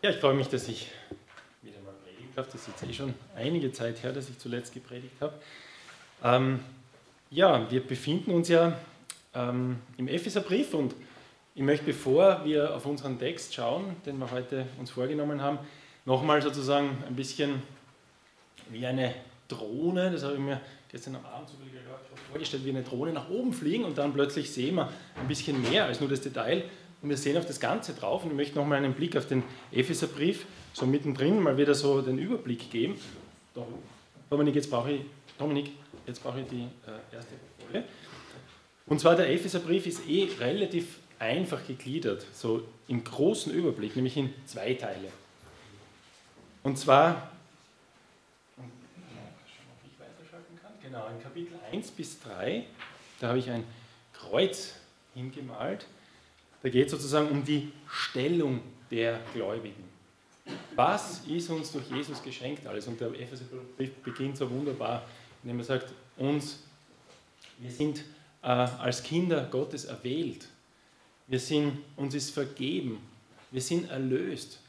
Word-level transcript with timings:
Ja, 0.00 0.10
ich 0.10 0.18
freue 0.18 0.34
mich, 0.34 0.46
dass 0.46 0.68
ich 0.68 0.86
wieder 1.60 1.80
mal 1.80 1.92
predigen 2.04 2.32
darf. 2.36 2.46
Das 2.46 2.60
ist 2.60 2.68
jetzt 2.68 2.88
eh 2.88 2.92
schon 2.92 3.14
einige 3.34 3.72
Zeit 3.72 4.00
her, 4.04 4.12
dass 4.12 4.28
ich 4.28 4.38
zuletzt 4.38 4.72
gepredigt 4.72 5.16
habe. 5.20 5.32
Ähm, 6.22 6.60
ja, 7.30 7.68
wir 7.68 7.84
befinden 7.84 8.30
uns 8.30 8.46
ja 8.46 8.78
ähm, 9.34 9.80
im 9.96 10.06
Epheserbrief 10.06 10.72
und 10.74 10.94
ich 11.56 11.62
möchte, 11.64 11.86
bevor 11.86 12.44
wir 12.44 12.76
auf 12.76 12.86
unseren 12.86 13.18
Text 13.18 13.52
schauen, 13.52 13.96
den 14.06 14.18
wir 14.18 14.30
heute 14.30 14.66
uns 14.78 14.90
vorgenommen 14.90 15.42
haben, 15.42 15.58
nochmal 16.04 16.40
sozusagen 16.42 17.02
ein 17.08 17.16
bisschen 17.16 17.60
wie 18.70 18.86
eine 18.86 19.16
Drohne, 19.48 20.12
das 20.12 20.22
habe 20.22 20.34
ich 20.34 20.40
mir 20.40 20.60
gestern 20.92 21.16
am 21.16 21.26
Abend 21.26 21.50
vorgestellt, 22.30 22.64
wie 22.64 22.70
eine 22.70 22.84
Drohne 22.84 23.12
nach 23.12 23.28
oben 23.30 23.52
fliegen 23.52 23.84
und 23.84 23.98
dann 23.98 24.12
plötzlich 24.12 24.52
sehen 24.52 24.76
wir 24.76 24.92
ein 25.20 25.26
bisschen 25.26 25.60
mehr 25.60 25.86
als 25.86 25.98
nur 25.98 26.08
das 26.08 26.20
Detail 26.20 26.62
und 27.00 27.08
wir 27.08 27.16
sehen 27.16 27.36
auf 27.36 27.46
das 27.46 27.60
Ganze 27.60 27.94
drauf 27.94 28.24
und 28.24 28.30
ich 28.30 28.36
möchte 28.36 28.56
nochmal 28.56 28.78
einen 28.78 28.94
Blick 28.94 29.16
auf 29.16 29.26
den 29.26 29.44
Epheserbrief 29.70 30.46
so 30.72 30.86
mittendrin 30.86 31.40
mal 31.40 31.56
wieder 31.56 31.74
so 31.74 32.02
den 32.02 32.18
Überblick 32.18 32.70
geben. 32.70 32.98
Dominik, 34.30 34.56
jetzt 34.56 34.70
brauche 34.70 34.92
ich, 34.92 35.00
Dominik, 35.38 35.72
jetzt 36.06 36.22
brauche 36.22 36.40
ich 36.40 36.46
die 36.46 36.62
äh, 36.86 37.14
erste 37.14 37.34
Folie. 37.66 37.84
Und 38.86 39.00
zwar 39.00 39.16
der 39.16 39.30
Epheserbrief 39.30 39.86
ist 39.86 40.08
eh 40.08 40.28
relativ 40.40 40.98
einfach 41.18 41.66
gegliedert, 41.66 42.24
so 42.32 42.66
im 42.88 43.04
großen 43.04 43.52
Überblick, 43.52 43.96
nämlich 43.96 44.16
in 44.16 44.32
zwei 44.46 44.74
Teile. 44.74 45.08
Und 46.62 46.78
zwar, 46.78 47.30
genau, 50.82 51.06
in 51.08 51.22
Kapitel 51.22 51.58
1 51.72 51.90
bis 51.92 52.20
3, 52.20 52.64
da 53.20 53.28
habe 53.28 53.38
ich 53.38 53.50
ein 53.50 53.64
Kreuz 54.12 54.74
hingemalt 55.14 55.86
da 56.62 56.68
geht 56.68 56.86
es 56.86 56.92
sozusagen 56.92 57.28
um 57.28 57.44
die 57.44 57.72
Stellung 57.88 58.60
der 58.90 59.20
Gläubigen. 59.32 59.84
Was 60.74 61.20
ist 61.26 61.50
uns 61.50 61.72
durch 61.72 61.90
Jesus 61.90 62.22
geschenkt 62.22 62.66
alles? 62.66 62.86
Und 62.86 63.00
der 63.00 63.08
Epheserbrief 63.08 63.92
beginnt 64.02 64.36
so 64.36 64.50
wunderbar, 64.50 65.04
indem 65.42 65.58
er 65.58 65.64
sagt, 65.64 65.92
uns, 66.16 66.60
wir 67.58 67.70
sind 67.70 68.04
äh, 68.42 68.46
als 68.46 69.02
Kinder 69.02 69.46
Gottes 69.50 69.84
erwählt. 69.84 70.48
Wir 71.26 71.38
sind, 71.38 71.78
uns 71.96 72.14
ist 72.14 72.30
vergeben. 72.30 72.98
Wir 73.50 73.60
sind 73.60 73.90
erlöst. 73.90 74.60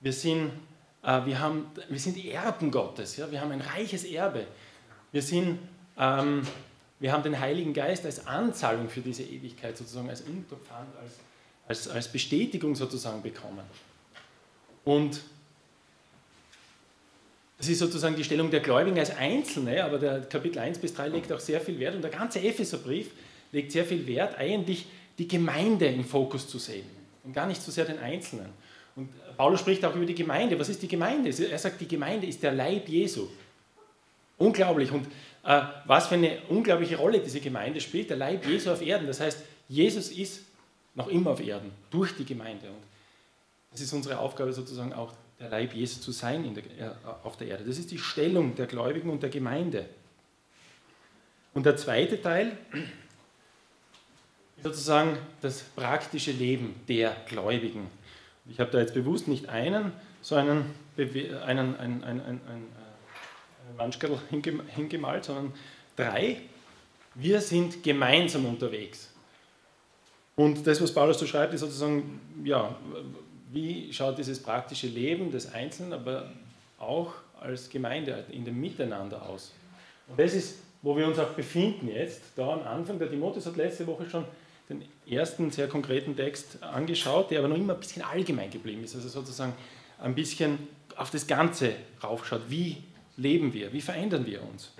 Wir 0.00 0.12
sind, 0.12 0.52
äh, 1.02 1.24
wir 1.24 1.38
haben, 1.38 1.66
wir 1.88 1.98
sind 1.98 2.24
Erben 2.24 2.70
Gottes. 2.70 3.16
Ja? 3.16 3.30
Wir 3.30 3.40
haben 3.40 3.50
ein 3.50 3.60
reiches 3.60 4.04
Erbe. 4.04 4.46
Wir, 5.12 5.22
sind, 5.22 5.58
ähm, 5.98 6.42
wir 6.98 7.12
haben 7.12 7.22
den 7.22 7.38
Heiligen 7.38 7.74
Geist 7.74 8.04
als 8.04 8.26
Anzahlung 8.26 8.88
für 8.88 9.00
diese 9.00 9.22
Ewigkeit, 9.22 9.76
sozusagen 9.76 10.08
als 10.08 10.22
Unterpfand, 10.22 10.88
als 11.00 11.12
als, 11.68 11.88
als 11.88 12.08
Bestätigung 12.08 12.74
sozusagen 12.74 13.22
bekommen. 13.22 13.64
Und 14.84 15.20
das 17.58 17.68
ist 17.68 17.78
sozusagen 17.78 18.14
die 18.14 18.24
Stellung 18.24 18.50
der 18.50 18.60
Gläubigen 18.60 18.98
als 18.98 19.16
Einzelne, 19.16 19.82
aber 19.82 19.98
der 19.98 20.20
Kapitel 20.22 20.58
1 20.58 20.78
bis 20.78 20.94
3 20.94 21.08
legt 21.08 21.32
auch 21.32 21.40
sehr 21.40 21.60
viel 21.60 21.78
Wert 21.78 21.94
und 21.94 22.02
der 22.02 22.10
ganze 22.10 22.40
Epheserbrief 22.40 23.10
legt 23.52 23.72
sehr 23.72 23.84
viel 23.84 24.06
Wert, 24.06 24.38
eigentlich 24.38 24.86
die 25.18 25.26
Gemeinde 25.26 25.86
im 25.86 26.04
Fokus 26.04 26.46
zu 26.46 26.58
sehen 26.58 26.86
und 27.24 27.32
gar 27.32 27.46
nicht 27.46 27.62
so 27.62 27.70
sehr 27.70 27.86
den 27.86 27.98
Einzelnen. 27.98 28.50
Und 28.94 29.08
Paulus 29.36 29.60
spricht 29.60 29.84
auch 29.84 29.94
über 29.94 30.06
die 30.06 30.14
Gemeinde. 30.14 30.58
Was 30.58 30.68
ist 30.68 30.82
die 30.82 30.88
Gemeinde? 30.88 31.30
Er 31.30 31.58
sagt, 31.58 31.80
die 31.80 31.88
Gemeinde 31.88 32.26
ist 32.26 32.42
der 32.42 32.52
Leib 32.52 32.88
Jesu. 32.88 33.28
Unglaublich. 34.38 34.90
Und 34.90 35.06
was 35.84 36.08
für 36.08 36.16
eine 36.16 36.38
unglaubliche 36.48 36.96
Rolle 36.96 37.20
diese 37.20 37.40
Gemeinde 37.40 37.80
spielt, 37.80 38.10
der 38.10 38.16
Leib 38.16 38.44
Jesu 38.46 38.70
auf 38.70 38.82
Erden. 38.82 39.06
Das 39.06 39.20
heißt, 39.20 39.38
Jesus 39.68 40.10
ist 40.10 40.42
noch 40.94 41.08
immer 41.08 41.30
auf 41.30 41.40
Erden, 41.40 41.70
durch 41.90 42.16
die 42.16 42.24
Gemeinde. 42.24 42.66
Und 42.66 42.76
es 43.72 43.80
ist 43.80 43.92
unsere 43.92 44.18
Aufgabe 44.18 44.52
sozusagen 44.52 44.92
auch, 44.92 45.12
der 45.38 45.50
Leib 45.50 45.74
Jesu 45.74 46.00
zu 46.00 46.12
sein 46.12 46.54
der, 46.54 46.64
äh, 46.64 46.94
auf 47.22 47.36
der 47.36 47.48
Erde. 47.48 47.64
Das 47.64 47.78
ist 47.78 47.90
die 47.90 47.98
Stellung 47.98 48.54
der 48.54 48.66
Gläubigen 48.66 49.10
und 49.10 49.22
der 49.22 49.28
Gemeinde. 49.28 49.84
Und 51.52 51.66
der 51.66 51.76
zweite 51.76 52.20
Teil 52.20 52.56
ist 54.56 54.64
sozusagen 54.64 55.16
das 55.42 55.62
praktische 55.62 56.32
Leben 56.32 56.74
der 56.88 57.14
Gläubigen. 57.28 57.86
Ich 58.48 58.60
habe 58.60 58.70
da 58.70 58.78
jetzt 58.78 58.94
bewusst 58.94 59.28
nicht 59.28 59.48
einen, 59.48 59.92
sondern 60.22 60.64
einen, 60.96 61.76
einen, 61.76 61.76
einen, 61.76 62.04
einen, 62.04 62.40
einen 63.78 63.90
Manschkerl 63.90 64.18
hingemalt, 64.74 65.24
sondern 65.24 65.52
drei. 65.96 66.40
Wir 67.14 67.40
sind 67.40 67.82
gemeinsam 67.82 68.46
unterwegs. 68.46 69.10
Und 70.34 70.66
das, 70.66 70.82
was 70.82 70.92
Paulus 70.92 71.18
so 71.18 71.26
schreibt, 71.26 71.54
ist 71.54 71.60
sozusagen, 71.60 72.20
ja, 72.44 72.76
wie 73.50 73.92
schaut 73.92 74.18
dieses 74.18 74.42
praktische 74.42 74.86
Leben 74.86 75.30
des 75.30 75.52
Einzelnen, 75.52 75.94
aber 75.94 76.30
auch 76.78 77.14
als 77.40 77.70
Gemeinde 77.70 78.24
in 78.30 78.44
dem 78.44 78.60
Miteinander 78.60 79.26
aus. 79.26 79.52
Und 80.08 80.18
das 80.18 80.34
ist, 80.34 80.58
wo 80.82 80.96
wir 80.96 81.06
uns 81.06 81.18
auch 81.18 81.30
befinden 81.30 81.88
jetzt, 81.88 82.22
da 82.36 82.52
am 82.52 82.62
Anfang. 82.62 82.98
Der 82.98 83.08
Timotheus 83.08 83.46
hat 83.46 83.56
letzte 83.56 83.86
Woche 83.86 84.08
schon 84.10 84.24
den 84.68 84.84
ersten 85.08 85.50
sehr 85.50 85.68
konkreten 85.68 86.16
Text 86.16 86.62
angeschaut, 86.62 87.30
der 87.30 87.38
aber 87.38 87.48
noch 87.48 87.56
immer 87.56 87.74
ein 87.74 87.80
bisschen 87.80 88.02
allgemein 88.02 88.50
geblieben 88.50 88.84
ist, 88.84 88.94
also 88.94 89.08
sozusagen 89.08 89.54
ein 89.98 90.14
bisschen 90.14 90.58
auf 90.96 91.10
das 91.10 91.26
Ganze 91.26 91.72
raufschaut. 92.02 92.42
Wie 92.48 92.82
leben 93.16 93.52
wir? 93.52 93.72
Wie 93.72 93.80
verändern 93.80 94.26
wir 94.26 94.42
uns? 94.42 94.72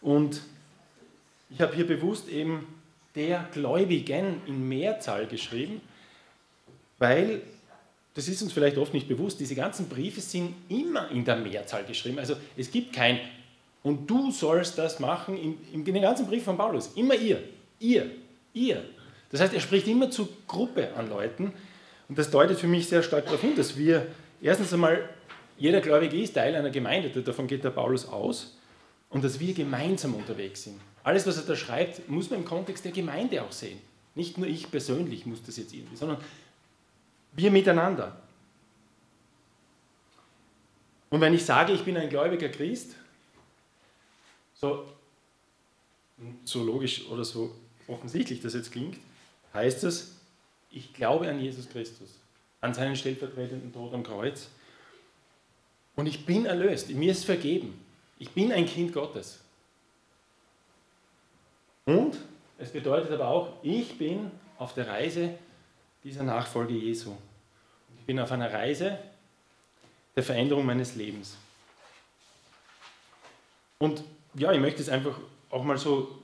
Und 0.00 0.40
ich 1.50 1.60
habe 1.60 1.74
hier 1.74 1.86
bewusst 1.86 2.28
eben 2.28 2.66
der 3.14 3.48
Gläubigen 3.52 4.42
in 4.46 4.68
Mehrzahl 4.68 5.26
geschrieben, 5.26 5.80
weil, 6.98 7.42
das 8.14 8.28
ist 8.28 8.42
uns 8.42 8.52
vielleicht 8.52 8.76
oft 8.76 8.92
nicht 8.92 9.08
bewusst, 9.08 9.40
diese 9.40 9.54
ganzen 9.54 9.88
Briefe 9.88 10.20
sind 10.20 10.54
immer 10.68 11.10
in 11.10 11.24
der 11.24 11.36
Mehrzahl 11.36 11.84
geschrieben. 11.84 12.18
Also 12.18 12.36
es 12.56 12.70
gibt 12.70 12.92
kein, 12.92 13.20
und 13.82 14.08
du 14.08 14.30
sollst 14.30 14.78
das 14.78 15.00
machen, 15.00 15.36
in, 15.36 15.58
in 15.72 15.84
den 15.84 16.02
ganzen 16.02 16.26
Brief 16.26 16.44
von 16.44 16.56
Paulus, 16.56 16.90
immer 16.96 17.14
ihr, 17.14 17.42
ihr, 17.80 18.10
ihr. 18.52 18.84
Das 19.30 19.40
heißt, 19.40 19.54
er 19.54 19.60
spricht 19.60 19.86
immer 19.88 20.10
zur 20.10 20.28
Gruppe 20.46 20.94
an 20.94 21.08
Leuten 21.08 21.52
und 22.08 22.18
das 22.18 22.30
deutet 22.30 22.58
für 22.58 22.66
mich 22.66 22.88
sehr 22.88 23.02
stark 23.02 23.26
darauf 23.26 23.40
hin, 23.40 23.54
dass 23.56 23.76
wir 23.76 24.06
erstens 24.40 24.72
einmal, 24.72 25.08
jeder 25.58 25.80
Gläubige 25.80 26.20
ist 26.20 26.34
Teil 26.34 26.54
einer 26.54 26.70
Gemeinde, 26.70 27.10
davon 27.22 27.46
geht 27.46 27.64
der 27.64 27.70
Paulus 27.70 28.06
aus, 28.06 28.56
und 29.10 29.24
dass 29.24 29.40
wir 29.40 29.54
gemeinsam 29.54 30.14
unterwegs 30.14 30.64
sind. 30.64 30.80
Alles, 31.02 31.26
was 31.26 31.38
er 31.38 31.44
da 31.44 31.56
schreibt, 31.56 32.08
muss 32.08 32.30
man 32.30 32.40
im 32.40 32.44
Kontext 32.44 32.84
der 32.84 32.92
Gemeinde 32.92 33.42
auch 33.42 33.52
sehen. 33.52 33.80
Nicht 34.14 34.36
nur 34.36 34.46
ich 34.46 34.70
persönlich 34.70 35.26
muss 35.26 35.42
das 35.42 35.56
jetzt 35.56 35.72
irgendwie, 35.72 35.96
sondern 35.96 36.18
wir 37.32 37.50
miteinander. 37.50 38.20
Und 41.10 41.20
wenn 41.20 41.32
ich 41.32 41.44
sage, 41.44 41.72
ich 41.72 41.84
bin 41.84 41.96
ein 41.96 42.10
gläubiger 42.10 42.48
Christ, 42.48 42.96
so, 44.54 44.86
so 46.44 46.62
logisch 46.62 47.06
oder 47.08 47.24
so 47.24 47.54
offensichtlich 47.86 48.40
das 48.40 48.54
jetzt 48.54 48.72
klingt, 48.72 48.98
heißt 49.54 49.84
das, 49.84 50.16
ich 50.70 50.92
glaube 50.92 51.28
an 51.28 51.40
Jesus 51.40 51.68
Christus, 51.70 52.10
an 52.60 52.74
seinen 52.74 52.96
stellvertretenden 52.96 53.72
Tod 53.72 53.94
am 53.94 54.02
Kreuz 54.02 54.48
und 55.98 56.06
ich 56.06 56.24
bin 56.24 56.46
erlöst, 56.46 56.90
mir 56.90 57.10
ist 57.10 57.24
vergeben, 57.24 57.84
ich 58.20 58.30
bin 58.30 58.52
ein 58.52 58.66
Kind 58.66 58.92
Gottes. 58.92 59.40
Und 61.86 62.16
es 62.56 62.70
bedeutet 62.70 63.10
aber 63.10 63.26
auch, 63.26 63.54
ich 63.64 63.98
bin 63.98 64.30
auf 64.58 64.74
der 64.74 64.86
Reise 64.86 65.34
dieser 66.04 66.22
Nachfolge 66.22 66.72
Jesu. 66.72 67.16
Ich 67.98 68.04
bin 68.06 68.20
auf 68.20 68.30
einer 68.30 68.52
Reise 68.52 68.96
der 70.14 70.22
Veränderung 70.22 70.64
meines 70.64 70.94
Lebens. 70.94 71.36
Und 73.78 74.04
ja, 74.34 74.52
ich 74.52 74.60
möchte 74.60 74.80
es 74.80 74.88
einfach 74.88 75.18
auch 75.50 75.64
mal 75.64 75.78
so, 75.78 76.16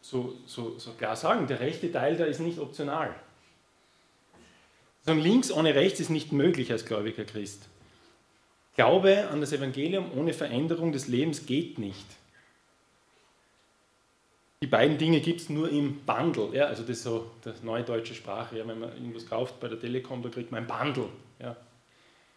so, 0.00 0.34
so, 0.46 0.78
so 0.78 0.92
klar 0.92 1.14
sagen, 1.14 1.46
der 1.46 1.60
rechte 1.60 1.92
Teil 1.92 2.16
da 2.16 2.24
ist 2.24 2.40
nicht 2.40 2.58
optional. 2.58 3.14
Sagen, 5.02 5.20
links 5.20 5.52
ohne 5.52 5.74
rechts 5.74 6.00
ist 6.00 6.08
nicht 6.08 6.32
möglich 6.32 6.72
als 6.72 6.86
gläubiger 6.86 7.26
Christ. 7.26 7.68
Glaube 8.80 9.28
an 9.28 9.42
das 9.42 9.52
Evangelium 9.52 10.10
ohne 10.16 10.32
Veränderung 10.32 10.90
des 10.90 11.06
Lebens 11.06 11.44
geht 11.44 11.78
nicht. 11.78 12.06
Die 14.62 14.66
beiden 14.66 14.96
Dinge 14.96 15.20
gibt 15.20 15.42
es 15.42 15.50
nur 15.50 15.68
im 15.68 16.00
Bundle. 16.06 16.48
Ja, 16.54 16.64
also 16.64 16.80
das 16.80 16.92
ist 16.92 17.02
so 17.02 17.30
die 17.44 17.50
neue 17.62 17.82
deutsche 17.82 18.14
Sprache. 18.14 18.56
Ja, 18.56 18.66
wenn 18.66 18.80
man 18.80 18.90
irgendwas 18.94 19.26
kauft 19.26 19.60
bei 19.60 19.68
der 19.68 19.78
Telekom, 19.78 20.22
da 20.22 20.30
kriegt 20.30 20.50
man 20.50 20.62
ein 20.62 20.66
Bundle. 20.66 21.10
Ja. 21.40 21.58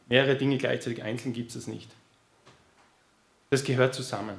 Mehrere 0.10 0.36
Dinge 0.36 0.58
gleichzeitig 0.58 1.02
einzeln 1.02 1.32
gibt 1.32 1.56
es 1.56 1.66
nicht. 1.68 1.90
Das 3.50 3.64
gehört 3.64 3.96
zusammen. 3.96 4.36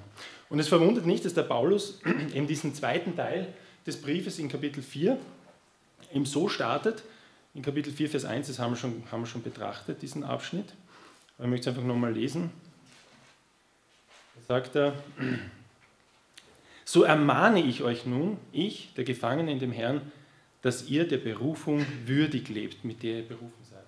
Und 0.51 0.59
es 0.59 0.69
verwundert 0.69 1.07
nicht, 1.07 1.25
dass 1.25 1.33
der 1.33 1.45
Paulus 1.45 2.03
in 2.35 2.47
diesen 2.47 2.75
zweiten 2.75 3.17
Teil 3.17 3.47
des 3.87 4.03
Briefes 4.03 4.39
in 4.39 4.51
Kapitel 4.51 4.83
4 4.83 5.19
eben 6.13 6.27
so 6.27 6.51
startet. 6.51 7.03
In 7.55 7.63
Kapitel 7.63 7.95
4, 7.95 8.11
Vers 8.11 8.27
1, 8.27 8.49
das 8.49 8.59
haben 8.59 8.73
wir 8.73 8.77
schon, 8.77 9.05
haben 9.11 9.23
wir 9.23 9.27
schon 9.27 9.43
betrachtet, 9.43 10.03
diesen 10.03 10.23
Abschnitt. 10.23 10.75
Ich 11.39 11.47
möchte 11.47 11.71
es 11.71 11.77
einfach 11.77 11.87
nochmal 11.87 12.13
lesen. 12.13 12.51
Da 14.37 14.55
sagt 14.55 14.77
er, 14.77 14.95
so 16.85 17.03
ermahne 17.03 17.63
ich 17.63 17.83
euch 17.83 18.07
nun, 18.07 18.39
ich, 18.53 18.93
der 18.97 19.05
Gefangene 19.05 19.51
in 19.51 19.59
dem 19.59 19.73
Herrn, 19.73 20.01
dass 20.63 20.89
ihr 20.89 21.07
der 21.07 21.19
Berufung 21.19 21.85
würdig 22.07 22.49
lebt, 22.49 22.85
mit 22.85 23.03
der 23.03 23.19
ihr 23.19 23.29
berufen 23.29 23.65
seid. 23.69 23.85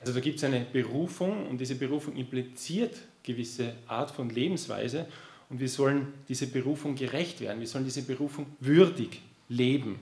Also 0.00 0.12
da 0.12 0.20
gibt 0.20 0.38
es 0.38 0.44
eine 0.44 0.60
Berufung 0.60 1.48
und 1.48 1.58
diese 1.58 1.76
Berufung 1.76 2.16
impliziert 2.16 2.96
gewisse 3.22 3.74
Art 3.86 4.10
von 4.10 4.28
Lebensweise 4.28 5.06
und 5.48 5.60
wir 5.60 5.68
sollen 5.68 6.12
diese 6.28 6.46
Berufung 6.46 6.96
gerecht 6.96 7.40
werden, 7.40 7.60
wir 7.60 7.66
sollen 7.66 7.84
diese 7.84 8.02
Berufung 8.02 8.46
würdig 8.60 9.22
leben. 9.48 9.98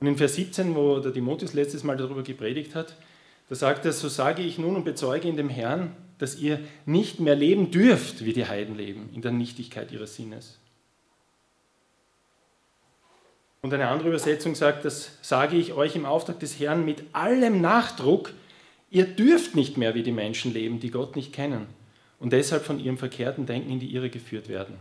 Und 0.00 0.06
in 0.08 0.16
Vers 0.16 0.34
17, 0.34 0.74
wo 0.74 0.98
der 0.98 1.12
Timotheus 1.12 1.52
letztes 1.52 1.84
Mal 1.84 1.96
darüber 1.96 2.22
gepredigt 2.22 2.74
hat, 2.74 2.96
da 3.48 3.54
sagt 3.54 3.84
er, 3.84 3.92
so 3.92 4.08
sage 4.08 4.42
ich 4.42 4.58
nun 4.58 4.76
und 4.76 4.84
bezeuge 4.84 5.28
in 5.28 5.36
dem 5.36 5.48
Herrn, 5.48 5.94
dass 6.18 6.36
ihr 6.36 6.60
nicht 6.86 7.20
mehr 7.20 7.34
leben 7.34 7.70
dürft, 7.70 8.24
wie 8.24 8.32
die 8.32 8.46
Heiden 8.46 8.76
leben, 8.76 9.10
in 9.14 9.22
der 9.22 9.32
Nichtigkeit 9.32 9.92
ihres 9.92 10.14
Sinnes. 10.16 10.58
Und 13.62 13.72
eine 13.72 13.88
andere 13.88 14.08
Übersetzung 14.08 14.54
sagt, 14.54 14.84
das 14.84 15.12
sage 15.22 15.56
ich 15.56 15.72
euch 15.72 15.96
im 15.96 16.04
Auftrag 16.04 16.38
des 16.38 16.60
Herrn 16.60 16.84
mit 16.84 17.02
allem 17.12 17.60
Nachdruck, 17.60 18.32
ihr 18.90 19.06
dürft 19.06 19.56
nicht 19.56 19.76
mehr 19.76 19.94
wie 19.94 20.02
die 20.02 20.12
Menschen 20.12 20.52
leben, 20.52 20.80
die 20.80 20.90
Gott 20.90 21.16
nicht 21.16 21.32
kennen 21.32 21.66
und 22.20 22.32
deshalb 22.32 22.64
von 22.64 22.78
ihrem 22.78 22.98
verkehrten 22.98 23.46
Denken 23.46 23.70
in 23.70 23.80
die 23.80 23.94
Irre 23.94 24.10
geführt 24.10 24.48
werden. 24.48 24.76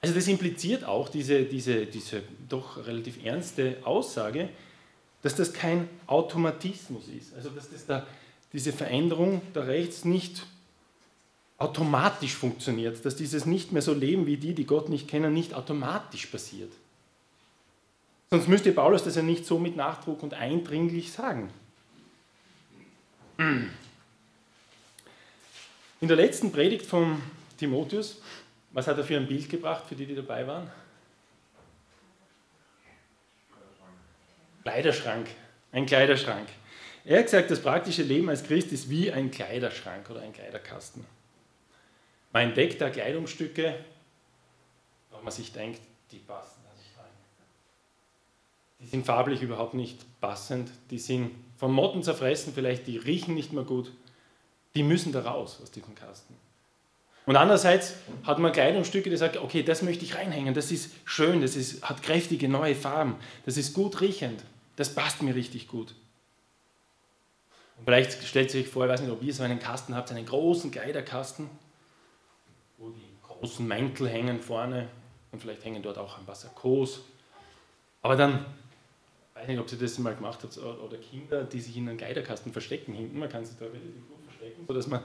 Also 0.00 0.14
das 0.14 0.28
impliziert 0.28 0.84
auch 0.84 1.08
diese, 1.08 1.44
diese, 1.44 1.86
diese 1.86 2.22
doch 2.48 2.86
relativ 2.86 3.24
ernste 3.24 3.76
Aussage, 3.84 4.48
dass 5.22 5.34
das 5.34 5.52
kein 5.52 5.88
Automatismus 6.06 7.04
ist. 7.08 7.34
Also 7.34 7.50
dass 7.50 7.70
das 7.70 7.86
da, 7.86 8.06
diese 8.52 8.72
Veränderung 8.72 9.40
da 9.54 9.62
rechts 9.62 10.04
nicht 10.04 10.46
automatisch 11.58 12.34
funktioniert, 12.34 13.04
dass 13.04 13.16
dieses 13.16 13.46
nicht 13.46 13.72
mehr 13.72 13.82
so 13.82 13.94
leben 13.94 14.26
wie 14.26 14.36
die, 14.36 14.52
die 14.52 14.66
Gott 14.66 14.88
nicht 14.88 15.06
kennen, 15.08 15.32
nicht 15.32 15.54
automatisch 15.54 16.26
passiert. 16.26 16.72
Sonst 18.30 18.48
müsste 18.48 18.72
Paulus 18.72 19.04
das 19.04 19.14
ja 19.14 19.22
nicht 19.22 19.46
so 19.46 19.58
mit 19.58 19.76
Nachdruck 19.76 20.22
und 20.22 20.34
eindringlich 20.34 21.12
sagen. 21.12 21.50
In 23.38 23.68
der 26.08 26.16
letzten 26.16 26.50
Predigt 26.50 26.86
von 26.86 27.20
Timotheus, 27.58 28.20
was 28.72 28.86
hat 28.86 28.98
er 28.98 29.04
für 29.04 29.16
ein 29.16 29.28
Bild 29.28 29.48
gebracht, 29.48 29.84
für 29.88 29.94
die, 29.94 30.06
die 30.06 30.14
dabei 30.14 30.46
waren? 30.46 30.68
Kleiderschrank, 34.62 35.28
ein 35.72 35.86
Kleiderschrank. 35.86 36.48
Er 37.04 37.18
hat 37.18 37.26
gesagt, 37.26 37.50
das 37.50 37.60
praktische 37.60 38.02
Leben 38.02 38.28
als 38.28 38.44
Christ 38.44 38.72
ist 38.72 38.88
wie 38.88 39.10
ein 39.10 39.30
Kleiderschrank 39.30 40.08
oder 40.08 40.20
ein 40.20 40.32
Kleiderkasten. 40.32 41.04
Man 42.32 42.48
entdeckt 42.48 42.80
da 42.80 42.90
Kleidungsstücke, 42.90 43.74
wo 45.10 45.20
man 45.22 45.32
sich 45.32 45.52
denkt, 45.52 45.80
die 46.12 46.18
passen 46.18 46.60
da 46.64 46.70
nicht 46.80 46.96
rein. 46.96 47.10
Die 48.80 48.86
sind 48.86 49.04
farblich 49.04 49.42
überhaupt 49.42 49.74
nicht 49.74 49.98
passend, 50.20 50.70
die 50.90 50.98
sind 50.98 51.32
von 51.56 51.72
Motten 51.72 52.02
zerfressen, 52.02 52.52
vielleicht 52.54 52.86
die 52.86 52.98
riechen 52.98 53.34
nicht 53.34 53.52
mehr 53.52 53.64
gut. 53.64 53.92
Die 54.74 54.82
müssen 54.82 55.12
da 55.12 55.22
raus 55.22 55.60
aus 55.62 55.70
diesem 55.70 55.94
Kasten. 55.94 56.34
Und 57.24 57.36
andererseits 57.36 57.94
hat 58.24 58.38
man 58.40 58.52
Kleidungsstücke, 58.52 59.08
die 59.08 59.16
sagen, 59.16 59.38
okay, 59.38 59.62
das 59.62 59.82
möchte 59.82 60.04
ich 60.04 60.16
reinhängen, 60.16 60.54
das 60.54 60.72
ist 60.72 60.92
schön, 61.04 61.40
das 61.40 61.54
ist, 61.54 61.82
hat 61.88 62.02
kräftige 62.02 62.48
neue 62.48 62.74
Farben, 62.74 63.16
das 63.46 63.56
ist 63.56 63.74
gut 63.74 64.00
riechend, 64.00 64.42
das 64.76 64.94
passt 64.94 65.22
mir 65.22 65.34
richtig 65.34 65.68
gut. 65.68 65.94
Und 67.78 67.84
vielleicht 67.84 68.24
stellt 68.24 68.50
sich 68.50 68.66
vor, 68.66 68.86
ich 68.86 68.90
weiß 68.90 69.02
nicht, 69.02 69.12
ob 69.12 69.22
ihr 69.22 69.32
so 69.32 69.44
einen 69.44 69.60
Kasten 69.60 69.94
habt, 69.94 70.10
einen 70.10 70.26
großen 70.26 70.72
Kleiderkasten, 70.72 71.48
wo 72.78 72.90
die 72.90 73.00
großen 73.22 73.66
Mäntel 73.66 74.08
hängen 74.08 74.40
vorne 74.40 74.88
und 75.30 75.40
vielleicht 75.40 75.64
hängen 75.64 75.82
dort 75.82 75.98
auch 75.98 76.18
ein 76.18 76.26
paar 76.26 76.34
Sakkos. 76.34 77.02
Aber 78.02 78.16
dann, 78.16 78.44
ich 79.30 79.40
weiß 79.40 79.48
nicht, 79.48 79.60
ob 79.60 79.70
ihr 79.70 79.78
das 79.78 79.96
mal 79.98 80.14
gemacht 80.14 80.40
habt, 80.42 80.58
oder 80.58 80.96
Kinder, 80.96 81.44
die 81.44 81.60
sich 81.60 81.76
in 81.76 81.88
einen 81.88 81.98
Kleiderkasten 81.98 82.52
verstecken 82.52 82.94
hinten, 82.94 83.20
man 83.20 83.28
kann 83.28 83.44
sich 83.44 83.56
da 83.58 83.66
relativ 83.66 84.08
gut 84.08 84.24
verstecken, 84.26 84.64
sodass 84.66 84.88
man 84.88 85.02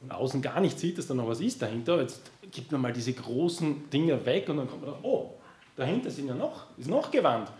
von 0.00 0.10
außen 0.10 0.42
gar 0.42 0.60
nicht 0.60 0.78
sieht, 0.78 0.98
dass 0.98 1.06
da 1.06 1.14
noch 1.14 1.28
was 1.28 1.40
ist 1.40 1.60
dahinter. 1.60 2.00
Jetzt 2.00 2.20
gibt 2.50 2.70
man 2.72 2.80
mal 2.80 2.92
diese 2.92 3.12
großen 3.12 3.90
Dinger 3.90 4.24
weg 4.24 4.48
und 4.48 4.58
dann 4.58 4.68
kommt 4.68 4.86
man, 4.86 4.94
oh, 5.02 5.34
dahinter 5.76 6.10
sind 6.10 6.28
ja 6.28 6.34
noch, 6.34 6.66
ist 6.76 6.88
noch 6.88 7.10
Gewand. 7.10 7.50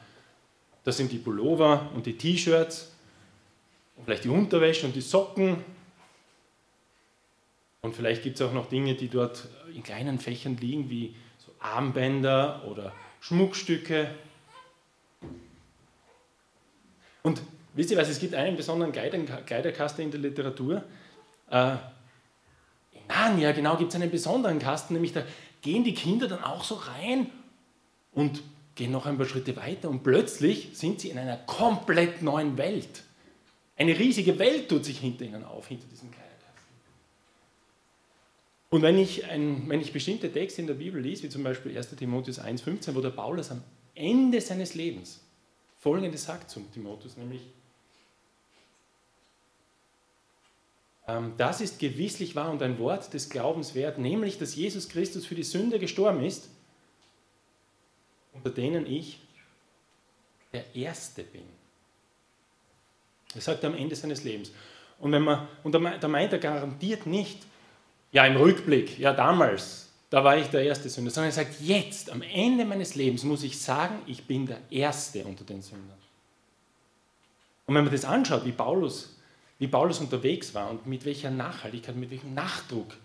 Das 0.84 0.96
sind 0.96 1.10
die 1.10 1.18
Pullover 1.18 1.90
und 1.94 2.06
die 2.06 2.16
T-Shirts 2.16 2.92
und 3.96 4.04
vielleicht 4.04 4.24
die 4.24 4.28
Unterwäsche 4.28 4.86
und 4.86 4.94
die 4.94 5.00
Socken. 5.00 5.64
Und 7.82 7.94
vielleicht 7.94 8.22
gibt 8.22 8.40
es 8.40 8.46
auch 8.46 8.52
noch 8.52 8.68
Dinge, 8.68 8.94
die 8.94 9.08
dort 9.08 9.48
in 9.74 9.82
kleinen 9.82 10.18
Fächern 10.18 10.56
liegen, 10.56 10.88
wie 10.90 11.14
so 11.38 11.52
Armbänder 11.58 12.62
oder 12.68 12.92
Schmuckstücke. 13.20 14.10
Und 17.22 17.42
wisst 17.74 17.90
ihr 17.90 17.96
was, 17.96 18.08
es 18.08 18.20
gibt 18.20 18.34
einen 18.34 18.56
besonderen 18.56 18.92
Kleiderkasten 18.92 20.04
in 20.04 20.10
der 20.10 20.20
Literatur. 20.20 20.84
Äh, 21.50 21.76
Narnia 23.08 23.52
genau 23.52 23.76
gibt 23.76 23.90
es 23.90 23.96
einen 23.96 24.10
besonderen 24.10 24.58
Kasten, 24.58 24.94
nämlich 24.94 25.12
da 25.12 25.24
gehen 25.62 25.84
die 25.84 25.94
Kinder 25.94 26.28
dann 26.28 26.42
auch 26.42 26.64
so 26.64 26.76
rein 26.76 27.30
und 28.12 28.42
gehen 28.74 28.92
noch 28.92 29.06
ein 29.06 29.16
paar 29.16 29.26
Schritte 29.26 29.56
weiter 29.56 29.90
und 29.90 30.02
plötzlich 30.02 30.70
sind 30.74 31.00
sie 31.00 31.10
in 31.10 31.18
einer 31.18 31.36
komplett 31.36 32.22
neuen 32.22 32.56
Welt. 32.56 33.04
Eine 33.76 33.98
riesige 33.98 34.38
Welt 34.38 34.68
tut 34.68 34.84
sich 34.84 34.98
hinter 34.98 35.24
ihnen 35.24 35.44
auf, 35.44 35.68
hinter 35.68 35.86
diesem 35.88 36.10
Kleiderkasten. 36.10 36.74
Und 38.70 38.82
wenn 38.82 38.98
ich, 38.98 39.24
ein, 39.26 39.68
wenn 39.68 39.80
ich 39.80 39.92
bestimmte 39.92 40.32
Texte 40.32 40.60
in 40.60 40.66
der 40.66 40.74
Bibel 40.74 41.00
lese, 41.00 41.24
wie 41.24 41.28
zum 41.28 41.42
Beispiel 41.42 41.76
1 41.76 41.94
Timotheus 41.96 42.40
1,15, 42.40 42.94
wo 42.94 43.00
der 43.00 43.10
Paulus 43.10 43.50
am 43.50 43.62
Ende 43.94 44.40
seines 44.40 44.74
Lebens 44.74 45.20
Folgendes 45.78 46.24
sagt 46.24 46.50
zum 46.50 46.70
Timotheus, 46.72 47.16
nämlich, 47.16 47.40
ähm, 47.40 47.52
das 51.36 51.60
ist 51.60 51.78
gewisslich 51.78 52.36
wahr 52.36 52.50
und 52.50 52.62
ein 52.62 52.78
Wort 52.78 53.14
des 53.14 53.30
Glaubens 53.30 53.74
wert, 53.74 53.98
nämlich, 53.98 54.38
dass 54.38 54.54
Jesus 54.54 54.88
Christus 54.88 55.24
für 55.24 55.34
die 55.34 55.42
Sünde 55.42 55.78
gestorben 55.78 56.22
ist 56.22 56.48
unter 58.38 58.50
denen 58.50 58.86
ich 58.86 59.20
der 60.52 60.74
Erste 60.74 61.22
bin. 61.22 61.42
Das 63.34 63.44
sagt 63.44 63.62
er 63.62 63.70
am 63.70 63.76
Ende 63.76 63.94
seines 63.94 64.24
Lebens. 64.24 64.52
Und, 65.00 65.12
wenn 65.12 65.22
man, 65.22 65.46
und 65.62 65.72
da 65.72 66.08
meint 66.08 66.32
er 66.32 66.38
garantiert 66.38 67.06
nicht, 67.06 67.38
ja 68.10 68.24
im 68.24 68.36
Rückblick, 68.36 68.98
ja 68.98 69.12
damals, 69.12 69.90
da 70.08 70.24
war 70.24 70.38
ich 70.38 70.46
der 70.46 70.62
erste 70.62 70.88
Sünder, 70.88 71.10
sondern 71.10 71.30
er 71.30 71.34
sagt, 71.34 71.60
jetzt, 71.60 72.10
am 72.10 72.22
Ende 72.22 72.64
meines 72.64 72.94
Lebens 72.94 73.24
muss 73.24 73.42
ich 73.42 73.60
sagen, 73.60 74.00
ich 74.06 74.24
bin 74.26 74.46
der 74.46 74.60
Erste 74.70 75.24
unter 75.24 75.44
den 75.44 75.60
Sündern. 75.60 75.98
Und 77.66 77.74
wenn 77.74 77.84
man 77.84 77.92
das 77.92 78.06
anschaut, 78.06 78.46
wie 78.46 78.52
Paulus, 78.52 79.17
wie 79.58 79.68
Paulus 79.68 80.00
unterwegs 80.00 80.54
war 80.54 80.70
und 80.70 80.86
mit 80.86 81.04
welcher 81.04 81.30
Nachhaltigkeit, 81.30 81.96
mit 81.96 82.10
welchem 82.10 82.34
Nachdruck 82.34 82.96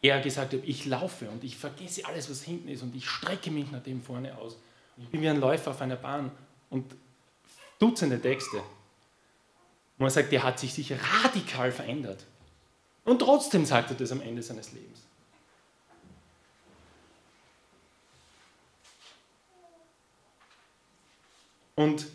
er 0.00 0.20
gesagt 0.20 0.52
hat, 0.52 0.60
ich 0.64 0.84
laufe 0.86 1.28
und 1.30 1.44
ich 1.44 1.56
vergesse 1.56 2.04
alles, 2.06 2.28
was 2.28 2.42
hinten 2.42 2.68
ist 2.68 2.82
und 2.82 2.94
ich 2.94 3.08
strecke 3.08 3.50
mich 3.50 3.70
nach 3.70 3.82
dem 3.82 4.02
vorne 4.02 4.36
aus. 4.36 4.56
Ich 4.98 5.08
bin 5.08 5.22
wie 5.22 5.28
ein 5.28 5.40
Läufer 5.40 5.70
auf 5.70 5.80
einer 5.80 5.96
Bahn 5.96 6.30
und 6.70 6.84
Dutzende 7.78 8.20
Texte. 8.20 8.58
Und 8.58 8.64
man 9.98 10.10
sagt, 10.10 10.30
der 10.30 10.44
hat 10.44 10.60
sich 10.60 10.72
sicher 10.72 10.96
radikal 11.24 11.72
verändert. 11.72 12.24
Und 13.04 13.18
trotzdem 13.18 13.64
sagt 13.64 13.90
er 13.90 13.96
das 13.96 14.12
am 14.12 14.20
Ende 14.20 14.40
seines 14.40 14.70
Lebens. 14.72 15.00
Und 21.74 22.06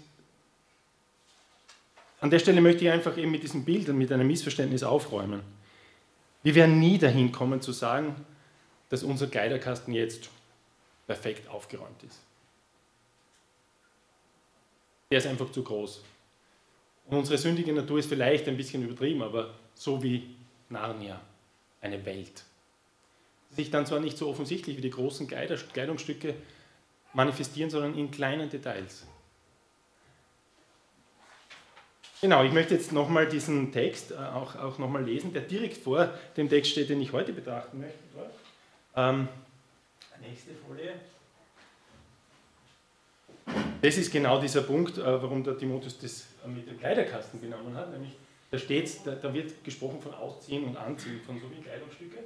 an 2.19 2.29
der 2.29 2.39
Stelle 2.39 2.62
möchte 2.62 2.86
ich 2.86 2.91
einfach 2.91 3.17
eben 3.17 3.31
mit 3.31 3.43
diesen 3.43 3.63
Bildern, 3.63 3.97
mit 3.97 4.12
einem 4.12 4.27
Missverständnis 4.27 4.83
aufräumen. 4.83 5.41
Wir 6.43 6.55
werden 6.55 6.79
nie 6.79 6.97
dahin 6.97 7.31
kommen 7.31 7.62
zu 7.62 7.71
sagen, 7.71 8.15
dass 8.89 9.03
unser 9.03 9.27
Kleiderkasten 9.27 9.93
jetzt 9.93 10.29
perfekt 11.05 11.47
aufgeräumt 11.50 12.03
ist. 12.03 12.19
Der 15.12 15.19
ist 15.19 15.27
einfach 15.27 15.51
zu 15.51 15.63
groß. 15.63 16.03
Und 17.05 17.17
unsere 17.17 17.38
sündige 17.38 17.71
Natur 17.71 18.00
ist 18.00 18.09
vielleicht 18.09 18.47
ein 18.47 18.57
bisschen 18.57 18.83
übertrieben, 18.83 19.21
aber 19.21 19.53
so 19.74 20.03
wie 20.03 20.36
Narnia, 20.69 21.21
eine 21.81 22.05
Welt. 22.05 22.43
Sich 23.51 23.71
dann 23.71 23.86
zwar 23.86 24.01
nicht 24.01 24.17
so 24.17 24.27
offensichtlich 24.27 24.77
wie 24.77 24.81
die 24.81 24.89
großen 24.89 25.27
Kleidungsstücke 25.27 26.36
manifestieren, 27.13 27.69
sondern 27.69 27.95
in 27.95 28.12
kleinen 28.12 28.50
Details. 28.50 29.05
Genau, 32.19 32.43
ich 32.43 32.51
möchte 32.51 32.74
jetzt 32.74 32.91
nochmal 32.91 33.27
diesen 33.27 33.71
Text 33.71 34.12
äh, 34.12 34.15
auch, 34.15 34.55
auch 34.55 34.79
nochmal 34.79 35.03
lesen, 35.03 35.33
der 35.33 35.43
direkt 35.43 35.77
vor 35.77 36.09
dem 36.36 36.50
Text 36.50 36.71
steht, 36.71 36.89
den 36.89 37.00
ich 37.00 37.13
heute 37.13 37.31
betrachten 37.31 37.79
möchte. 37.79 38.00
Ähm, 38.95 39.27
nächste 40.19 40.51
Folie. 40.67 40.93
Das 43.81 43.97
ist 43.97 44.12
genau 44.12 44.41
dieser 44.41 44.62
Punkt, 44.63 44.97
äh, 44.97 45.03
warum 45.03 45.43
der 45.43 45.57
Timotheus 45.57 46.00
das 46.00 46.25
äh, 46.43 46.47
mit 46.47 46.67
dem 46.67 46.79
Kleiderkasten 46.79 47.39
genommen 47.39 47.75
hat. 47.75 47.91
Nämlich, 47.91 48.13
da, 48.50 48.57
steht, 48.57 48.89
da, 49.05 49.12
da 49.12 49.31
wird 49.31 49.63
gesprochen 49.63 50.01
von 50.01 50.15
Ausziehen 50.15 50.63
und 50.63 50.75
Anziehen 50.75 51.21
von 51.24 51.39
so 51.39 51.45
wie 51.51 51.62
Kleidungsstücke. 51.62 52.17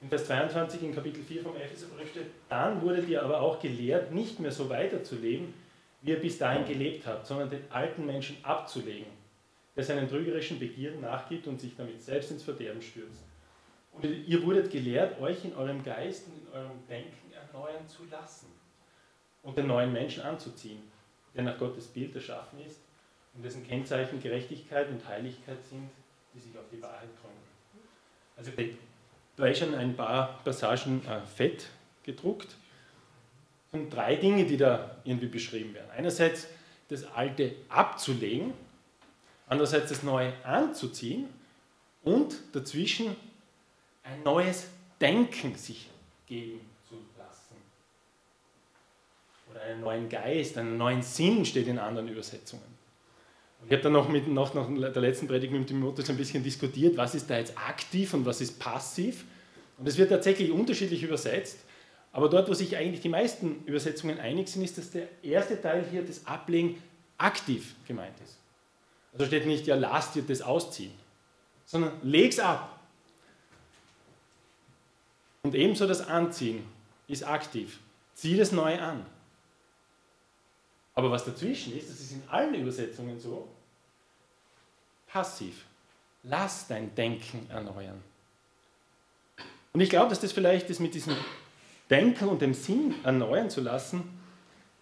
In 0.00 0.08
Vers 0.08 0.24
22 0.24 0.82
in 0.82 0.94
Kapitel 0.94 1.22
4 1.22 1.42
vom 1.42 1.56
Epheserbrief 1.56 2.10
steht, 2.10 2.30
dann 2.48 2.80
wurde 2.80 3.02
dir 3.02 3.22
aber 3.22 3.42
auch 3.42 3.60
gelehrt, 3.60 4.12
nicht 4.12 4.40
mehr 4.40 4.50
so 4.50 4.70
weiterzuleben, 4.70 5.52
wie 6.02 6.10
ihr 6.10 6.20
bis 6.20 6.38
dahin 6.38 6.64
gelebt 6.64 7.06
habt, 7.06 7.26
sondern 7.26 7.50
den 7.50 7.70
alten 7.70 8.06
Menschen 8.06 8.36
abzulegen, 8.42 9.12
der 9.76 9.84
seinen 9.84 10.08
trügerischen 10.08 10.58
Begierden 10.58 11.00
nachgibt 11.00 11.46
und 11.46 11.60
sich 11.60 11.76
damit 11.76 12.02
selbst 12.02 12.30
ins 12.30 12.42
Verderben 12.42 12.82
stürzt. 12.82 13.24
Und 13.92 14.04
ihr 14.04 14.42
wurdet 14.44 14.70
gelehrt, 14.70 15.20
euch 15.20 15.44
in 15.44 15.54
eurem 15.54 15.82
Geist 15.82 16.26
und 16.28 16.46
in 16.46 16.52
eurem 16.54 16.86
Denken 16.88 17.32
erneuern 17.32 17.86
zu 17.86 18.04
lassen 18.10 18.46
und 19.42 19.56
den 19.56 19.66
neuen 19.66 19.92
Menschen 19.92 20.22
anzuziehen, 20.22 20.82
der 21.34 21.42
nach 21.42 21.58
Gottes 21.58 21.88
Bild 21.88 22.14
erschaffen 22.14 22.60
ist 22.64 22.80
und 23.34 23.44
dessen 23.44 23.66
Kennzeichen 23.66 24.22
Gerechtigkeit 24.22 24.88
und 24.88 25.06
Heiligkeit 25.06 25.62
sind, 25.64 25.88
die 26.34 26.40
sich 26.40 26.56
auf 26.56 26.64
die 26.72 26.80
Wahrheit 26.80 27.08
gründen. 27.20 27.50
Also 28.36 28.52
da 29.36 29.46
ist 29.46 29.58
schon 29.58 29.74
ein 29.74 29.96
paar 29.96 30.40
Passagen 30.44 31.04
äh, 31.06 31.20
fett 31.20 31.68
gedruckt. 32.02 32.56
Sind 33.72 33.92
drei 33.92 34.16
Dinge, 34.16 34.44
die 34.44 34.56
da 34.56 34.96
irgendwie 35.04 35.28
beschrieben 35.28 35.74
werden. 35.74 35.90
Einerseits 35.96 36.48
das 36.88 37.04
Alte 37.04 37.54
abzulegen, 37.68 38.52
andererseits 39.48 39.90
das 39.90 40.02
Neue 40.02 40.32
anzuziehen 40.44 41.28
und 42.02 42.36
dazwischen 42.52 43.14
ein 44.02 44.22
neues 44.24 44.66
Denken 45.00 45.54
sich 45.54 45.88
geben 46.26 46.60
zu 46.88 46.96
lassen. 47.16 47.54
Oder 49.50 49.62
einen 49.62 49.80
neuen 49.80 50.08
Geist, 50.08 50.58
einen 50.58 50.76
neuen 50.76 51.02
Sinn 51.02 51.44
steht 51.44 51.68
in 51.68 51.78
anderen 51.78 52.08
Übersetzungen. 52.08 52.80
Ich 53.66 53.72
habe 53.72 53.82
dann 53.82 53.92
noch 53.92 54.08
mit, 54.08 54.26
noch 54.26 54.54
nach 54.54 54.92
der 54.92 55.02
letzten 55.02 55.28
Predigt 55.28 55.52
mit 55.52 55.62
dem 55.62 55.66
Timotheus 55.66 56.08
ein 56.10 56.16
bisschen 56.16 56.42
diskutiert, 56.42 56.96
was 56.96 57.14
ist 57.14 57.28
da 57.28 57.38
jetzt 57.38 57.56
aktiv 57.58 58.14
und 58.14 58.24
was 58.24 58.40
ist 58.40 58.58
passiv. 58.58 59.24
Und 59.78 59.86
es 59.86 59.98
wird 59.98 60.10
tatsächlich 60.10 60.50
unterschiedlich 60.50 61.02
übersetzt. 61.02 61.58
Aber 62.12 62.28
dort, 62.28 62.48
wo 62.48 62.54
sich 62.54 62.76
eigentlich 62.76 63.00
die 63.00 63.08
meisten 63.08 63.64
Übersetzungen 63.66 64.18
einig 64.18 64.48
sind, 64.48 64.62
ist, 64.62 64.78
dass 64.78 64.90
der 64.90 65.08
erste 65.22 65.60
Teil 65.60 65.84
hier, 65.90 66.04
das 66.04 66.26
Ablegen, 66.26 66.82
aktiv 67.18 67.74
gemeint 67.86 68.18
ist. 68.24 68.36
Also 69.12 69.26
steht 69.26 69.46
nicht, 69.46 69.66
ja, 69.66 69.76
lasst 69.76 70.16
ihr 70.16 70.22
das 70.22 70.42
ausziehen, 70.42 70.92
sondern 71.66 71.92
leg's 72.02 72.38
ab. 72.38 72.80
Und 75.42 75.54
ebenso 75.54 75.86
das 75.86 76.06
Anziehen 76.06 76.64
ist 77.08 77.26
aktiv. 77.26 77.78
Zieh 78.14 78.36
das 78.36 78.52
neu 78.52 78.78
an. 78.78 79.06
Aber 80.94 81.10
was 81.10 81.24
dazwischen 81.24 81.76
ist, 81.76 81.88
das 81.88 82.00
ist 82.00 82.12
in 82.12 82.22
allen 82.28 82.54
Übersetzungen 82.54 83.18
so, 83.18 83.48
passiv. 85.06 85.64
Lass 86.22 86.66
dein 86.66 86.94
Denken 86.94 87.48
erneuern. 87.50 88.02
Und 89.72 89.80
ich 89.80 89.88
glaube, 89.88 90.10
dass 90.10 90.20
das 90.20 90.32
vielleicht 90.32 90.68
ist 90.68 90.80
mit 90.80 90.94
diesem 90.94 91.16
Denken 91.90 92.28
und 92.28 92.40
dem 92.40 92.54
Sinn 92.54 92.94
erneuern 93.04 93.50
zu 93.50 93.60
lassen, 93.60 94.04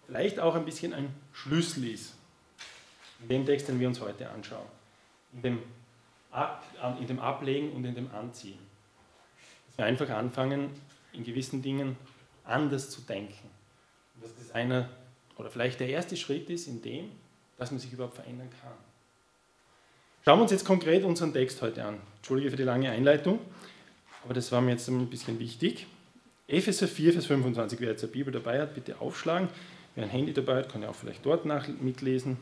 vielleicht 0.05 0.39
auch 0.39 0.55
ein 0.55 0.65
bisschen 0.65 0.93
ein 0.93 1.13
Schlüssel 1.33 1.91
ist. 1.91 2.13
In 3.21 3.29
dem 3.29 3.45
Text, 3.45 3.67
den 3.67 3.79
wir 3.79 3.87
uns 3.87 3.99
heute 3.99 4.29
anschauen. 4.29 4.67
In 5.33 5.41
dem, 5.41 5.59
Ab, 6.31 6.63
in 6.99 7.07
dem 7.07 7.19
Ablegen 7.19 7.73
und 7.73 7.83
in 7.83 7.95
dem 7.95 8.11
Anziehen. 8.13 8.59
Dass 9.67 9.77
wir 9.79 9.85
einfach 9.85 10.09
anfangen, 10.09 10.69
in 11.11 11.23
gewissen 11.23 11.61
Dingen 11.61 11.97
anders 12.45 12.89
zu 12.91 13.01
denken. 13.01 13.49
Und 14.15 14.23
dass 14.23 14.35
das 14.35 14.51
einer 14.51 14.89
oder 15.37 15.49
vielleicht 15.49 15.79
der 15.79 15.89
erste 15.89 16.17
Schritt 16.17 16.49
ist 16.49 16.67
in 16.67 16.81
dem, 16.81 17.11
dass 17.57 17.71
man 17.71 17.79
sich 17.79 17.91
überhaupt 17.91 18.15
verändern 18.15 18.49
kann. 18.61 18.73
Schauen 20.23 20.39
wir 20.39 20.43
uns 20.43 20.51
jetzt 20.51 20.65
konkret 20.65 21.03
unseren 21.03 21.33
Text 21.33 21.61
heute 21.61 21.83
an. 21.83 21.97
Entschuldige 22.17 22.51
für 22.51 22.57
die 22.57 22.63
lange 22.63 22.91
Einleitung, 22.91 23.39
aber 24.23 24.33
das 24.33 24.51
war 24.51 24.61
mir 24.61 24.71
jetzt 24.71 24.87
ein 24.89 25.09
bisschen 25.09 25.39
wichtig. 25.39 25.87
Epheser 26.49 26.87
4, 26.87 27.13
Vers 27.13 27.27
25. 27.27 27.79
Wer 27.79 27.89
jetzt 27.89 28.03
eine 28.03 28.11
Bibel 28.11 28.33
dabei 28.33 28.59
hat, 28.59 28.73
bitte 28.73 28.99
aufschlagen. 28.99 29.49
Wer 29.95 30.05
ein 30.05 30.09
Handy 30.09 30.33
dabei 30.33 30.57
hat, 30.57 30.69
kann 30.71 30.81
ja 30.81 30.89
auch 30.89 30.95
vielleicht 30.95 31.25
dort 31.25 31.45
nach 31.45 31.67
mitlesen. 31.67 32.37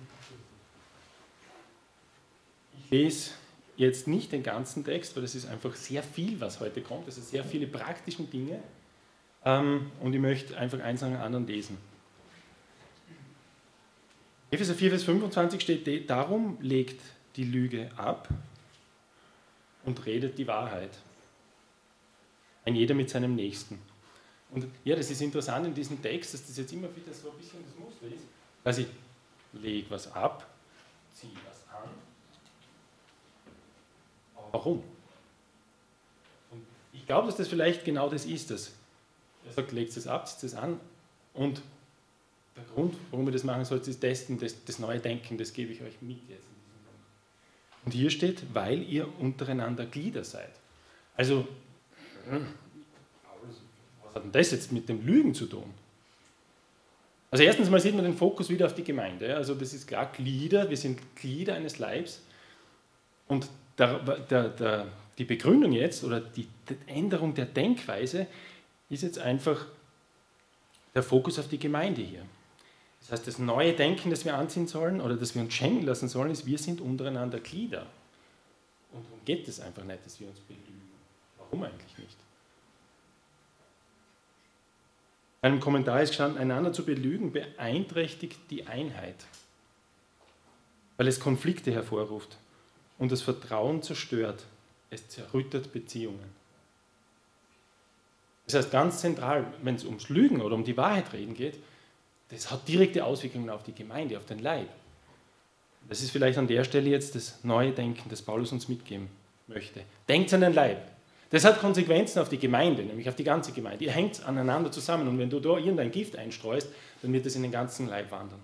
Ich 2.85 2.91
lese 2.91 3.31
jetzt 3.75 4.07
nicht 4.07 4.31
den 4.31 4.43
ganzen 4.43 4.85
Text, 4.85 5.15
weil 5.15 5.23
das 5.23 5.35
ist 5.35 5.47
einfach 5.47 5.75
sehr 5.75 6.03
viel, 6.03 6.39
was 6.39 6.61
heute 6.61 6.81
kommt. 6.81 7.07
Das 7.07 7.15
sind 7.15 7.27
sehr 7.27 7.43
viele 7.43 7.67
praktische 7.67 8.23
Dinge. 8.23 8.59
Ähm, 9.43 9.91
und 9.99 10.13
ich 10.13 10.21
möchte 10.21 10.57
einfach 10.57 10.79
eins 10.79 11.01
nach 11.01 11.09
dem 11.09 11.19
anderen 11.19 11.45
lesen. 11.45 11.77
Epheser 14.51 14.73
4, 14.73 14.91
Vers 14.91 15.03
25 15.03 15.61
steht, 15.61 16.09
darum 16.09 16.57
legt 16.61 17.01
die 17.35 17.43
Lüge 17.43 17.91
ab 17.97 18.29
und 19.83 20.05
redet 20.05 20.37
die 20.37 20.47
Wahrheit. 20.47 20.91
Ein 22.63 22.75
jeder 22.75 22.95
mit 22.95 23.09
seinem 23.09 23.35
Nächsten. 23.35 23.79
Und 24.51 24.67
ja, 24.83 24.95
das 24.95 25.11
ist 25.11 25.21
interessant 25.21 25.65
in 25.65 25.73
diesem 25.73 26.01
Text, 26.01 26.33
dass 26.33 26.47
das 26.47 26.57
jetzt 26.57 26.71
immer 26.71 26.87
wieder 26.95 27.13
so 27.13 27.31
ein 27.31 27.37
bisschen 27.37 27.59
das 27.65 27.77
Muster 27.77 28.07
ist. 28.07 28.25
Also 28.63 28.81
ich 28.81 28.87
lege 29.53 29.89
was 29.89 30.11
ab, 30.13 30.47
ziehe 31.13 31.31
was 31.47 31.63
an. 31.75 31.89
Warum? 34.51 34.83
Und 36.51 36.65
ich 36.93 37.05
glaube, 37.05 37.27
dass 37.27 37.35
das 37.35 37.47
vielleicht 37.47 37.83
genau 37.83 38.09
das 38.09 38.25
ist. 38.25 38.51
Dass 38.51 38.71
er 39.45 39.53
sagt, 39.53 39.71
legt 39.71 39.95
es 39.95 40.07
ab, 40.07 40.27
zieht 40.27 40.43
es 40.43 40.55
an 40.55 40.79
und 41.33 41.61
der 42.55 42.65
Grund, 42.73 42.95
warum 43.11 43.25
wir 43.25 43.31
das 43.31 43.43
machen 43.43 43.65
sollten, 43.65 43.89
ist 43.89 43.99
Testen, 43.99 44.39
das, 44.39 44.63
das 44.65 44.79
neue 44.79 44.99
Denken, 44.99 45.37
das 45.37 45.53
gebe 45.53 45.71
ich 45.71 45.81
euch 45.81 46.01
mit 46.01 46.17
jetzt. 46.27 46.47
Und 47.85 47.91
hier 47.91 48.09
steht, 48.09 48.43
weil 48.53 48.81
ihr 48.81 49.07
untereinander 49.19 49.85
Glieder 49.85 50.23
seid. 50.23 50.51
Also, 51.15 51.47
hat 54.17 54.23
denn 54.25 54.31
das 54.31 54.51
jetzt 54.51 54.71
mit 54.71 54.89
dem 54.89 55.05
Lügen 55.05 55.33
zu 55.33 55.45
tun? 55.45 55.73
Also 57.29 57.43
erstens 57.43 57.69
mal 57.69 57.79
sieht 57.79 57.95
man 57.95 58.05
den 58.05 58.15
Fokus 58.15 58.49
wieder 58.49 58.65
auf 58.65 58.75
die 58.75 58.83
Gemeinde. 58.83 59.35
Also 59.35 59.53
das 59.53 59.73
ist 59.73 59.87
klar, 59.87 60.11
Glieder, 60.11 60.69
wir 60.69 60.77
sind 60.77 60.99
Glieder 61.15 61.55
eines 61.55 61.77
Leibs. 61.77 62.21
Und 63.27 63.49
der, 63.77 63.99
der, 63.99 64.49
der, 64.49 64.87
die 65.17 65.25
Begründung 65.25 65.71
jetzt 65.71 66.03
oder 66.03 66.19
die, 66.19 66.47
Änderung 66.87 67.33
der 67.33 67.45
Denkweise 67.45 68.27
ist 68.89 69.03
jetzt 69.03 69.19
einfach 69.19 69.65
der 70.95 71.03
Fokus 71.03 71.37
auf 71.39 71.47
die 71.47 71.59
Gemeinde 71.59 72.01
hier. 72.01 72.23
Das 73.01 73.11
heißt, 73.11 73.27
das 73.27 73.39
neue 73.39 73.73
Denken, 73.73 74.09
das 74.09 74.25
wir 74.25 74.35
anziehen 74.35 74.67
sollen 74.67 74.99
oder 74.99 75.15
das 75.15 75.35
wir 75.35 75.41
uns 75.41 75.53
schenken 75.53 75.85
lassen 75.85 76.07
sollen, 76.07 76.31
ist, 76.31 76.45
wir 76.45 76.57
sind 76.57 76.81
untereinander 76.81 77.39
Glieder. 77.39 77.85
Und 78.91 79.05
darum 79.05 79.19
geht 79.25 79.47
es 79.47 79.59
einfach 79.59 79.83
nicht, 79.83 80.05
dass 80.05 80.19
wir 80.19 80.27
uns 80.27 80.39
belügen. 80.39 80.89
Warum 81.37 81.63
eigentlich 81.63 81.97
nicht? 81.97 82.17
In 85.36 85.36
einem 85.47 85.59
Kommentar 85.59 86.01
ist 86.01 86.09
gestanden, 86.09 86.39
einander 86.39 86.73
zu 86.73 86.85
belügen 86.85 87.31
beeinträchtigt 87.31 88.39
die 88.49 88.67
Einheit, 88.67 89.15
weil 90.97 91.07
es 91.07 91.19
Konflikte 91.19 91.71
hervorruft 91.71 92.37
und 92.97 93.11
das 93.11 93.21
Vertrauen 93.21 93.81
zerstört. 93.81 94.45
Es 94.89 95.07
zerrüttet 95.09 95.73
Beziehungen. 95.73 96.37
Das 98.45 98.55
heißt, 98.55 98.71
ganz 98.71 99.01
zentral, 99.01 99.45
wenn 99.61 99.75
es 99.75 99.83
ums 99.83 100.07
Lügen 100.07 100.41
oder 100.41 100.55
um 100.55 100.63
die 100.63 100.77
Wahrheit 100.77 101.11
reden 101.11 101.33
geht, 101.33 101.59
das 102.29 102.51
hat 102.51 102.67
direkte 102.67 103.05
Auswirkungen 103.05 103.49
auf 103.49 103.63
die 103.63 103.73
Gemeinde, 103.73 104.17
auf 104.17 104.25
den 104.25 104.39
Leib. 104.39 104.69
Das 105.89 106.01
ist 106.01 106.11
vielleicht 106.11 106.37
an 106.37 106.47
der 106.47 106.63
Stelle 106.63 106.89
jetzt 106.89 107.15
das 107.15 107.43
neue 107.43 107.71
Denken, 107.71 108.09
das 108.09 108.21
Paulus 108.21 108.51
uns 108.51 108.67
mitgeben 108.67 109.09
möchte. 109.47 109.81
Denkt 110.07 110.33
an 110.33 110.41
den 110.41 110.53
Leib. 110.53 110.96
Das 111.29 111.43
hat 111.43 111.59
Konsequenzen 111.59 112.19
auf 112.19 112.29
die 112.29 112.37
Gemeinde, 112.37 112.83
nämlich 112.83 113.09
auf 113.09 113.15
die 113.15 113.23
ganze 113.23 113.51
Gemeinde. 113.51 113.83
Ihr 113.83 113.91
hängt 113.91 114.25
aneinander 114.25 114.71
zusammen 114.71 115.07
und 115.07 115.19
wenn 115.19 115.29
du 115.29 115.39
da 115.39 115.57
irgendein 115.57 115.91
Gift 115.91 116.15
einstreust, 116.15 116.69
dann 117.01 117.11
wird 117.11 117.25
es 117.25 117.35
in 117.35 117.41
den 117.41 117.51
ganzen 117.51 117.87
Leib 117.87 118.11
wandern. 118.11 118.39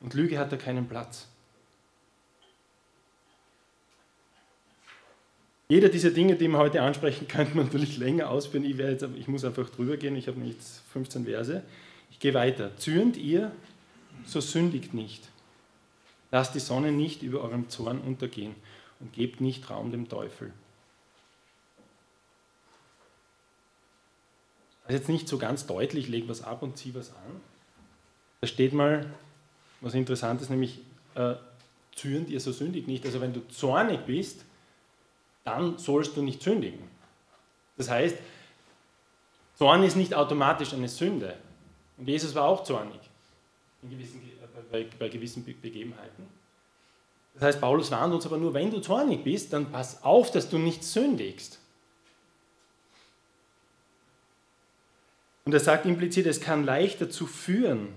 Und 0.00 0.14
Lüge 0.14 0.38
hat 0.38 0.52
da 0.52 0.56
keinen 0.56 0.88
Platz. 0.88 1.26
Jeder 5.70 5.90
dieser 5.90 6.10
Dinge, 6.10 6.36
die 6.36 6.48
wir 6.48 6.58
heute 6.58 6.82
ansprechen, 6.82 7.28
könnte 7.28 7.56
man 7.56 7.66
natürlich 7.66 7.98
länger 7.98 8.30
ausführen. 8.30 8.64
Ich, 8.64 8.76
jetzt, 8.76 9.06
ich 9.16 9.28
muss 9.28 9.44
einfach 9.44 9.68
drüber 9.70 9.96
gehen, 9.96 10.16
ich 10.16 10.28
habe 10.28 10.40
jetzt 10.42 10.82
15 10.92 11.24
Verse. 11.24 11.62
Ich 12.10 12.18
gehe 12.18 12.34
weiter. 12.34 12.76
Zürnt 12.76 13.16
ihr, 13.16 13.52
so 14.26 14.40
sündigt 14.40 14.94
nicht. 14.94 15.28
Lasst 16.30 16.54
die 16.54 16.60
Sonne 16.60 16.92
nicht 16.92 17.22
über 17.22 17.42
eurem 17.42 17.68
Zorn 17.68 18.00
untergehen 18.00 18.54
und 19.00 19.12
gebt 19.12 19.40
nicht 19.40 19.70
Raum 19.70 19.90
dem 19.90 20.08
Teufel. 20.08 20.52
Das 24.88 24.94
ist 24.94 25.00
jetzt 25.02 25.08
nicht 25.10 25.28
so 25.28 25.36
ganz 25.36 25.66
deutlich, 25.66 26.08
leg 26.08 26.28
was 26.28 26.42
ab 26.42 26.62
und 26.62 26.78
zieh 26.78 26.94
was 26.94 27.10
an. 27.10 27.40
Da 28.40 28.46
steht 28.46 28.72
mal 28.72 29.04
was 29.82 29.92
Interessantes, 29.92 30.48
nämlich 30.48 30.80
äh, 31.14 31.34
zürnt 31.94 32.30
ihr, 32.30 32.40
so 32.40 32.52
sündigt 32.52 32.88
nicht. 32.88 33.04
Also 33.04 33.20
wenn 33.20 33.34
du 33.34 33.46
zornig 33.48 34.06
bist, 34.06 34.46
dann 35.44 35.76
sollst 35.76 36.16
du 36.16 36.22
nicht 36.22 36.42
sündigen. 36.42 36.80
Das 37.76 37.90
heißt, 37.90 38.16
Zorn 39.58 39.82
ist 39.82 39.94
nicht 39.94 40.14
automatisch 40.14 40.72
eine 40.72 40.88
Sünde. 40.88 41.36
Und 41.98 42.08
Jesus 42.08 42.34
war 42.34 42.44
auch 42.44 42.64
zornig 42.64 42.98
gewissen, 43.82 44.22
bei, 44.72 44.86
bei 44.98 45.10
gewissen 45.10 45.44
Begebenheiten. 45.44 46.26
Das 47.34 47.42
heißt, 47.42 47.60
Paulus 47.60 47.90
warnt 47.90 48.14
uns 48.14 48.24
aber 48.24 48.38
nur, 48.38 48.54
wenn 48.54 48.70
du 48.70 48.80
zornig 48.80 49.22
bist, 49.22 49.52
dann 49.52 49.70
pass 49.70 50.02
auf, 50.02 50.30
dass 50.30 50.48
du 50.48 50.56
nicht 50.56 50.82
sündigst. 50.82 51.58
Und 55.48 55.54
er 55.54 55.60
sagt 55.60 55.86
implizit, 55.86 56.26
es 56.26 56.42
kann 56.42 56.66
leicht 56.66 57.00
dazu 57.00 57.26
führen, 57.26 57.88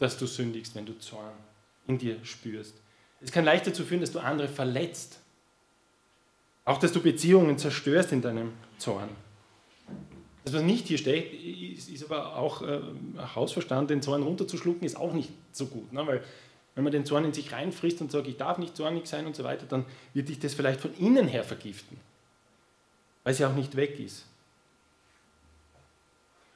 dass 0.00 0.18
du 0.18 0.26
sündigst, 0.26 0.74
wenn 0.74 0.84
du 0.84 0.98
Zorn 0.98 1.30
in 1.86 1.96
dir 1.96 2.16
spürst. 2.24 2.74
Es 3.20 3.30
kann 3.30 3.44
leicht 3.44 3.68
dazu 3.68 3.84
führen, 3.84 4.00
dass 4.00 4.10
du 4.10 4.18
andere 4.18 4.48
verletzt. 4.48 5.20
Auch, 6.64 6.78
dass 6.78 6.90
du 6.90 7.00
Beziehungen 7.00 7.56
zerstörst 7.56 8.10
in 8.10 8.20
deinem 8.20 8.52
Zorn. 8.78 9.10
Das, 10.44 10.54
was 10.54 10.62
nicht 10.62 10.88
hier 10.88 10.98
steht, 10.98 11.32
ist, 11.78 11.88
ist 11.88 12.02
aber 12.02 12.34
auch 12.34 12.62
äh, 12.62 12.80
Hausverstand, 13.36 13.90
den 13.90 14.02
Zorn 14.02 14.24
runterzuschlucken, 14.24 14.84
ist 14.84 14.96
auch 14.96 15.12
nicht 15.12 15.30
so 15.52 15.66
gut. 15.66 15.92
Ne? 15.92 16.04
Weil 16.04 16.24
wenn 16.74 16.82
man 16.82 16.92
den 16.92 17.04
Zorn 17.06 17.24
in 17.24 17.32
sich 17.32 17.52
reinfrisst 17.52 18.00
und 18.00 18.10
sagt, 18.10 18.26
ich 18.26 18.38
darf 18.38 18.58
nicht 18.58 18.76
zornig 18.76 19.06
sein 19.06 19.26
und 19.26 19.36
so 19.36 19.44
weiter, 19.44 19.66
dann 19.66 19.84
wird 20.14 20.30
dich 20.30 20.40
das 20.40 20.54
vielleicht 20.54 20.80
von 20.80 20.92
innen 20.98 21.28
her 21.28 21.44
vergiften, 21.44 21.96
weil 23.22 23.34
es 23.34 23.38
ja 23.38 23.48
auch 23.48 23.54
nicht 23.54 23.76
weg 23.76 24.00
ist. 24.00 24.24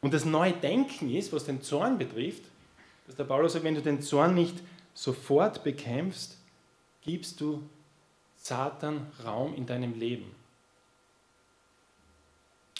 Und 0.00 0.14
das 0.14 0.24
neue 0.24 0.52
Denken 0.52 1.10
ist, 1.14 1.32
was 1.32 1.44
den 1.44 1.62
Zorn 1.62 1.98
betrifft, 1.98 2.44
dass 3.06 3.16
der 3.16 3.24
Paulus 3.24 3.52
sagt, 3.52 3.64
wenn 3.64 3.74
du 3.74 3.82
den 3.82 4.02
Zorn 4.02 4.34
nicht 4.34 4.56
sofort 4.94 5.62
bekämpfst, 5.62 6.36
gibst 7.02 7.40
du 7.40 7.62
Satan 8.36 9.06
Raum 9.24 9.54
in 9.54 9.66
deinem 9.66 9.98
Leben. 9.98 10.30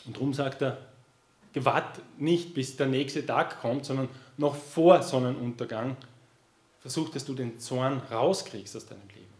Und 0.06 0.16
darum 0.16 0.32
sagt 0.32 0.62
er, 0.62 0.78
gewahrt 1.52 2.00
nicht, 2.18 2.54
bis 2.54 2.76
der 2.76 2.86
nächste 2.86 3.24
Tag 3.24 3.60
kommt, 3.60 3.84
sondern 3.84 4.08
noch 4.36 4.54
vor 4.54 5.02
Sonnenuntergang 5.02 5.96
versuch, 6.80 7.10
dass 7.10 7.24
du 7.26 7.34
den 7.34 7.58
Zorn 7.58 7.98
rauskriegst 8.10 8.74
aus 8.76 8.86
deinem 8.86 9.08
Leben, 9.08 9.34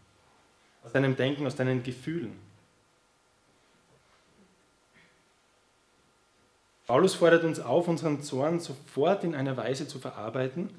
aus 0.83 0.91
deinem 0.91 1.15
Denken, 1.15 1.47
aus 1.47 1.55
deinen 1.55 1.81
Gefühlen. 1.81 2.37
Paulus 6.91 7.13
fordert 7.13 7.45
uns 7.45 7.61
auf, 7.61 7.87
unseren 7.87 8.21
Zorn 8.21 8.59
sofort 8.59 9.23
in 9.23 9.33
einer 9.33 9.55
Weise 9.55 9.87
zu 9.87 9.97
verarbeiten, 9.97 10.69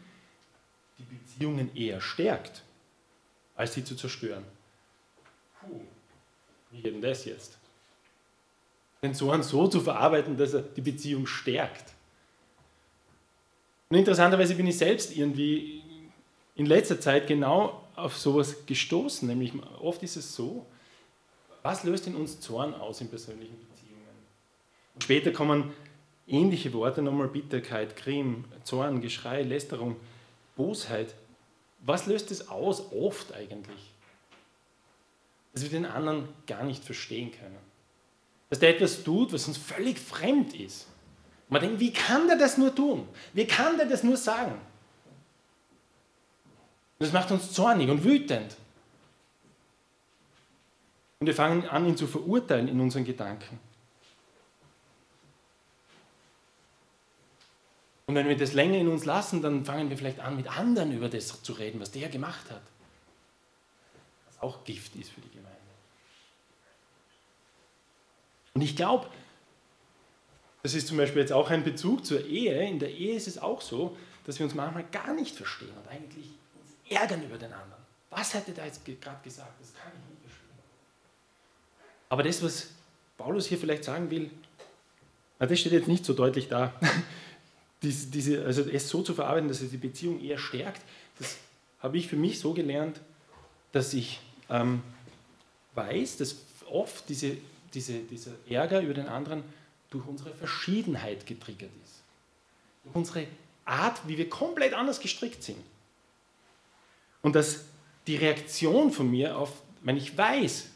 die 0.99 1.04
Beziehungen 1.04 1.75
eher 1.75 2.02
stärkt, 2.02 2.64
als 3.57 3.73
sie 3.73 3.83
zu 3.83 3.97
zerstören. 3.97 4.45
Puh, 5.59 5.81
wie 6.71 6.83
geht 6.83 6.95
denn 6.95 7.00
das 7.00 7.25
jetzt? 7.25 7.57
Den 9.02 9.14
Zorn 9.14 9.42
so 9.42 9.66
zu 9.69 9.81
verarbeiten, 9.81 10.37
dass 10.37 10.52
er 10.52 10.61
die 10.61 10.83
Beziehung 10.83 11.26
stärkt. 11.26 11.95
Und 13.88 13.97
interessanterweise 13.97 14.54
bin 14.54 14.66
ich 14.66 14.76
selbst 14.76 15.16
irgendwie 15.16 15.83
in 16.57 16.66
letzter 16.66 17.00
Zeit 17.00 17.26
genau 17.26 17.88
auf 17.97 18.19
sowas 18.19 18.66
gestoßen, 18.66 19.26
nämlich 19.26 19.54
oft 19.81 20.02
ist 20.02 20.16
es 20.16 20.35
so, 20.35 20.66
was 21.62 21.85
löst 21.85 22.07
in 22.07 22.16
uns 22.16 22.38
Zorn 22.38 22.75
aus 22.75 23.00
in 23.00 23.09
persönlichen 23.09 23.57
Beziehungen? 23.59 24.26
Und 24.95 25.04
später 25.04 25.33
kommen 25.33 25.73
ähnliche 26.33 26.73
Worte 26.73 27.03
nochmal 27.03 27.29
Bitterkeit, 27.29 27.95
Grimm, 27.97 28.45
Zorn, 28.65 29.01
Geschrei, 29.01 29.43
Lästerung, 29.43 29.97
Bosheit. 30.57 31.15
Was 31.81 32.07
löst 32.07 32.31
es 32.31 32.49
aus, 32.49 32.93
oft 32.93 33.33
eigentlich? 33.35 33.93
Dass 35.53 35.62
wir 35.62 35.71
den 35.71 35.85
anderen 35.85 36.29
gar 36.47 36.65
nicht 36.65 36.83
verstehen 36.83 37.31
können. 37.31 37.59
Dass 38.51 38.59
der 38.59 38.71
etwas 38.71 39.05
tut, 39.05 39.33
was 39.33 39.47
uns 39.47 39.59
völlig 39.59 39.99
fremd 39.99 40.55
ist. 40.55 40.87
Und 41.49 41.53
man 41.53 41.62
denkt, 41.62 41.81
wie 41.81 41.93
kann 41.93 42.27
der 42.27 42.37
das 42.37 42.57
nur 42.57 42.75
tun? 42.75 43.07
Wie 43.35 43.47
kann 43.47 43.77
der 43.77 43.87
das 43.87 44.03
nur 44.03 44.17
sagen? 44.17 44.59
Das 46.99 47.12
macht 47.12 47.31
uns 47.31 47.53
zornig 47.53 47.91
und 47.91 48.05
wütend. 48.05 48.57
Und 51.19 51.27
wir 51.27 51.35
fangen 51.35 51.69
an, 51.69 51.87
ihn 51.87 51.97
zu 51.97 52.07
verurteilen 52.07 52.69
in 52.69 52.81
unseren 52.81 53.05
Gedanken. 53.05 53.59
Und 58.12 58.16
wenn 58.16 58.28
wir 58.28 58.37
das 58.37 58.52
länger 58.52 58.76
in 58.76 58.88
uns 58.88 59.07
lassen, 59.07 59.40
dann 59.40 59.64
fangen 59.64 59.88
wir 59.88 59.97
vielleicht 59.97 60.21
an, 60.21 60.37
mit 60.37 60.47
anderen 60.47 60.92
über 60.92 61.09
das 61.09 61.42
zu 61.42 61.54
reden, 61.54 61.81
was 61.81 61.92
der 61.92 62.11
gemacht 62.11 62.50
hat. 62.50 62.61
Was 64.26 64.42
auch 64.42 64.64
Gift 64.64 64.95
ist 64.97 65.09
für 65.09 65.23
die 65.23 65.31
Gemeinde. 65.31 65.57
Und 68.53 68.61
ich 68.61 68.77
glaube, 68.77 69.09
das 70.62 70.75
ist 70.75 70.88
zum 70.88 70.98
Beispiel 70.98 71.22
jetzt 71.22 71.33
auch 71.33 71.48
ein 71.48 71.64
Bezug 71.64 72.05
zur 72.05 72.22
Ehe. 72.27 72.68
In 72.68 72.81
der 72.81 72.90
Ehe 72.90 73.14
ist 73.14 73.29
es 73.29 73.38
auch 73.38 73.62
so, 73.62 73.96
dass 74.27 74.38
wir 74.38 74.44
uns 74.44 74.55
manchmal 74.55 74.85
gar 74.92 75.14
nicht 75.14 75.35
verstehen 75.35 75.72
und 75.83 75.88
eigentlich 75.90 76.27
uns 76.61 76.77
ärgern 76.90 77.25
über 77.25 77.38
den 77.38 77.55
anderen. 77.55 77.83
Was 78.11 78.35
hat 78.35 78.46
er 78.46 78.53
da 78.53 78.66
jetzt 78.66 78.85
gerade 78.85 79.25
gesagt? 79.25 79.59
Das 79.59 79.72
kann 79.72 79.90
ich 79.90 80.11
nicht 80.11 80.20
verstehen. 80.20 80.59
Aber 82.11 82.22
das, 82.22 82.42
was 82.42 82.68
Paulus 83.16 83.46
hier 83.46 83.57
vielleicht 83.57 83.85
sagen 83.85 84.11
will, 84.11 84.31
das 85.38 85.59
steht 85.59 85.72
jetzt 85.72 85.88
nicht 85.88 86.05
so 86.05 86.12
deutlich 86.12 86.48
da. 86.51 86.75
Diese, 87.83 88.07
diese, 88.07 88.45
also 88.45 88.62
es 88.62 88.88
so 88.88 89.03
zu 89.03 89.14
verarbeiten, 89.14 89.49
dass 89.49 89.61
es 89.61 89.71
die 89.71 89.77
Beziehung 89.77 90.21
eher 90.21 90.38
stärkt, 90.38 90.83
das 91.18 91.37
habe 91.81 91.99
ich 91.99 92.09
für 92.09 92.16
mich 92.16 92.38
so 92.38 92.55
gelernt, 92.55 93.01
dass 93.73 93.92
ich 93.92 94.21
ähm, 94.49 94.83
weiß, 95.75 96.18
dass 96.18 96.37
oft 96.71 97.09
diese, 97.09 97.37
diese, 97.75 97.99
dieser 97.99 98.33
Ärger 98.49 98.81
über 98.81 98.95
den 98.95 99.09
anderen 99.09 99.42
durch 99.90 100.07
unsere 100.07 100.33
Verschiedenheit 100.35 101.27
getriggert 101.27 101.71
ist. 101.85 102.03
Durch 102.85 102.97
unsere 102.97 103.27
Art, 103.64 104.01
wie 104.07 104.18
wir 104.18 104.29
komplett 104.29 104.75
anders 104.75 105.01
gestrickt 105.01 105.42
sind. 105.42 105.59
Und 107.23 107.35
dass 107.35 107.64
die 108.07 108.16
Reaktion 108.16 108.90
von 108.90 109.11
mir 109.11 109.37
auf, 109.37 109.62
wenn 109.83 109.97
ich 109.97 110.16
weiß, 110.16 110.66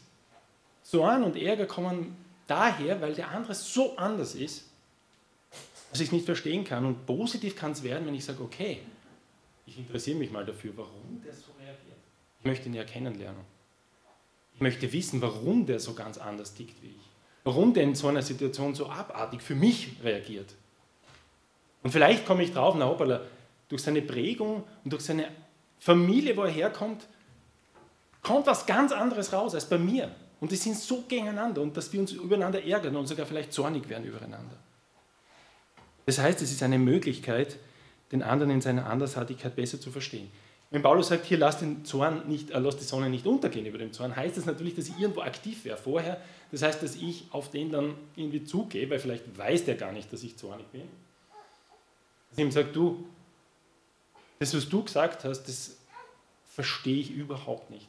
Zorn 0.83 1.23
und 1.23 1.35
Ärger 1.35 1.65
kommen 1.65 2.15
daher, 2.47 3.01
weil 3.01 3.13
der 3.13 3.29
andere 3.31 3.53
so 3.53 3.97
anders 3.97 4.35
ist, 4.35 4.66
dass 5.89 5.99
ich 5.99 6.07
es 6.07 6.11
nicht 6.11 6.25
verstehen 6.25 6.63
kann. 6.63 6.85
Und 6.85 7.05
positiv 7.05 7.55
kann 7.55 7.71
es 7.71 7.83
werden, 7.83 8.05
wenn 8.07 8.15
ich 8.15 8.25
sage, 8.25 8.41
okay, 8.43 8.79
ich 9.65 9.77
interessiere 9.77 10.17
mich 10.17 10.31
mal 10.31 10.45
dafür, 10.45 10.71
warum 10.75 11.21
der 11.23 11.33
so 11.33 11.51
reagiert. 11.59 11.97
Ich 12.39 12.45
möchte 12.45 12.67
ihn 12.67 12.73
ja 12.73 12.83
kennenlernen. 12.83 13.41
Ich 14.53 14.61
möchte 14.61 14.91
wissen, 14.91 15.21
warum 15.21 15.65
der 15.65 15.79
so 15.79 15.93
ganz 15.93 16.17
anders 16.17 16.53
tickt 16.53 16.81
wie 16.81 16.87
ich. 16.87 17.09
Warum 17.43 17.73
der 17.73 17.83
in 17.83 17.95
so 17.95 18.07
einer 18.07 18.21
Situation 18.21 18.75
so 18.75 18.87
abartig 18.87 19.41
für 19.41 19.55
mich 19.55 19.91
reagiert. 20.03 20.53
Und 21.83 21.91
vielleicht 21.91 22.25
komme 22.25 22.43
ich 22.43 22.53
drauf, 22.53 22.75
na 22.77 22.85
hoppala, 22.85 23.21
durch 23.69 23.83
seine 23.83 24.01
Prägung 24.01 24.63
und 24.83 24.93
durch 24.93 25.03
seine 25.03 25.29
Familie, 25.79 26.35
wo 26.35 26.43
er 26.43 26.51
herkommt, 26.51 27.05
kommt 28.21 28.47
was 28.47 28.65
ganz 28.65 28.91
anderes 28.91 29.31
raus 29.31 29.53
als 29.53 29.69
bei 29.69 29.77
mir. 29.77 30.13
Und 30.39 30.51
die 30.51 30.55
sind 30.55 30.75
so 30.75 31.03
gegeneinander 31.07 31.61
und 31.61 31.75
dass 31.75 31.91
wir 31.93 31.99
uns 31.99 32.11
übereinander 32.11 32.63
ärgern 32.63 32.95
und 32.95 33.07
sogar 33.07 33.25
vielleicht 33.25 33.53
zornig 33.53 33.87
werden 33.89 34.05
übereinander. 34.05 34.57
Das 36.07 36.19
heißt, 36.19 36.41
es 36.41 36.51
ist 36.51 36.63
eine 36.63 36.79
Möglichkeit, 36.79 37.57
den 38.13 38.23
anderen 38.23 38.49
in 38.53 38.61
seiner 38.61 38.87
Andersartigkeit 38.87 39.55
besser 39.57 39.79
zu 39.79 39.91
verstehen. 39.91 40.31
Wenn 40.69 40.81
Paulus 40.81 41.09
sagt, 41.09 41.25
hier 41.25 41.37
lass, 41.37 41.59
den 41.59 41.83
Zorn 41.83 42.27
nicht, 42.29 42.51
äh, 42.51 42.59
lass 42.59 42.77
die 42.77 42.85
Sonne 42.85 43.09
nicht 43.09 43.25
untergehen 43.25 43.65
über 43.65 43.77
dem 43.77 43.91
Zorn, 43.91 44.15
heißt 44.15 44.37
das 44.37 44.45
natürlich, 44.45 44.75
dass 44.75 44.87
ich 44.87 44.97
irgendwo 44.97 45.21
aktiv 45.21 45.65
wäre 45.65 45.77
vorher. 45.77 46.21
Das 46.51 46.61
heißt, 46.61 46.81
dass 46.81 46.95
ich 46.95 47.25
auf 47.31 47.51
den 47.51 47.71
dann 47.71 47.93
irgendwie 48.15 48.45
zugehe, 48.45 48.89
weil 48.89 48.99
vielleicht 48.99 49.37
weiß 49.37 49.65
der 49.65 49.75
gar 49.75 49.91
nicht, 49.91 50.11
dass 50.11 50.23
ich 50.23 50.37
zornig 50.37 50.65
bin. 50.67 50.83
Dass 52.29 52.37
ich 52.37 52.43
ihm 52.45 52.51
sage, 52.51 52.69
du, 52.71 53.05
das, 54.39 54.55
was 54.55 54.69
du 54.69 54.83
gesagt 54.83 55.25
hast, 55.25 55.43
das 55.43 55.75
verstehe 56.53 57.01
ich 57.01 57.11
überhaupt 57.11 57.69
nicht. 57.69 57.87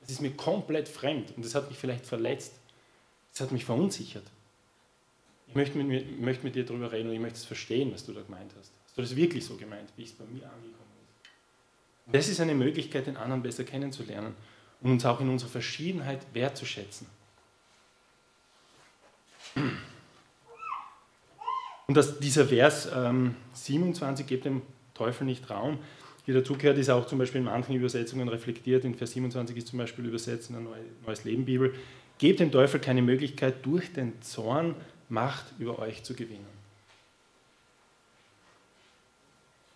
Das 0.00 0.10
ist 0.10 0.22
mir 0.22 0.32
komplett 0.32 0.88
fremd 0.88 1.34
und 1.36 1.44
das 1.44 1.54
hat 1.54 1.68
mich 1.68 1.78
vielleicht 1.78 2.06
verletzt. 2.06 2.54
Das 3.32 3.42
hat 3.42 3.52
mich 3.52 3.66
verunsichert. 3.66 4.24
Ich 5.48 5.54
möchte 5.54 5.78
mit, 5.78 5.86
mir, 5.86 6.04
möchte 6.18 6.44
mit 6.44 6.54
dir 6.54 6.64
darüber 6.64 6.90
reden 6.92 7.08
und 7.08 7.14
ich 7.14 7.20
möchte 7.20 7.38
es 7.38 7.44
verstehen, 7.44 7.92
was 7.92 8.04
du 8.04 8.12
da 8.12 8.22
gemeint 8.22 8.52
hast. 8.58 8.72
Hast 8.86 8.96
du 8.96 9.02
das 9.02 9.16
wirklich 9.16 9.44
so 9.44 9.56
gemeint, 9.56 9.88
wie 9.96 10.04
es 10.04 10.12
bei 10.12 10.24
mir 10.24 10.44
angekommen 10.44 10.72
ist? 10.72 12.06
Und 12.06 12.14
das 12.14 12.28
ist 12.28 12.40
eine 12.40 12.54
Möglichkeit, 12.54 13.06
den 13.06 13.16
anderen 13.16 13.42
besser 13.42 13.64
kennenzulernen 13.64 14.34
und 14.80 14.92
uns 14.92 15.04
auch 15.04 15.20
in 15.20 15.28
unserer 15.28 15.50
Verschiedenheit 15.50 16.20
wertzuschätzen. 16.32 17.06
Und 21.86 21.96
dass 21.96 22.18
dieser 22.18 22.46
Vers 22.46 22.88
ähm, 22.94 23.36
27 23.54 24.26
gibt 24.26 24.44
dem 24.44 24.62
Teufel 24.94 25.24
nicht 25.24 25.48
Raum. 25.50 25.78
Hier 26.24 26.34
dazu 26.34 26.54
gehört, 26.54 26.78
ist 26.78 26.90
auch 26.90 27.06
zum 27.06 27.18
Beispiel 27.18 27.38
in 27.38 27.44
manchen 27.44 27.74
Übersetzungen 27.76 28.28
reflektiert. 28.28 28.84
In 28.84 28.94
Vers 28.94 29.12
27 29.12 29.56
ist 29.56 29.68
zum 29.68 29.78
Beispiel 29.78 30.06
übersetzt 30.06 30.50
in 30.50 30.56
der 30.56 30.64
Neues 31.06 31.24
Leben 31.24 31.44
Bibel. 31.44 31.74
Gebt 32.18 32.40
dem 32.40 32.50
Teufel 32.50 32.80
keine 32.80 33.02
Möglichkeit, 33.02 33.64
durch 33.64 33.92
den 33.92 34.20
Zorn 34.22 34.74
Macht 35.08 35.44
über 35.58 35.78
euch 35.78 36.02
zu 36.02 36.14
gewinnen. 36.14 36.46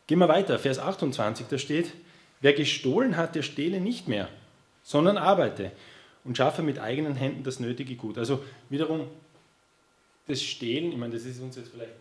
Gehen 0.07 0.19
wir 0.19 0.29
weiter, 0.29 0.59
Vers 0.59 0.79
28, 0.79 1.47
da 1.47 1.57
steht, 1.57 1.93
wer 2.41 2.53
gestohlen 2.53 3.17
hat, 3.17 3.37
der 3.37 3.43
stehle 3.43 3.81
nicht 3.81 4.09
mehr, 4.09 4.29
sondern 4.83 5.17
arbeite 5.17 5.71
und 6.25 6.37
schaffe 6.37 6.63
mit 6.63 6.79
eigenen 6.79 7.15
Händen 7.15 7.45
das 7.45 7.61
nötige 7.61 7.95
Gut. 7.95 8.19
Also 8.19 8.43
wiederum 8.69 9.07
das 10.27 10.43
Stehlen, 10.43 10.91
ich 10.93 10.99
meine, 10.99 11.15
das 11.15 11.25
ist 11.25 11.41
uns 11.41 11.57
jetzt 11.57 11.71
vielleicht 11.71 11.93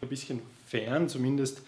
ein 0.00 0.08
bisschen 0.08 0.40
fern, 0.66 1.08
zumindest 1.08 1.62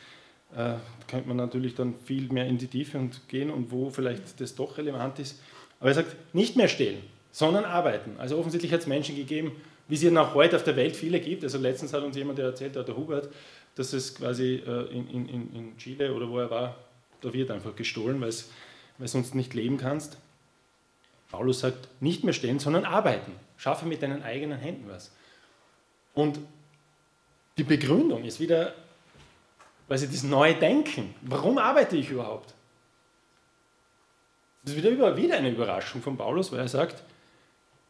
äh, 0.54 0.74
könnte 1.08 1.28
man 1.28 1.36
natürlich 1.36 1.74
dann 1.74 1.94
viel 2.04 2.32
mehr 2.32 2.46
in 2.46 2.58
die 2.58 2.66
Tiefe 2.66 2.98
und 2.98 3.28
gehen 3.28 3.50
und 3.50 3.70
wo 3.70 3.90
vielleicht 3.90 4.40
das 4.40 4.54
doch 4.54 4.78
relevant 4.78 5.18
ist. 5.18 5.40
Aber 5.78 5.90
er 5.90 5.94
sagt, 5.94 6.16
nicht 6.34 6.56
mehr 6.56 6.68
stehlen, 6.68 7.02
sondern 7.32 7.64
arbeiten. 7.64 8.16
Also 8.18 8.38
offensichtlich 8.38 8.72
hat 8.72 8.80
es 8.80 8.86
Menschen 8.86 9.16
gegeben, 9.16 9.52
wie 9.90 9.96
es 9.96 10.02
ja 10.02 10.10
noch 10.10 10.34
heute 10.34 10.56
auf 10.56 10.64
der 10.64 10.76
Welt 10.76 10.96
viele 10.96 11.20
gibt. 11.20 11.42
Also 11.42 11.58
letztens 11.58 11.92
hat 11.92 12.02
uns 12.02 12.16
jemand 12.16 12.38
erzählt, 12.38 12.76
der 12.76 12.96
Hubert, 12.96 13.28
dass 13.74 13.92
es 13.92 14.14
quasi 14.14 14.62
äh, 14.66 14.86
in, 14.92 15.08
in, 15.08 15.54
in 15.54 15.76
Chile 15.76 16.14
oder 16.14 16.28
wo 16.28 16.38
er 16.38 16.50
war, 16.50 16.76
da 17.20 17.32
wird 17.32 17.50
einfach 17.50 17.76
gestohlen, 17.76 18.20
weil 18.20 18.30
du 18.30 19.06
sonst 19.06 19.34
nicht 19.34 19.52
leben 19.52 19.76
kannst. 19.76 20.16
Paulus 21.30 21.60
sagt, 21.60 21.88
nicht 22.00 22.24
mehr 22.24 22.32
stehen, 22.32 22.58
sondern 22.58 22.84
arbeiten. 22.84 23.32
Schaffe 23.56 23.84
mit 23.86 24.02
deinen 24.02 24.22
eigenen 24.22 24.58
Händen 24.58 24.88
was. 24.88 25.10
Und 26.14 26.38
die 27.58 27.64
Begründung 27.64 28.24
ist 28.24 28.40
wieder, 28.40 28.74
weil 29.88 29.98
sie 29.98 30.08
das 30.08 30.22
neue 30.22 30.54
Denken. 30.54 31.14
Warum 31.22 31.58
arbeite 31.58 31.96
ich 31.96 32.10
überhaupt? 32.10 32.54
Das 34.62 34.74
ist 34.74 34.82
wieder, 34.84 35.16
wieder 35.16 35.36
eine 35.36 35.50
Überraschung 35.50 36.02
von 36.02 36.16
Paulus, 36.16 36.52
weil 36.52 36.60
er 36.60 36.68
sagt, 36.68 37.02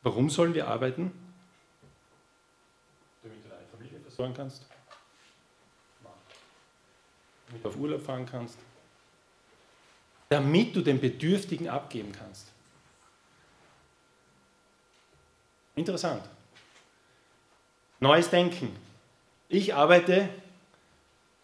warum 0.02 0.30
sollen 0.30 0.54
wir 0.54 0.68
arbeiten? 0.68 1.12
Damit 3.22 3.44
du 3.44 3.48
deine 3.48 4.09
Versorgen 4.20 4.34
kannst, 4.34 4.66
damit 7.48 7.64
du 7.64 7.68
auf 7.68 7.76
Urlaub 7.76 8.02
fahren 8.02 8.26
kannst, 8.26 8.58
damit 10.28 10.76
du 10.76 10.82
den 10.82 11.00
Bedürftigen 11.00 11.68
abgeben 11.68 12.12
kannst. 12.12 12.48
Interessant. 15.74 16.22
Neues 18.00 18.28
Denken. 18.28 18.76
Ich 19.48 19.74
arbeite, 19.74 20.28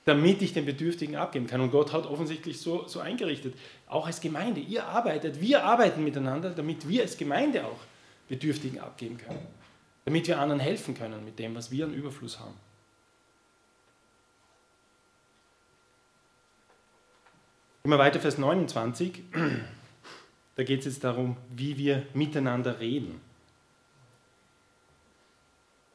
damit 0.04 0.42
ich 0.42 0.52
den 0.52 0.66
Bedürftigen 0.66 1.16
abgeben 1.16 1.46
kann. 1.46 1.62
Und 1.62 1.70
Gott 1.70 1.92
hat 1.94 2.04
offensichtlich 2.04 2.60
so, 2.60 2.86
so 2.86 3.00
eingerichtet, 3.00 3.54
auch 3.86 4.06
als 4.06 4.20
Gemeinde. 4.20 4.60
Ihr 4.60 4.84
arbeitet, 4.84 5.40
wir 5.40 5.64
arbeiten 5.64 6.04
miteinander, 6.04 6.50
damit 6.50 6.86
wir 6.86 7.02
als 7.02 7.16
Gemeinde 7.16 7.64
auch 7.64 7.80
Bedürftigen 8.28 8.80
abgeben 8.80 9.16
können. 9.16 9.46
Damit 10.04 10.28
wir 10.28 10.38
anderen 10.38 10.60
helfen 10.60 10.94
können 10.94 11.24
mit 11.24 11.38
dem, 11.38 11.54
was 11.54 11.70
wir 11.70 11.86
an 11.86 11.94
Überfluss 11.94 12.38
haben. 12.38 12.54
Immer 17.86 17.98
weiter, 17.98 18.18
Vers 18.18 18.36
29. 18.36 19.22
Da 20.56 20.64
geht 20.64 20.80
es 20.80 20.86
jetzt 20.86 21.04
darum, 21.04 21.36
wie 21.54 21.78
wir 21.78 22.04
miteinander 22.14 22.80
reden. 22.80 23.20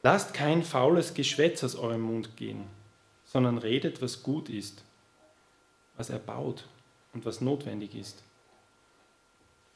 Lasst 0.02 0.34
kein 0.34 0.64
faules 0.64 1.14
Geschwätz 1.14 1.66
aus 1.66 1.76
eurem 1.76 2.00
Mund 2.00 2.38
gehen, 2.38 2.64
sondern 3.26 3.58
redet, 3.58 4.02
was 4.02 4.24
gut 4.24 4.48
ist, 4.48 4.86
was 5.98 6.10
erbaut 6.10 6.66
und 7.12 7.26
was 7.26 7.42
notwendig 7.42 7.94
ist, 7.94 8.24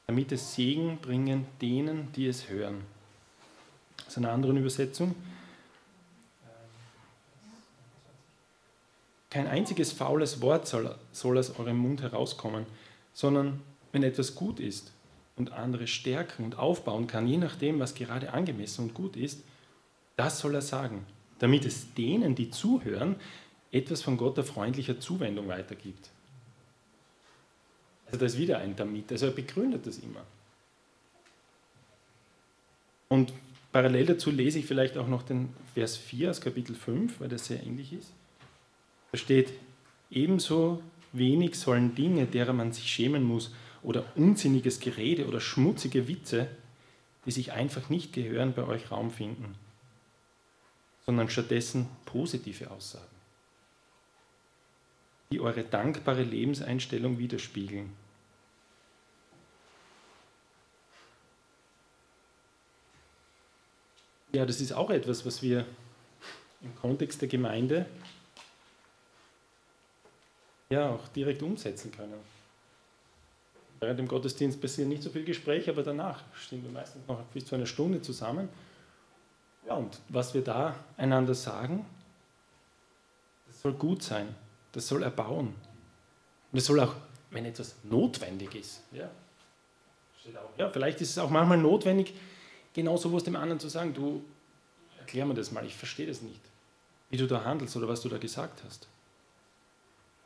damit 0.07 0.31
es 0.31 0.55
Segen 0.55 0.99
bringen 0.99 1.45
denen, 1.61 2.13
die 2.13 2.27
es 2.27 2.47
hören. 2.47 2.85
Das 3.97 4.07
ist 4.07 4.17
eine 4.19 4.31
andere 4.31 4.57
Übersetzung. 4.57 5.15
Kein 9.35 9.47
einziges 9.47 9.91
faules 9.91 10.39
Wort 10.39 10.65
soll, 10.65 10.95
soll 11.11 11.37
aus 11.37 11.59
eurem 11.59 11.75
Mund 11.75 12.01
herauskommen, 12.01 12.65
sondern 13.11 13.59
wenn 13.91 14.01
etwas 14.01 14.33
gut 14.33 14.61
ist 14.61 14.93
und 15.35 15.51
andere 15.51 15.87
stärken 15.87 16.45
und 16.45 16.57
aufbauen 16.57 17.05
kann, 17.05 17.27
je 17.27 17.35
nachdem, 17.35 17.81
was 17.81 17.95
gerade 17.95 18.31
angemessen 18.31 18.83
und 18.83 18.93
gut 18.93 19.17
ist, 19.17 19.43
das 20.15 20.39
soll 20.39 20.55
er 20.55 20.61
sagen, 20.61 21.05
damit 21.39 21.65
es 21.65 21.93
denen, 21.95 22.33
die 22.35 22.49
zuhören, 22.49 23.17
etwas 23.73 24.01
von 24.01 24.15
Gott 24.15 24.37
der 24.37 24.45
freundlicher 24.45 25.01
Zuwendung 25.01 25.49
weitergibt. 25.49 26.11
Also 28.05 28.19
da 28.19 28.27
ist 28.27 28.37
wieder 28.37 28.59
ein 28.59 28.77
damit, 28.77 29.11
also 29.11 29.25
er 29.25 29.33
begründet 29.33 29.85
das 29.85 29.97
immer. 29.97 30.23
Und 33.09 33.33
parallel 33.73 34.05
dazu 34.05 34.31
lese 34.31 34.59
ich 34.59 34.65
vielleicht 34.65 34.97
auch 34.97 35.09
noch 35.09 35.23
den 35.23 35.49
Vers 35.73 35.97
4 35.97 36.29
aus 36.29 36.39
Kapitel 36.39 36.73
5, 36.73 37.19
weil 37.19 37.27
das 37.27 37.47
sehr 37.47 37.61
ähnlich 37.61 37.91
ist. 37.91 38.13
Da 39.15 39.19
steht, 39.19 39.53
ebenso 40.11 40.83
wenig 41.13 41.55
sollen 41.55 41.95
Dinge, 41.95 42.25
derer 42.25 42.51
man 42.51 42.73
sich 42.73 42.91
schämen 42.91 43.23
muss, 43.23 43.55
oder 43.81 44.03
unsinniges 44.17 44.81
Gerede 44.81 45.25
oder 45.25 45.39
schmutzige 45.39 46.09
Witze, 46.09 46.49
die 47.25 47.31
sich 47.31 47.53
einfach 47.53 47.89
nicht 47.89 48.11
gehören, 48.11 48.53
bei 48.53 48.67
euch 48.67 48.91
Raum 48.91 49.11
finden 49.11 49.55
sondern 51.05 51.29
stattdessen 51.29 51.87
positive 52.05 52.71
Aussagen, 52.71 53.05
die 55.31 55.39
eure 55.39 55.63
dankbare 55.63 56.23
Lebenseinstellung 56.23 57.19
widerspiegeln. 57.19 57.93
Ja, 64.33 64.45
das 64.45 64.59
ist 64.59 64.73
auch 64.73 64.89
etwas, 64.89 65.25
was 65.25 65.41
wir 65.41 65.65
im 66.61 66.75
Kontext 66.75 67.21
der 67.21 67.29
Gemeinde 67.29 67.85
ja 70.69 70.89
auch 70.89 71.07
direkt 71.09 71.41
umsetzen 71.43 71.91
können. 71.91 72.13
Während 73.79 73.99
dem 73.99 74.07
Gottesdienst 74.07 74.61
passieren 74.61 74.89
nicht 74.89 75.03
so 75.03 75.09
viel 75.09 75.25
Gespräch, 75.25 75.69
aber 75.69 75.83
danach 75.83 76.23
stehen 76.33 76.63
wir 76.63 76.71
meistens 76.71 77.07
noch 77.07 77.21
bis 77.25 77.45
zu 77.45 77.55
einer 77.55 77.65
Stunde 77.65 78.01
zusammen 78.01 78.49
ja, 79.67 79.73
und 79.73 79.99
was 80.09 80.33
wir 80.33 80.43
da 80.43 80.75
einander 80.97 81.33
sagen, 81.33 81.85
das 83.47 83.61
soll 83.61 83.73
gut 83.73 84.03
sein, 84.03 84.35
das 84.71 84.87
soll 84.87 85.03
erbauen. 85.03 85.55
Und 86.51 86.57
es 86.57 86.65
soll 86.65 86.79
auch, 86.79 86.95
wenn 87.31 87.45
etwas 87.45 87.75
notwendig 87.83 88.55
ist, 88.55 88.81
ja, 88.91 89.09
ja, 90.57 90.69
vielleicht 90.71 91.01
ist 91.01 91.11
es 91.11 91.17
auch 91.19 91.29
manchmal 91.29 91.59
notwendig, 91.59 92.13
genau 92.73 92.97
so 92.97 93.13
was 93.13 93.23
dem 93.23 93.35
anderen 93.35 93.59
zu 93.59 93.69
sagen, 93.69 93.93
du, 93.93 94.23
erklär 94.97 95.23
mir 95.25 95.35
das 95.35 95.51
mal, 95.51 95.63
ich 95.65 95.75
verstehe 95.75 96.07
das 96.07 96.23
nicht, 96.23 96.41
wie 97.11 97.17
du 97.17 97.27
da 97.27 97.43
handelst 97.43 97.75
oder 97.75 97.87
was 97.87 98.01
du 98.01 98.09
da 98.09 98.17
gesagt 98.17 98.63
hast. 98.65 98.87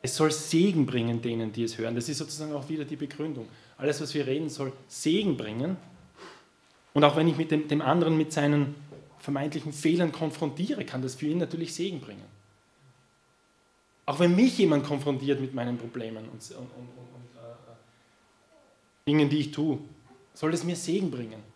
Es 0.02 0.16
soll 0.16 0.30
Segen 0.30 0.86
bringen 0.86 1.20
denen, 1.20 1.52
die 1.52 1.64
es 1.64 1.76
hören. 1.76 1.94
Das 1.94 2.08
ist 2.08 2.18
sozusagen 2.18 2.52
auch 2.52 2.68
wieder 2.68 2.84
die 2.84 2.96
Begründung. 2.96 3.48
Alles, 3.76 4.00
was 4.00 4.14
wir 4.14 4.26
reden, 4.26 4.48
soll 4.48 4.72
Segen 4.88 5.36
bringen. 5.36 5.76
Und 6.94 7.04
auch 7.04 7.16
wenn 7.16 7.28
ich 7.28 7.36
mit 7.36 7.50
dem, 7.50 7.68
dem 7.68 7.82
anderen 7.82 8.16
mit 8.16 8.32
seinen 8.32 8.74
vermeintlichen 9.18 9.72
Fehlern 9.72 10.10
konfrontiere, 10.10 10.84
kann 10.84 11.02
das 11.02 11.14
für 11.14 11.26
ihn 11.26 11.38
natürlich 11.38 11.74
Segen 11.74 12.00
bringen. 12.00 12.24
Auch 14.06 14.18
wenn 14.18 14.34
mich 14.34 14.58
jemand 14.58 14.84
konfrontiert 14.84 15.40
mit 15.40 15.54
meinen 15.54 15.76
Problemen 15.78 16.24
und, 16.24 16.32
und, 16.32 16.56
und, 16.56 16.58
und 16.58 17.36
äh, 17.36 19.06
Dingen, 19.06 19.28
die 19.28 19.38
ich 19.38 19.50
tue, 19.52 19.78
soll 20.34 20.52
es 20.54 20.64
mir 20.64 20.74
Segen 20.74 21.10
bringen. 21.10 21.49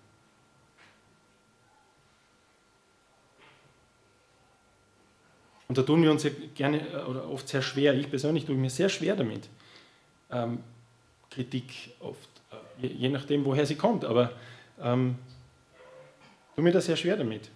Und 5.69 5.79
da 5.79 5.83
tun 5.83 6.03
wir 6.03 6.11
uns 6.11 6.25
ja 6.25 6.31
gerne 6.55 6.81
äh, 6.89 7.05
oder 7.05 7.29
oft 7.29 7.49
sehr 7.49 7.63
schwer. 7.63 7.95
Ich 7.95 8.11
persönlich 8.11 8.45
tue 8.45 8.55
mir 8.55 8.71
sehr 8.71 8.89
schwer 8.89 9.17
damit. 9.17 9.49
Ähm, 10.31 10.59
Kritik 11.31 11.93
oft, 12.01 12.29
äh, 12.51 12.87
je, 12.87 12.95
je, 12.95 13.09
nachdem, 13.09 13.45
woher 13.45 13.67
sie 13.67 13.77
kommt, 13.77 14.05
aber 14.05 14.33
ähm, 14.81 15.17
tue 16.55 16.65
mir 16.65 16.73
da 16.73 16.81
sehr 16.81 16.97
schwer 16.97 17.17
damit 17.17 17.51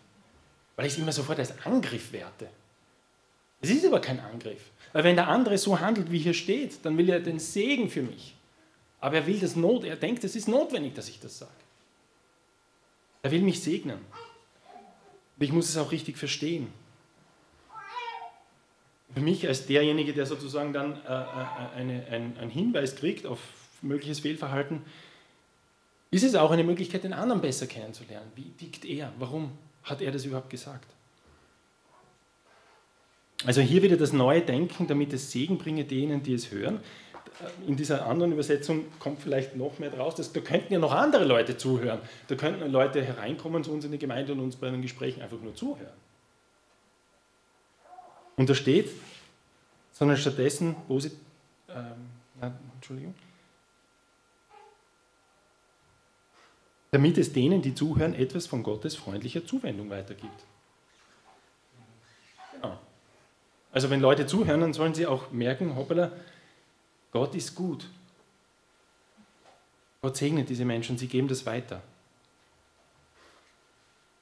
weil 0.79 0.87
ich 0.87 0.93
es 0.93 0.99
immer 1.01 1.11
sofort 1.11 1.41
als 1.41 1.67
Angriff 1.67 2.13
werte. 2.13 2.49
Es 3.61 3.69
ist 3.69 3.85
aber 3.85 4.01
kein 4.01 4.21
Angriff. 4.21 4.71
Weil 4.93 5.03
wenn 5.03 5.17
der 5.17 5.27
andere 5.27 5.59
so 5.59 5.81
handelt, 5.81 6.13
wie 6.13 6.21
hier 6.21 6.35
steht, 6.35 6.85
dann 6.85 6.97
will 6.97 7.11
er 7.11 7.19
den 7.19 7.41
Segen 7.41 7.91
für 7.91 8.03
mich. 8.03 8.37
Aber 9.01 9.17
er 9.17 9.27
will 9.27 9.41
das 9.41 9.57
Not, 9.57 9.83
er 9.83 9.97
denkt, 9.97 10.23
es 10.23 10.37
ist 10.37 10.47
notwendig, 10.47 10.95
dass 10.95 11.09
ich 11.09 11.19
das 11.19 11.37
sage. 11.37 11.51
Er 13.23 13.33
will 13.33 13.43
mich 13.43 13.61
segnen. 13.61 13.99
Und 13.99 15.45
ich 15.45 15.51
muss 15.51 15.69
es 15.69 15.77
auch 15.77 15.91
richtig 15.91 16.17
verstehen. 16.17 16.69
Für 19.15 19.21
mich 19.21 19.47
als 19.49 19.67
derjenige, 19.67 20.13
der 20.13 20.27
sozusagen 20.27 20.73
dann 20.73 20.93
äh, 21.07 21.09
äh 21.09 21.77
eine, 21.77 22.07
ein, 22.11 22.37
einen 22.39 22.51
Hinweis 22.51 22.97
kriegt 22.97 23.27
auf 23.27 23.39
mögliches 23.83 24.21
Fehlverhalten, 24.21 24.83
ist 26.11 26.25
es 26.25 26.35
auch 26.35 26.51
eine 26.51 26.65
Möglichkeit, 26.65 27.05
den 27.05 27.13
anderen 27.13 27.41
besser 27.41 27.67
kennenzulernen. 27.67 28.31
Wie 28.35 28.51
tickt 28.51 28.85
er? 28.85 29.13
Warum 29.19 29.53
hat 29.83 30.01
er 30.01 30.11
das 30.11 30.25
überhaupt 30.25 30.51
gesagt? 30.51 30.87
Also 33.45 33.61
hier 33.61 33.83
wieder 33.83 33.97
das 33.97 34.13
neue 34.13 34.41
Denken, 34.43 34.87
damit 34.87 35.13
es 35.13 35.31
Segen 35.31 35.59
bringe 35.59 35.85
denen, 35.85 36.23
die 36.23 36.35
es 36.35 36.51
hören. 36.51 36.81
In 37.67 37.77
dieser 37.77 38.07
anderen 38.07 38.33
Übersetzung 38.33 38.87
kommt 38.99 39.23
vielleicht 39.23 39.55
noch 39.55 39.79
mehr 39.79 39.91
draus, 39.91 40.17
dass 40.17 40.33
da 40.33 40.41
könnten 40.41 40.73
ja 40.73 40.79
noch 40.81 40.93
andere 40.93 41.25
Leute 41.25 41.57
zuhören. 41.57 42.01
Da 42.27 42.35
könnten 42.35 42.69
Leute 42.73 43.05
hereinkommen 43.05 43.63
zu 43.63 43.71
uns 43.71 43.85
in 43.85 43.93
die 43.93 43.99
Gemeinde 43.99 44.33
und 44.33 44.41
uns 44.41 44.57
bei 44.57 44.69
den 44.71 44.83
Gesprächen 44.83 45.23
einfach 45.23 45.41
nur 45.41 45.55
zuhören. 45.55 45.93
Und 48.39 48.49
da 48.49 48.55
steht, 48.55 48.89
sondern 49.93 50.17
stattdessen, 50.17 50.77
sie, 50.99 51.11
ähm, 51.69 52.53
Entschuldigung, 52.77 53.15
damit 56.93 57.19
es 57.19 57.33
denen, 57.33 57.61
die 57.61 57.75
zuhören, 57.75 58.15
etwas 58.15 58.47
von 58.47 58.63
Gottes 58.63 58.95
freundlicher 58.95 59.45
Zuwendung 59.45 59.91
weitergibt. 59.91 60.45
Genau. 62.53 62.79
Also 63.73 63.91
wenn 63.91 64.01
Leute 64.01 64.27
zuhören, 64.27 64.61
dann 64.61 64.73
sollen 64.73 64.95
sie 64.95 65.07
auch 65.07 65.33
merken, 65.33 65.75
hoppala, 65.75 66.13
Gott 67.11 67.35
ist 67.35 67.57
gut. 67.57 67.89
Gott 70.01 70.17
segnet 70.17 70.49
diese 70.49 70.65
Menschen, 70.65 70.97
sie 70.97 71.09
geben 71.09 71.27
das 71.27 71.45
weiter. 71.45 71.83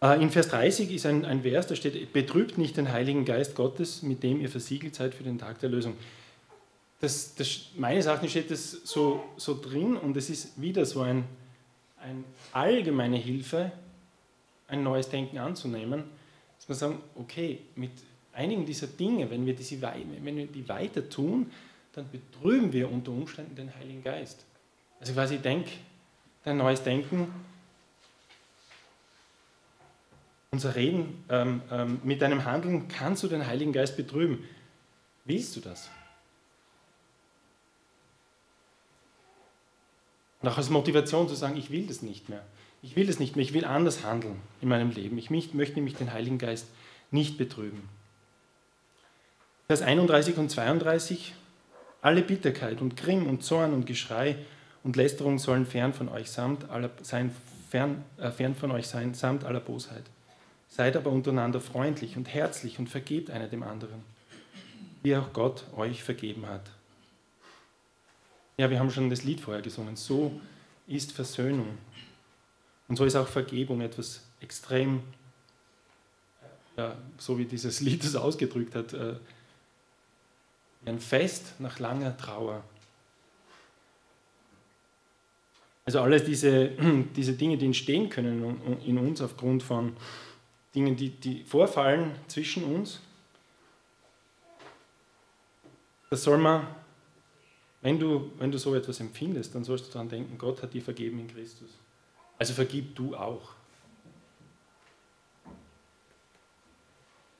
Äh, 0.06 0.22
in 0.22 0.30
Vers 0.30 0.48
30 0.48 0.92
ist 0.92 1.06
ein, 1.06 1.24
ein 1.24 1.42
Vers, 1.42 1.66
da 1.66 1.74
steht, 1.74 2.12
betrübt 2.12 2.58
nicht 2.58 2.76
den 2.76 2.92
Heiligen 2.92 3.24
Geist 3.24 3.54
Gottes, 3.54 4.02
mit 4.02 4.22
dem 4.22 4.40
ihr 4.40 4.48
versiegelt 4.48 4.94
seid 4.94 5.14
für 5.14 5.24
den 5.24 5.38
Tag 5.38 5.58
der 5.60 5.70
Lösung. 5.70 5.94
das, 7.00 7.34
das, 7.34 7.70
meines 7.76 8.06
Erachtens 8.06 8.30
steht 8.30 8.50
das 8.50 8.70
so, 8.70 9.24
so 9.36 9.60
drin 9.60 9.96
und 9.96 10.16
es 10.16 10.30
ist 10.30 10.60
wieder 10.60 10.84
so 10.86 11.00
ein, 11.00 11.24
eine 12.00 12.24
allgemeine 12.52 13.16
Hilfe, 13.16 13.72
ein 14.68 14.82
neues 14.82 15.08
Denken 15.08 15.38
anzunehmen, 15.38 16.04
dass 16.56 16.68
wir 16.68 16.74
sagen, 16.74 17.00
okay, 17.16 17.60
mit 17.74 17.90
einigen 18.32 18.64
dieser 18.64 18.86
Dinge, 18.86 19.30
wenn 19.30 19.46
wir, 19.46 19.54
diese, 19.54 19.80
wenn 19.80 20.36
wir 20.36 20.46
die 20.46 20.68
weiter 20.68 21.08
tun, 21.08 21.50
dann 21.92 22.06
betrüben 22.10 22.72
wir 22.72 22.90
unter 22.90 23.12
Umständen 23.12 23.56
den 23.56 23.74
Heiligen 23.74 24.02
Geist. 24.02 24.44
Also 25.00 25.12
quasi, 25.12 25.36
ich 25.36 25.42
denke, 25.42 25.70
dein 26.44 26.58
neues 26.58 26.82
Denken, 26.82 27.28
unser 30.50 30.74
Reden, 30.74 31.24
ähm, 31.28 31.62
ähm, 31.70 32.00
mit 32.02 32.22
deinem 32.22 32.44
Handeln 32.44 32.88
kannst 32.88 33.22
du 33.22 33.28
den 33.28 33.46
Heiligen 33.46 33.72
Geist 33.72 33.96
betrüben. 33.96 34.44
Willst 35.24 35.56
du 35.56 35.60
das? 35.60 35.90
Und 40.40 40.48
auch 40.48 40.56
als 40.56 40.70
Motivation 40.70 41.28
zu 41.28 41.34
sagen, 41.34 41.56
ich 41.56 41.70
will 41.70 41.86
das 41.86 42.02
nicht 42.02 42.28
mehr. 42.28 42.44
Ich 42.82 42.94
will 42.94 43.06
das 43.06 43.18
nicht 43.18 43.34
mehr, 43.34 43.44
ich 43.44 43.52
will 43.52 43.64
anders 43.64 44.04
handeln 44.04 44.36
in 44.60 44.68
meinem 44.68 44.90
Leben. 44.90 45.18
Ich 45.18 45.30
möchte 45.30 45.74
nämlich 45.74 45.96
den 45.96 46.12
Heiligen 46.12 46.38
Geist 46.38 46.68
nicht 47.10 47.36
betrüben. 47.38 47.88
Vers 49.66 49.82
31 49.82 50.36
und 50.36 50.48
32, 50.48 51.34
alle 52.00 52.22
Bitterkeit 52.22 52.80
und 52.80 52.96
Grimm 52.96 53.26
und 53.26 53.42
Zorn 53.42 53.72
und 53.72 53.86
Geschrei 53.86 54.36
und 54.84 54.94
Lästerung 54.94 55.40
sollen 55.40 55.66
fern 55.66 55.92
von 55.92 56.08
euch 56.08 56.30
samt 56.30 56.70
aller, 56.70 56.90
sein, 57.02 57.34
fern, 57.68 58.04
äh, 58.18 58.30
fern 58.30 58.54
von 58.54 58.70
euch 58.70 58.86
sein, 58.86 59.14
samt 59.14 59.42
aller 59.42 59.58
Bosheit. 59.58 60.04
Seid 60.76 60.94
aber 60.94 61.10
untereinander 61.10 61.58
freundlich 61.58 62.18
und 62.18 62.28
herzlich 62.28 62.78
und 62.78 62.90
vergebt 62.90 63.30
einer 63.30 63.48
dem 63.48 63.62
anderen, 63.62 64.02
wie 65.02 65.16
auch 65.16 65.32
Gott 65.32 65.64
euch 65.74 66.04
vergeben 66.04 66.44
hat. 66.44 66.70
Ja, 68.58 68.68
wir 68.68 68.78
haben 68.78 68.90
schon 68.90 69.08
das 69.08 69.24
Lied 69.24 69.40
vorher 69.40 69.62
gesungen. 69.62 69.96
So 69.96 70.38
ist 70.86 71.12
Versöhnung. 71.12 71.78
Und 72.88 72.96
so 72.96 73.06
ist 73.06 73.16
auch 73.16 73.26
Vergebung 73.26 73.80
etwas 73.80 74.20
extrem, 74.42 75.00
ja, 76.76 76.94
so 77.16 77.38
wie 77.38 77.46
dieses 77.46 77.80
Lied 77.80 78.04
es 78.04 78.14
ausgedrückt 78.14 78.74
hat, 78.74 78.92
äh, 78.92 79.14
ein 80.84 81.00
Fest 81.00 81.54
nach 81.58 81.78
langer 81.78 82.14
Trauer. 82.18 82.62
Also 85.86 86.00
alle 86.00 86.20
diese, 86.20 86.68
diese 87.16 87.32
Dinge, 87.32 87.56
die 87.56 87.64
entstehen 87.64 88.10
können 88.10 88.60
in 88.84 88.98
uns 88.98 89.22
aufgrund 89.22 89.62
von 89.62 89.96
Dingen, 90.76 90.94
die, 90.94 91.10
die 91.10 91.42
vorfallen 91.42 92.14
zwischen 92.28 92.62
uns, 92.64 93.00
das 96.10 96.22
soll 96.22 96.38
man 96.38 96.66
wenn 97.86 98.00
du, 98.00 98.32
wenn 98.40 98.50
du 98.50 98.58
so 98.58 98.74
etwas 98.74 98.98
empfindest, 98.98 99.54
dann 99.54 99.62
sollst 99.62 99.86
du 99.86 99.92
daran 99.92 100.08
denken, 100.08 100.38
Gott 100.38 100.60
hat 100.60 100.74
dir 100.74 100.82
vergeben 100.82 101.20
in 101.20 101.28
Christus. 101.28 101.70
Also 102.36 102.52
vergib 102.52 102.96
du 102.96 103.14
auch. 103.14 103.50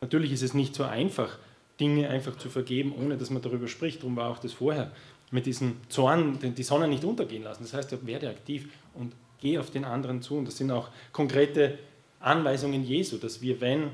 Natürlich 0.00 0.30
ist 0.30 0.42
es 0.42 0.54
nicht 0.54 0.76
so 0.76 0.84
einfach, 0.84 1.36
Dinge 1.80 2.08
einfach 2.08 2.38
zu 2.38 2.48
vergeben, 2.48 2.94
ohne 2.96 3.16
dass 3.16 3.30
man 3.30 3.42
darüber 3.42 3.66
spricht. 3.66 4.02
Darum 4.02 4.14
war 4.14 4.30
auch 4.30 4.38
das 4.38 4.52
vorher 4.52 4.92
mit 5.32 5.46
diesem 5.46 5.78
Zorn, 5.88 6.38
die 6.38 6.62
Sonne 6.62 6.86
nicht 6.86 7.02
untergehen 7.02 7.42
lassen. 7.42 7.64
Das 7.64 7.74
heißt, 7.74 8.06
werde 8.06 8.30
aktiv 8.30 8.68
und 8.94 9.14
geh 9.40 9.58
auf 9.58 9.70
den 9.70 9.84
anderen 9.84 10.22
zu. 10.22 10.36
Und 10.36 10.44
das 10.44 10.58
sind 10.58 10.70
auch 10.70 10.90
konkrete 11.10 11.76
Anweisungen 12.20 12.84
Jesu, 12.84 13.18
dass 13.18 13.40
wir, 13.40 13.60
wenn 13.60 13.90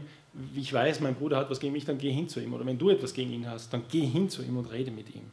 ich 0.54 0.72
weiß, 0.72 1.00
mein 1.00 1.14
Bruder 1.14 1.37
hat 1.37 1.50
was 1.50 1.61
gegen 1.61 1.72
mich, 1.72 1.85
dann 1.85 1.98
geh 1.98 2.11
hin 2.11 2.28
zu 2.28 2.40
ihm. 2.40 2.54
Oder 2.54 2.64
wenn 2.64 2.78
du 2.78 2.90
etwas 2.90 3.12
gegen 3.12 3.32
ihn 3.32 3.48
hast, 3.48 3.72
dann 3.72 3.85
geh 3.90 4.06
hin 4.06 4.30
zu 4.30 4.42
ihm 4.42 4.56
und 4.56 4.70
rede 4.70 4.90
mit 4.90 5.14
ihm. 5.14 5.30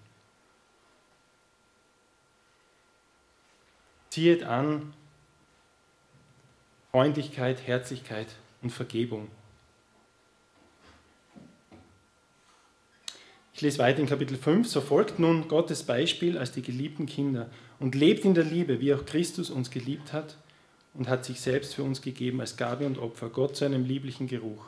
ziehet 4.09 4.43
an 4.43 4.93
Freundlichkeit, 6.91 7.65
Herzlichkeit 7.65 8.27
und 8.61 8.71
Vergebung. 8.71 9.29
Ich 13.53 13.61
lese 13.61 13.77
weiter 13.79 13.99
in 13.99 14.07
Kapitel 14.07 14.37
5. 14.37 14.67
So 14.67 14.81
folgt 14.81 15.19
nun 15.19 15.47
Gottes 15.47 15.83
Beispiel 15.83 16.37
als 16.37 16.51
die 16.51 16.61
geliebten 16.61 17.05
Kinder 17.05 17.49
und 17.79 17.93
lebt 17.93 18.25
in 18.25 18.33
der 18.33 18.43
Liebe, 18.43 18.79
wie 18.79 18.93
auch 18.93 19.05
Christus 19.05 19.49
uns 19.49 19.69
geliebt 19.69 20.13
hat 20.13 20.37
und 20.93 21.07
hat 21.07 21.25
sich 21.25 21.39
selbst 21.39 21.75
für 21.75 21.83
uns 21.83 22.01
gegeben 22.01 22.41
als 22.41 22.57
Gabe 22.57 22.85
und 22.85 22.97
Opfer, 22.97 23.29
Gott 23.29 23.55
zu 23.55 23.65
einem 23.65 23.85
lieblichen 23.85 24.27
Geruch. 24.27 24.65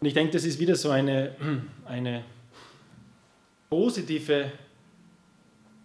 Und 0.00 0.06
ich 0.06 0.14
denke, 0.14 0.32
das 0.32 0.44
ist 0.44 0.58
wieder 0.58 0.76
so 0.76 0.90
eine, 0.90 1.34
eine 1.86 2.24
positive 3.70 4.52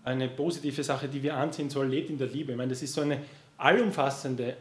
eine 0.03 0.27
positive 0.27 0.83
Sache, 0.83 1.07
die 1.07 1.21
wir 1.21 1.35
anziehen 1.35 1.69
sollen, 1.69 1.91
lebt 1.91 2.09
in 2.09 2.17
der 2.17 2.27
Liebe. 2.27 2.51
Ich 2.51 2.57
meine, 2.57 2.69
das 2.69 2.81
ist 2.81 2.93
so 2.93 3.01
eine 3.01 3.21
allumfassende, 3.57 4.57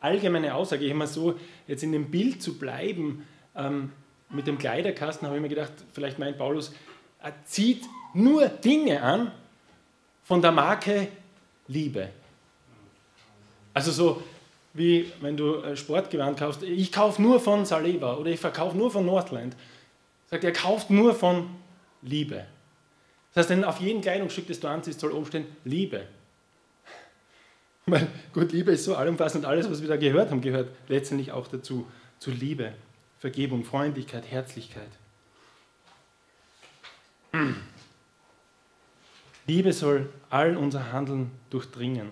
allgemeine 0.00 0.54
Aussage. 0.54 0.84
Ich 0.84 0.90
habe 0.90 0.98
mal 0.98 1.06
so, 1.06 1.38
jetzt 1.66 1.82
in 1.82 1.92
dem 1.92 2.10
Bild 2.10 2.42
zu 2.42 2.58
bleiben, 2.58 3.24
ähm, 3.54 3.92
mit 4.30 4.46
dem 4.46 4.58
Kleiderkasten, 4.58 5.26
habe 5.26 5.36
ich 5.36 5.42
mir 5.42 5.48
gedacht, 5.48 5.72
vielleicht 5.92 6.18
meint 6.18 6.38
Paulus, 6.38 6.74
er 7.22 7.32
zieht 7.44 7.84
nur 8.14 8.48
Dinge 8.48 9.02
an 9.02 9.32
von 10.24 10.42
der 10.42 10.52
Marke 10.52 11.08
Liebe. 11.66 12.10
Also 13.74 13.90
so 13.92 14.22
wie 14.74 15.12
wenn 15.20 15.36
du 15.36 15.76
Sportgewand 15.76 16.38
kaufst, 16.38 16.62
ich 16.62 16.92
kaufe 16.92 17.20
nur 17.20 17.40
von 17.40 17.64
Saleva 17.64 18.16
oder 18.16 18.30
ich 18.30 18.40
verkaufe 18.40 18.76
nur 18.76 18.90
von 18.90 19.04
Northland. 19.04 19.56
Sagt 20.30 20.44
er, 20.44 20.52
kauft 20.52 20.90
nur 20.90 21.14
von 21.14 21.48
Liebe. 22.02 22.46
Das 23.34 23.50
heißt, 23.50 23.64
auf 23.64 23.80
jedem 23.80 24.02
Kleidungsstück, 24.02 24.46
das 24.46 24.60
du 24.60 24.68
anziehst, 24.68 25.00
soll 25.00 25.12
oben 25.12 25.26
stehen 25.26 25.46
Liebe. 25.64 26.06
Weil, 27.86 28.08
gut, 28.32 28.52
Liebe 28.52 28.72
ist 28.72 28.84
so 28.84 28.94
allumfassend, 28.94 29.44
alles, 29.44 29.70
was 29.70 29.80
wir 29.80 29.88
da 29.88 29.96
gehört 29.96 30.30
haben, 30.30 30.40
gehört 30.40 30.70
letztendlich 30.88 31.32
auch 31.32 31.48
dazu, 31.48 31.86
zu 32.18 32.30
Liebe, 32.30 32.72
Vergebung, 33.18 33.64
Freundlichkeit, 33.64 34.24
Herzlichkeit. 34.30 34.90
Liebe 39.46 39.72
soll 39.72 40.08
all 40.30 40.56
unser 40.56 40.92
Handeln 40.92 41.30
durchdringen. 41.50 42.10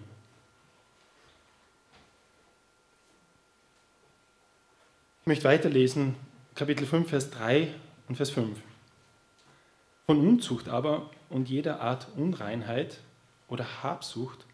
Ich 5.27 5.29
möchte 5.29 5.49
weiterlesen, 5.49 6.15
Kapitel 6.55 6.87
5, 6.87 7.11
Vers 7.11 7.31
3 7.31 7.75
und 8.07 8.15
Vers 8.15 8.31
5. 8.31 8.61
Von 10.07 10.25
Unzucht 10.25 10.69
aber 10.69 11.11
und 11.31 11.49
jeder 11.49 11.81
Art 11.81 12.07
Unreinheit 12.15 13.01
oder 13.49 13.83
Habsucht 13.83 14.47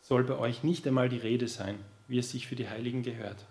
soll 0.00 0.24
bei 0.24 0.36
euch 0.36 0.64
nicht 0.64 0.84
einmal 0.88 1.08
die 1.08 1.18
Rede 1.18 1.46
sein, 1.46 1.78
wie 2.08 2.18
es 2.18 2.32
sich 2.32 2.48
für 2.48 2.56
die 2.56 2.68
Heiligen 2.68 3.04
gehört. 3.04 3.46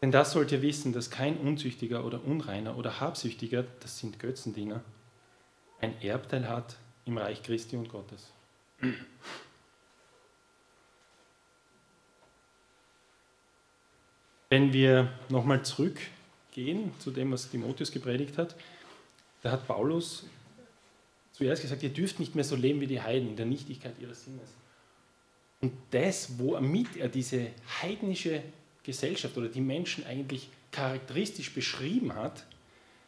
Denn 0.00 0.10
das 0.10 0.32
sollt 0.32 0.50
ihr 0.50 0.62
wissen, 0.62 0.92
dass 0.92 1.10
kein 1.10 1.36
Unzüchtiger 1.36 2.04
oder 2.04 2.24
Unreiner 2.24 2.76
oder 2.76 2.98
Habsüchtiger, 2.98 3.64
das 3.78 4.00
sind 4.00 4.18
Götzendiener, 4.18 4.82
ein 5.80 5.94
Erbteil 6.02 6.48
hat 6.48 6.74
im 7.04 7.18
Reich 7.18 7.44
Christi 7.44 7.76
und 7.76 7.88
Gottes. 7.88 8.32
Wenn 14.52 14.74
wir 14.74 15.08
nochmal 15.30 15.64
zurückgehen 15.64 16.92
zu 16.98 17.10
dem, 17.10 17.32
was 17.32 17.48
Timotheus 17.48 17.90
gepredigt 17.90 18.36
hat, 18.36 18.54
da 19.40 19.50
hat 19.50 19.66
Paulus 19.66 20.26
zuerst 21.32 21.62
gesagt, 21.62 21.82
ihr 21.82 21.88
dürft 21.88 22.20
nicht 22.20 22.34
mehr 22.34 22.44
so 22.44 22.54
leben 22.54 22.78
wie 22.82 22.86
die 22.86 23.00
Heiden 23.00 23.30
in 23.30 23.36
der 23.36 23.46
Nichtigkeit 23.46 23.94
ihres 23.98 24.26
Sinnes. 24.26 24.50
Und 25.62 25.72
das, 25.90 26.38
womit 26.38 26.98
er 26.98 27.08
diese 27.08 27.46
heidnische 27.80 28.42
Gesellschaft 28.82 29.38
oder 29.38 29.48
die 29.48 29.62
Menschen 29.62 30.04
eigentlich 30.04 30.50
charakteristisch 30.70 31.54
beschrieben 31.54 32.14
hat, 32.14 32.44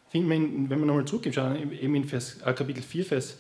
finden 0.09 0.31
wir, 0.31 0.71
wenn 0.71 0.79
wir 0.79 0.87
nochmal 0.87 1.05
zurückschauen, 1.05 1.75
eben 1.75 1.95
in 1.95 2.07
Vers, 2.07 2.41
äh, 2.43 2.55
Kapitel 2.55 2.83
4, 2.83 3.05
Vers 3.05 3.37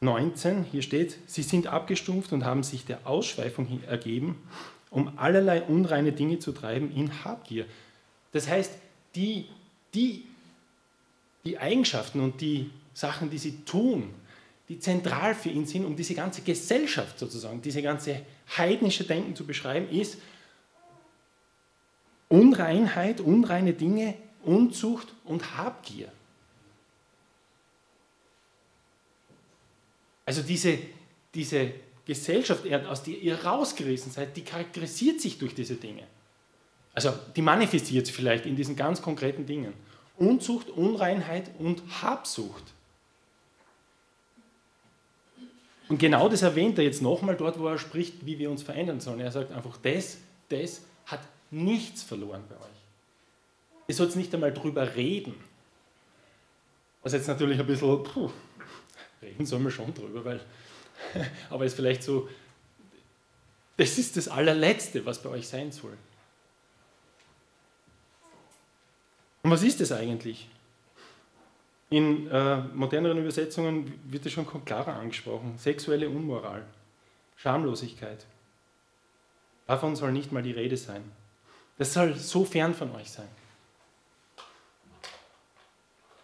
19, 0.00 0.64
hier 0.64 0.82
steht, 0.82 1.16
sie 1.26 1.44
sind 1.44 1.68
abgestumpft 1.68 2.32
und 2.32 2.44
haben 2.44 2.64
sich 2.64 2.84
der 2.84 3.06
Ausschweifung 3.06 3.84
ergeben, 3.84 4.42
um 4.92 5.18
allerlei 5.18 5.62
unreine 5.62 6.12
Dinge 6.12 6.38
zu 6.38 6.52
treiben 6.52 6.94
in 6.94 7.24
Habgier. 7.24 7.66
Das 8.30 8.48
heißt, 8.48 8.72
die, 9.14 9.46
die 9.92 10.24
die 11.44 11.58
Eigenschaften 11.58 12.20
und 12.20 12.40
die 12.40 12.70
Sachen, 12.94 13.30
die 13.30 13.38
sie 13.38 13.64
tun, 13.64 14.14
die 14.68 14.78
zentral 14.78 15.34
für 15.34 15.48
ihn 15.48 15.66
sind, 15.66 15.84
um 15.84 15.96
diese 15.96 16.14
ganze 16.14 16.42
Gesellschaft 16.42 17.18
sozusagen, 17.18 17.60
diese 17.62 17.82
ganze 17.82 18.22
heidnische 18.56 19.04
Denken 19.04 19.34
zu 19.34 19.44
beschreiben, 19.44 19.88
ist 19.90 20.18
Unreinheit, 22.28 23.20
unreine 23.20 23.74
Dinge, 23.74 24.14
Unzucht 24.44 25.08
und 25.24 25.56
Habgier. 25.56 26.10
Also 30.24 30.42
diese, 30.42 30.78
diese 31.34 31.72
Gesellschaft, 32.04 32.70
aus 32.88 33.02
der 33.02 33.18
ihr 33.18 33.44
rausgerissen 33.44 34.10
seid, 34.10 34.36
die 34.36 34.42
charakterisiert 34.42 35.20
sich 35.20 35.38
durch 35.38 35.54
diese 35.54 35.76
Dinge. 35.76 36.02
Also 36.94 37.12
die 37.36 37.42
manifestiert 37.42 38.06
sich 38.06 38.14
vielleicht 38.14 38.44
in 38.44 38.56
diesen 38.56 38.76
ganz 38.76 39.00
konkreten 39.00 39.46
Dingen. 39.46 39.72
Unzucht, 40.16 40.68
Unreinheit 40.68 41.50
und 41.58 41.82
Habsucht. 42.02 42.64
Und 45.88 45.98
genau 45.98 46.28
das 46.28 46.42
erwähnt 46.42 46.78
er 46.78 46.84
jetzt 46.84 47.02
nochmal 47.02 47.36
dort, 47.36 47.58
wo 47.58 47.66
er 47.68 47.78
spricht, 47.78 48.24
wie 48.24 48.38
wir 48.38 48.50
uns 48.50 48.62
verändern 48.62 49.00
sollen. 49.00 49.20
Er 49.20 49.32
sagt 49.32 49.52
einfach, 49.52 49.76
das, 49.82 50.18
das 50.48 50.82
hat 51.06 51.20
nichts 51.50 52.02
verloren 52.02 52.42
bei 52.48 52.56
euch. 52.56 52.72
Ihr 53.88 53.94
sollt 53.94 54.16
nicht 54.16 54.32
einmal 54.34 54.52
drüber 54.52 54.94
reden. 54.94 55.34
Was 57.02 57.12
jetzt 57.12 57.28
natürlich 57.28 57.58
ein 57.58 57.66
bisschen, 57.66 58.02
puh, 58.02 58.30
reden 59.20 59.44
sollen 59.44 59.64
wir 59.64 59.70
schon 59.70 59.92
drüber, 59.92 60.24
weil, 60.24 60.40
aber 61.50 61.64
es 61.64 61.72
ist 61.72 61.76
vielleicht 61.76 62.02
so, 62.02 62.28
das 63.76 63.98
ist 63.98 64.16
das 64.16 64.28
allerletzte, 64.28 65.04
was 65.06 65.22
bei 65.22 65.30
euch 65.30 65.48
sein 65.48 65.72
soll. 65.72 65.96
Und 69.42 69.50
was 69.50 69.62
ist 69.62 69.80
das 69.80 69.92
eigentlich? 69.92 70.48
In 71.90 72.30
äh, 72.30 72.58
moderneren 72.58 73.18
Übersetzungen 73.18 73.92
wird 74.04 74.24
es 74.24 74.32
schon 74.32 74.46
klarer 74.64 74.94
angesprochen. 74.94 75.58
Sexuelle 75.58 76.08
Unmoral, 76.08 76.64
Schamlosigkeit. 77.36 78.24
Davon 79.66 79.96
soll 79.96 80.12
nicht 80.12 80.32
mal 80.32 80.42
die 80.42 80.52
Rede 80.52 80.76
sein. 80.76 81.02
Das 81.78 81.92
soll 81.92 82.16
so 82.16 82.44
fern 82.44 82.74
von 82.74 82.94
euch 82.94 83.10
sein. 83.10 83.28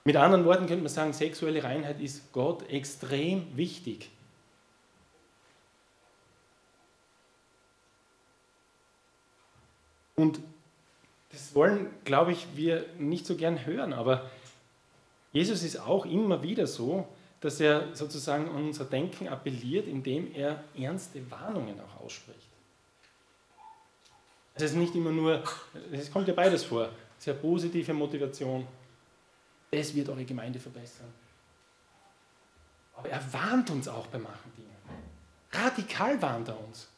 Mit 0.04 0.16
anderen 0.16 0.44
Worten 0.46 0.66
könnte 0.66 0.82
man 0.84 0.92
sagen, 0.92 1.12
sexuelle 1.12 1.62
Reinheit 1.62 2.00
ist 2.00 2.32
Gott 2.32 2.68
extrem 2.70 3.56
wichtig. 3.56 4.10
Und 10.18 10.40
das 11.30 11.54
wollen, 11.54 11.86
glaube 12.02 12.32
ich, 12.32 12.48
wir 12.56 12.86
nicht 12.98 13.24
so 13.24 13.36
gern 13.36 13.64
hören, 13.64 13.92
aber 13.92 14.28
Jesus 15.32 15.62
ist 15.62 15.78
auch 15.78 16.04
immer 16.06 16.42
wieder 16.42 16.66
so, 16.66 17.06
dass 17.40 17.60
er 17.60 17.94
sozusagen 17.94 18.48
an 18.48 18.64
unser 18.64 18.84
Denken 18.84 19.28
appelliert, 19.28 19.86
indem 19.86 20.34
er 20.34 20.64
ernste 20.76 21.30
Warnungen 21.30 21.78
auch 21.80 22.04
ausspricht. 22.04 22.48
Es 24.54 24.64
ist 24.64 24.74
nicht 24.74 24.96
immer 24.96 25.12
nur, 25.12 25.44
es 25.92 26.10
kommt 26.10 26.26
ja 26.26 26.34
beides 26.34 26.64
vor, 26.64 26.90
sehr 27.18 27.34
positive 27.34 27.94
Motivation, 27.94 28.66
das 29.70 29.94
wird 29.94 30.08
eure 30.08 30.24
Gemeinde 30.24 30.58
verbessern. 30.58 31.14
Aber 32.96 33.08
er 33.08 33.32
warnt 33.32 33.70
uns 33.70 33.86
auch 33.86 34.08
bei 34.08 34.18
manchen 34.18 34.52
Dingen. 34.56 34.74
Radikal 35.52 36.20
warnt 36.20 36.48
er 36.48 36.58
uns. 36.58 36.88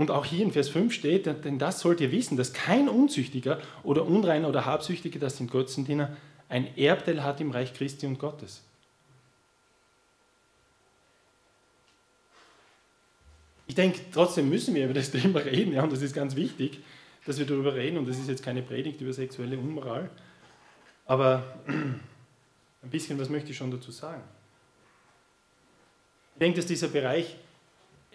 Und 0.00 0.12
auch 0.12 0.24
hier 0.24 0.44
in 0.44 0.52
Vers 0.52 0.68
5 0.68 0.94
steht, 0.94 1.26
denn 1.26 1.58
das 1.58 1.80
sollt 1.80 2.00
ihr 2.00 2.12
wissen, 2.12 2.36
dass 2.36 2.52
kein 2.52 2.88
Unzüchtiger 2.88 3.60
oder 3.82 4.06
Unreiner 4.06 4.48
oder 4.48 4.64
Habsüchtiger, 4.64 5.18
das 5.18 5.36
sind 5.36 5.50
Götzendiener, 5.50 6.16
ein 6.48 6.76
Erbteil 6.76 7.24
hat 7.24 7.40
im 7.40 7.50
Reich 7.50 7.74
Christi 7.74 8.06
und 8.06 8.20
Gottes. 8.20 8.62
Ich 13.66 13.74
denke, 13.74 13.98
trotzdem 14.12 14.48
müssen 14.48 14.72
wir 14.76 14.84
über 14.84 14.94
das 14.94 15.10
Thema 15.12 15.40
reden, 15.40 15.72
ja, 15.72 15.82
und 15.82 15.92
das 15.92 16.00
ist 16.00 16.14
ganz 16.14 16.36
wichtig, 16.36 16.78
dass 17.26 17.40
wir 17.40 17.46
darüber 17.46 17.74
reden, 17.74 17.98
und 17.98 18.08
das 18.08 18.18
ist 18.18 18.28
jetzt 18.28 18.44
keine 18.44 18.62
Predigt 18.62 19.00
über 19.00 19.12
sexuelle 19.12 19.58
Unmoral, 19.58 20.10
aber 21.06 21.58
ein 21.66 22.00
bisschen 22.82 23.18
was 23.18 23.28
möchte 23.28 23.50
ich 23.50 23.56
schon 23.56 23.72
dazu 23.72 23.90
sagen. 23.90 24.22
Ich 26.34 26.38
denke, 26.38 26.58
dass 26.58 26.66
dieser 26.66 26.86
Bereich 26.86 27.34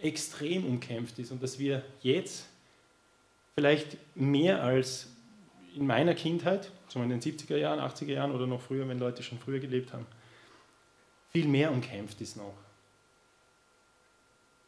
extrem 0.04 0.66
umkämpft 0.66 1.18
ist 1.20 1.32
und 1.32 1.42
dass 1.42 1.58
wir 1.58 1.84
jetzt 2.02 2.46
vielleicht 3.56 3.98
mehr 4.16 4.62
als 4.62 5.08
in 5.76 5.88
meiner 5.88 6.14
Kindheit, 6.14 6.72
so 6.88 7.02
in 7.02 7.10
den 7.10 7.22
70er 7.22 7.58
Jahren, 7.58 7.80
80er 7.80 8.12
Jahren 8.12 8.32
oder 8.32 8.46
noch 8.46 8.62
früher, 8.62 8.88
wenn 8.88 9.00
Leute 9.00 9.24
schon 9.24 9.40
früher 9.40 9.60
gelebt 9.60 9.94
haben, 9.94 10.06
viel 11.32 11.48
mehr 11.48 11.72
umkämpft 11.72 12.22
ist 12.22 12.38
noch. 12.38 12.54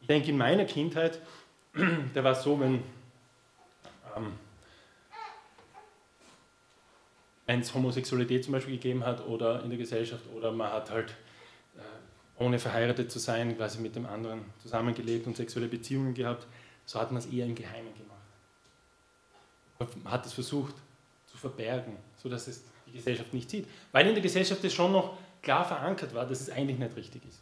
Ich 0.00 0.06
denke, 0.08 0.30
in 0.30 0.38
meiner 0.38 0.64
Kindheit, 0.64 1.20
da 2.14 2.24
war 2.24 2.32
es 2.32 2.42
so, 2.42 2.58
wenn 2.58 2.82
ähm, 4.16 4.32
es 7.46 7.72
Homosexualität 7.72 8.44
zum 8.44 8.52
Beispiel 8.52 8.74
gegeben 8.74 9.04
hat 9.04 9.24
oder 9.26 9.62
in 9.62 9.70
der 9.70 9.78
Gesellschaft 9.78 10.24
oder 10.34 10.50
man 10.50 10.72
hat 10.72 10.90
halt 10.90 11.14
ohne 12.38 12.58
verheiratet 12.58 13.10
zu 13.10 13.18
sein, 13.18 13.56
quasi 13.56 13.80
mit 13.80 13.96
dem 13.96 14.06
anderen 14.06 14.44
zusammengelebt 14.62 15.26
und 15.26 15.36
sexuelle 15.36 15.68
Beziehungen 15.68 16.14
gehabt, 16.14 16.46
so 16.84 17.00
hat 17.00 17.10
man 17.10 17.22
es 17.22 17.26
eher 17.26 17.46
im 17.46 17.54
Geheimen 17.54 17.92
gemacht. 17.94 19.96
Man 20.02 20.12
hat 20.12 20.26
es 20.26 20.32
versucht 20.32 20.74
zu 21.26 21.36
verbergen, 21.36 21.96
sodass 22.22 22.48
es 22.48 22.62
die 22.86 22.92
Gesellschaft 22.92 23.34
nicht 23.34 23.50
sieht. 23.50 23.66
Weil 23.92 24.06
in 24.06 24.14
der 24.14 24.22
Gesellschaft 24.22 24.64
es 24.64 24.72
schon 24.72 24.92
noch 24.92 25.18
klar 25.42 25.64
verankert 25.64 26.14
war, 26.14 26.26
dass 26.26 26.40
es 26.40 26.50
eigentlich 26.50 26.78
nicht 26.78 26.96
richtig 26.96 27.22
ist. 27.28 27.40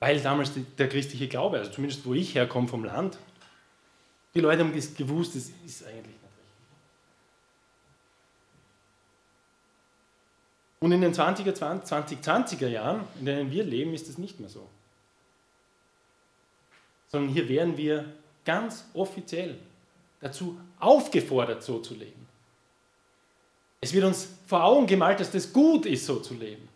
Weil 0.00 0.20
damals 0.20 0.52
der 0.78 0.88
christliche 0.88 1.28
Glaube, 1.28 1.58
also 1.58 1.70
zumindest 1.70 2.04
wo 2.04 2.14
ich 2.14 2.34
herkomme 2.34 2.68
vom 2.68 2.84
Land, 2.84 3.18
die 4.34 4.40
Leute 4.40 4.64
haben 4.64 4.72
gewusst, 4.72 5.36
es 5.36 5.52
ist 5.64 5.86
eigentlich 5.86 6.21
Und 10.82 10.90
in 10.90 11.00
den 11.00 11.14
20er, 11.14 11.52
2020er 11.54 12.66
Jahren, 12.66 13.04
in 13.20 13.26
denen 13.26 13.52
wir 13.52 13.62
leben, 13.62 13.94
ist 13.94 14.08
das 14.08 14.18
nicht 14.18 14.40
mehr 14.40 14.48
so. 14.48 14.66
Sondern 17.06 17.32
hier 17.32 17.48
werden 17.48 17.76
wir 17.76 18.06
ganz 18.44 18.84
offiziell 18.92 19.58
dazu 20.20 20.58
aufgefordert, 20.80 21.62
so 21.62 21.78
zu 21.78 21.94
leben. 21.94 22.26
Es 23.80 23.92
wird 23.92 24.04
uns 24.04 24.28
vor 24.48 24.64
Augen 24.64 24.88
gemalt, 24.88 25.20
dass 25.20 25.30
das 25.30 25.52
gut 25.52 25.86
ist, 25.86 26.04
so 26.04 26.18
zu 26.18 26.34
leben. 26.34 26.68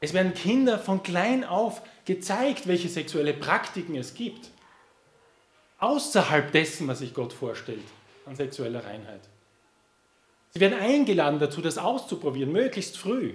Es 0.00 0.12
werden 0.12 0.34
Kinder 0.34 0.80
von 0.80 1.04
klein 1.04 1.44
auf 1.44 1.82
gezeigt, 2.04 2.66
welche 2.66 2.88
sexuelle 2.88 3.32
Praktiken 3.32 3.94
es 3.94 4.12
gibt. 4.12 4.50
Außerhalb 5.78 6.50
dessen, 6.50 6.88
was 6.88 6.98
sich 6.98 7.14
Gott 7.14 7.32
vorstellt 7.32 7.86
an 8.24 8.34
sexueller 8.34 8.84
Reinheit. 8.84 9.20
Sie 10.56 10.60
werden 10.60 10.78
eingeladen 10.78 11.38
dazu, 11.38 11.60
das 11.60 11.76
auszuprobieren, 11.76 12.50
möglichst 12.50 12.96
früh. 12.96 13.34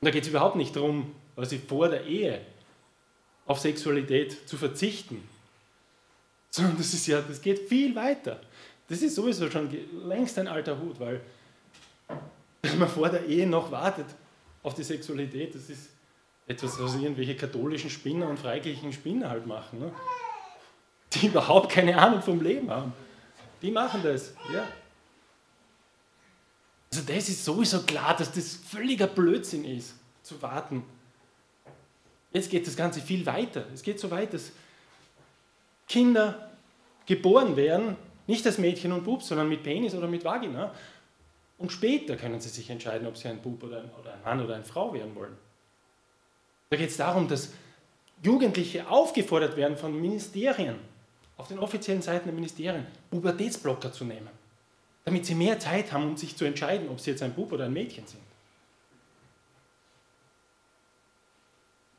Und 0.00 0.06
da 0.06 0.10
geht 0.10 0.22
es 0.22 0.30
überhaupt 0.30 0.56
nicht 0.56 0.74
darum, 0.74 1.14
quasi 1.34 1.58
vor 1.58 1.90
der 1.90 2.06
Ehe 2.06 2.40
auf 3.44 3.60
Sexualität 3.60 4.48
zu 4.48 4.56
verzichten, 4.56 5.28
sondern 6.48 6.78
das, 6.78 6.94
ist 6.94 7.06
ja, 7.06 7.20
das 7.20 7.42
geht 7.42 7.68
viel 7.68 7.94
weiter. 7.94 8.40
Das 8.88 9.02
ist 9.02 9.14
sowieso 9.14 9.50
schon 9.50 9.68
längst 10.06 10.38
ein 10.38 10.48
alter 10.48 10.80
Hut, 10.80 10.98
weil 10.98 11.20
dass 12.62 12.74
man 12.76 12.88
vor 12.88 13.10
der 13.10 13.26
Ehe 13.26 13.46
noch 13.46 13.70
wartet 13.70 14.06
auf 14.62 14.72
die 14.72 14.84
Sexualität, 14.84 15.54
das 15.54 15.68
ist 15.68 15.90
etwas, 16.46 16.80
was 16.80 16.94
irgendwelche 16.94 17.36
katholischen 17.36 17.90
Spinner 17.90 18.26
und 18.26 18.38
freikirchlichen 18.38 18.94
Spinner 18.94 19.28
halt 19.28 19.46
machen, 19.46 19.80
ne? 19.80 19.92
die 21.12 21.26
überhaupt 21.26 21.70
keine 21.70 21.98
Ahnung 21.98 22.22
vom 22.22 22.40
Leben 22.40 22.70
haben. 22.70 22.94
Die 23.60 23.70
machen 23.70 24.00
das, 24.02 24.32
ja. 24.50 24.66
Also 26.92 27.04
das 27.06 27.28
ist 27.28 27.44
sowieso 27.44 27.82
klar, 27.82 28.16
dass 28.16 28.32
das 28.32 28.54
völliger 28.54 29.06
Blödsinn 29.06 29.64
ist, 29.64 29.94
zu 30.22 30.40
warten. 30.42 30.84
Jetzt 32.32 32.50
geht 32.50 32.66
das 32.66 32.76
Ganze 32.76 33.00
viel 33.00 33.24
weiter. 33.26 33.64
Es 33.72 33.82
geht 33.82 33.98
so 33.98 34.10
weit, 34.10 34.34
dass 34.34 34.52
Kinder 35.88 36.50
geboren 37.06 37.56
werden, 37.56 37.96
nicht 38.26 38.44
als 38.46 38.58
Mädchen 38.58 38.92
und 38.92 39.04
Bub, 39.04 39.22
sondern 39.22 39.48
mit 39.48 39.62
Penis 39.62 39.94
oder 39.94 40.08
mit 40.08 40.24
Vagina. 40.24 40.74
Und 41.58 41.72
später 41.72 42.16
können 42.16 42.40
sie 42.40 42.48
sich 42.48 42.68
entscheiden, 42.70 43.06
ob 43.06 43.16
sie 43.16 43.28
ein 43.28 43.40
Bub 43.40 43.62
oder 43.62 43.82
ein, 43.82 43.90
oder 44.00 44.14
ein 44.14 44.22
Mann 44.24 44.44
oder 44.44 44.56
eine 44.56 44.64
Frau 44.64 44.92
werden 44.92 45.14
wollen. 45.14 45.36
Da 46.70 46.76
geht 46.76 46.90
es 46.90 46.96
darum, 46.96 47.28
dass 47.28 47.50
Jugendliche 48.22 48.88
aufgefordert 48.88 49.56
werden 49.56 49.76
von 49.76 49.98
Ministerien, 49.98 50.76
auf 51.36 51.48
den 51.48 51.58
offiziellen 51.58 52.02
Seiten 52.02 52.26
der 52.26 52.34
Ministerien, 52.34 52.86
Pubertätsblocker 53.10 53.92
zu 53.92 54.04
nehmen 54.04 54.45
damit 55.06 55.24
sie 55.24 55.36
mehr 55.36 55.58
Zeit 55.60 55.92
haben, 55.92 56.04
um 56.04 56.16
sich 56.16 56.36
zu 56.36 56.44
entscheiden, 56.44 56.88
ob 56.88 57.00
sie 57.00 57.12
jetzt 57.12 57.22
ein 57.22 57.32
Bub 57.32 57.52
oder 57.52 57.66
ein 57.66 57.72
Mädchen 57.72 58.06
sind. 58.06 58.20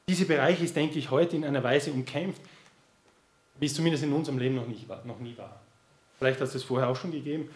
Dieser 0.10 0.26
Bereich 0.26 0.62
ist, 0.62 0.76
denke 0.76 1.00
ich, 1.00 1.10
heute 1.10 1.38
in 1.38 1.46
einer 1.46 1.64
Weise 1.64 1.92
umkämpft, 1.94 2.42
wie 3.60 3.66
es 3.66 3.74
zumindest 3.74 4.04
in 4.04 4.12
unserem 4.12 4.38
Leben 4.38 4.56
noch, 4.56 4.68
nicht 4.68 4.90
war, 4.90 5.04
noch 5.06 5.20
nie 5.20 5.38
war. 5.38 5.62
Vielleicht 6.18 6.42
hat 6.42 6.48
es 6.48 6.54
das 6.54 6.64
vorher 6.64 6.90
auch 6.90 6.98
schon 6.98 7.12
gegeben, 7.12 7.50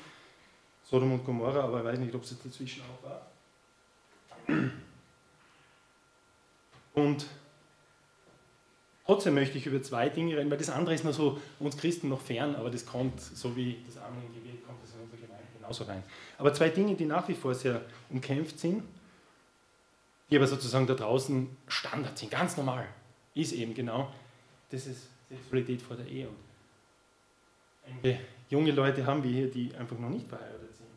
Sodom 0.84 1.12
und 1.14 1.26
Gomorra, 1.26 1.66
aber 1.66 1.80
ich 1.80 1.86
weiß 1.86 2.00
nicht, 2.00 2.16
ob 2.16 2.24
es 2.24 2.42
dazwischen 2.42 2.84
auch 2.84 3.10
war. 3.10 3.28
Und 6.94 7.26
trotzdem 9.06 9.34
möchte 9.34 9.58
ich 9.58 9.66
über 9.66 9.82
zwei 9.82 10.08
Dinge 10.08 10.38
reden, 10.38 10.50
weil 10.50 10.58
das 10.58 10.70
andere 10.70 10.96
ist 10.96 11.04
nur 11.04 11.14
so 11.14 11.42
uns 11.60 11.76
Christen 11.76 12.08
noch 12.08 12.22
fern, 12.22 12.56
aber 12.56 12.70
das 12.70 12.86
kommt, 12.86 13.20
so 13.20 13.54
wie 13.56 13.80
das 13.86 13.98
Amen 13.98 14.24
im 14.28 14.34
Gebet 14.34 14.66
kommt, 14.66 14.82
das 14.82 14.94
in 14.94 15.02
unsere 15.02 15.22
genauso 15.72 15.84
rein. 15.86 16.04
Aber 16.38 16.54
zwei 16.54 16.70
Dinge, 16.70 16.96
die 16.96 17.06
nach 17.06 17.28
wie 17.28 17.34
vor 17.34 17.56
sehr 17.56 17.82
umkämpft 18.10 18.60
sind, 18.60 18.84
die 20.30 20.38
aber 20.38 20.48
sozusagen 20.48 20.88
da 20.88 20.94
draußen 20.94 21.50
Standard 21.68 22.18
sind, 22.18 22.32
ganz 22.32 22.58
normal, 22.58 22.88
ist 23.34 23.54
eben 23.54 23.74
genau, 23.74 24.12
das 24.70 24.88
ist 24.88 25.08
Sexualität 25.30 25.82
vor 25.82 25.98
der 25.98 26.08
Ehe. 26.08 26.28
Und 27.88 28.18
junge 28.50 28.72
Leute 28.72 29.06
haben 29.06 29.24
wir 29.24 29.32
hier, 29.32 29.50
die 29.50 29.74
einfach 29.76 29.98
noch 29.98 30.10
nicht 30.10 30.28
verheiratet 30.28 30.76
sind. 30.76 30.88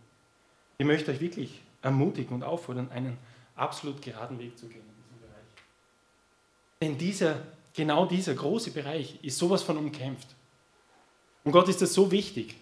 Ich 0.78 0.86
möchte 0.86 1.10
euch 1.10 1.20
wirklich 1.20 1.60
ermutigen 1.82 2.34
und 2.34 2.42
auffordern, 2.42 2.90
einen 2.90 3.16
absolut 3.56 4.02
geraden 4.02 4.38
Weg 4.38 4.58
zu 4.58 4.66
gehen 4.66 4.80
in 4.80 5.02
diesem 5.02 5.20
Bereich. 5.20 5.44
Denn 6.80 6.98
dieser, 6.98 7.40
genau 7.74 8.06
dieser 8.06 8.34
große 8.34 8.70
Bereich 8.72 9.18
ist 9.22 9.38
sowas 9.38 9.62
von 9.62 9.76
umkämpft. 9.76 10.28
Und 11.44 11.52
Gott 11.52 11.68
ist 11.68 11.82
das 11.82 11.92
so 11.92 12.10
wichtig, 12.10 12.56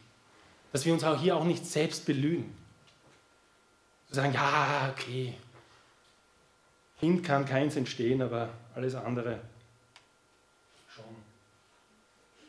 dass 0.73 0.85
wir 0.87 0.93
uns 0.93 1.05
auch 1.05 1.21
hier 1.21 1.37
auch 1.37 1.45
nicht 1.45 1.67
selbst 1.67 2.07
belügen. 2.07 2.57
Zu 4.09 4.15
sagen, 4.15 4.33
ja, 4.33 4.93
okay, 4.93 5.35
Kind 6.99 7.25
kann 7.25 7.45
keins 7.45 7.77
entstehen, 7.77 8.23
aber 8.23 8.49
alles 8.75 8.95
andere 8.95 9.41
schon. 10.95 11.05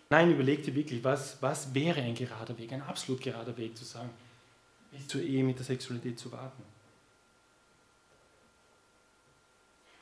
Nein, 0.09 0.32
überleg 0.32 0.63
dir 0.63 0.76
wirklich, 0.76 1.03
was, 1.03 1.41
was 1.41 1.74
wäre 1.74 2.01
ein 2.01 2.15
gerader 2.15 2.57
Weg, 2.57 2.71
ein 2.71 2.82
absolut 2.82 3.21
gerader 3.21 3.57
Weg 3.57 3.76
zu 3.78 3.84
sagen, 3.84 4.09
bis 4.91 5.07
zur 5.07 5.21
Ehe 5.21 5.43
mit 5.43 5.57
der 5.57 5.65
Sexualität 5.65 6.19
zu 6.19 6.32
warten. 6.32 6.63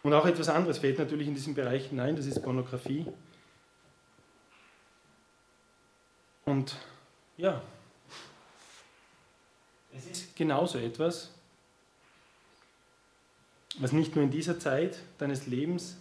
Und 0.04 0.14
auch 0.14 0.26
etwas 0.26 0.50
anderes 0.50 0.80
fällt 0.80 0.98
natürlich 0.98 1.28
in 1.28 1.36
diesen 1.36 1.54
Bereich 1.54 1.88
hinein, 1.88 2.16
das 2.16 2.26
ist 2.26 2.42
Pornografie. 2.42 3.06
Und 6.44 6.76
ja, 7.38 7.62
es 10.10 10.20
ist 10.22 10.36
genauso 10.36 10.78
etwas, 10.78 11.32
was 13.80 13.92
nicht 13.92 14.16
nur 14.16 14.24
in 14.24 14.32
dieser 14.32 14.60
Zeit 14.60 15.00
deines 15.18 15.48
Lebens 15.48 15.98